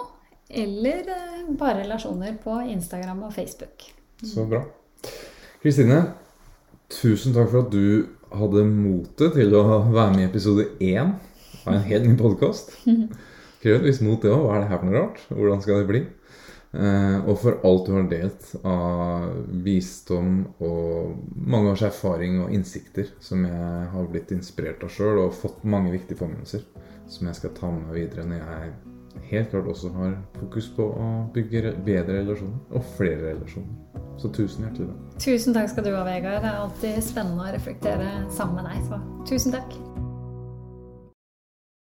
eller 0.51 1.01
barerelasjoner 1.07 1.57
Bare 1.57 1.83
relasjoner 1.83 2.39
på 2.43 2.57
Instagram 2.75 3.23
og 3.27 3.33
Facebook. 3.33 3.87
Så 4.21 4.45
bra. 4.45 4.65
Kristine, 5.61 5.99
tusen 6.89 7.35
takk 7.35 7.51
for 7.51 7.61
at 7.61 7.67
du 7.69 8.07
hadde 8.33 8.63
motet 8.65 9.35
til 9.35 9.51
å 9.53 9.61
være 9.93 10.15
med 10.15 10.23
i 10.23 10.25
episode 10.25 10.63
én 10.81 11.11
av 11.67 11.75
en 11.75 11.83
helt 11.85 12.07
ny 12.07 12.15
podkast. 12.17 12.71
Krever 13.61 13.77
et 13.77 13.85
visst 13.85 14.01
mot, 14.01 14.17
det 14.23 14.31
òg. 14.33 14.47
Hva 14.47 14.55
er 14.55 14.63
det 14.63 14.71
her 14.71 14.81
for 14.81 14.89
noe 14.89 14.95
rart? 14.97 15.21
Hvordan 15.29 15.61
skal 15.61 15.83
det 15.83 15.89
bli? 15.91 16.01
Eh, 16.71 17.17
og 17.27 17.37
for 17.43 17.61
alt 17.67 17.85
du 17.85 17.93
har 17.93 18.09
delt 18.09 18.49
av 18.65 19.27
visdom 19.67 20.31
og 20.65 21.37
mange 21.37 21.75
års 21.75 21.85
erfaring 21.91 22.39
og 22.41 22.57
innsikter 22.57 23.13
som 23.21 23.45
jeg 23.45 23.89
har 23.93 24.09
blitt 24.09 24.33
inspirert 24.33 24.81
av 24.81 24.89
sjøl, 24.95 25.27
og 25.27 25.37
fått 25.43 25.61
mange 25.61 25.93
viktige 25.93 26.23
påminnelser 26.23 26.65
som 27.05 27.29
jeg 27.29 27.37
skal 27.37 27.53
ta 27.61 27.69
med 27.69 27.93
videre 27.99 28.25
når 28.25 28.41
jeg 28.41 28.73
helt 29.31 29.53
klart 29.53 29.69
også 29.73 29.91
har 29.95 30.17
fokus 30.39 30.67
på 30.75 30.87
å 30.91 31.11
bygge 31.35 31.75
bedre 31.85 32.21
relasjoner 32.21 32.75
og 32.75 32.89
flere 32.97 33.33
relasjoner. 33.33 33.77
Så 34.21 34.29
tusen 34.35 34.67
hjertelig 34.67 34.89
takk. 34.91 35.21
Tusen 35.23 35.55
takk 35.55 35.71
skal 35.71 35.87
du 35.87 35.93
ha, 35.95 36.03
Vegard. 36.05 36.43
Det 36.43 36.51
er 36.51 36.59
alltid 36.65 36.99
spennende 37.05 37.47
å 37.47 37.55
reflektere 37.55 38.11
sammen 38.29 38.61
med 38.61 38.69
deg. 38.69 38.91
Så 38.91 39.31
tusen 39.31 39.55
takk. 39.55 39.79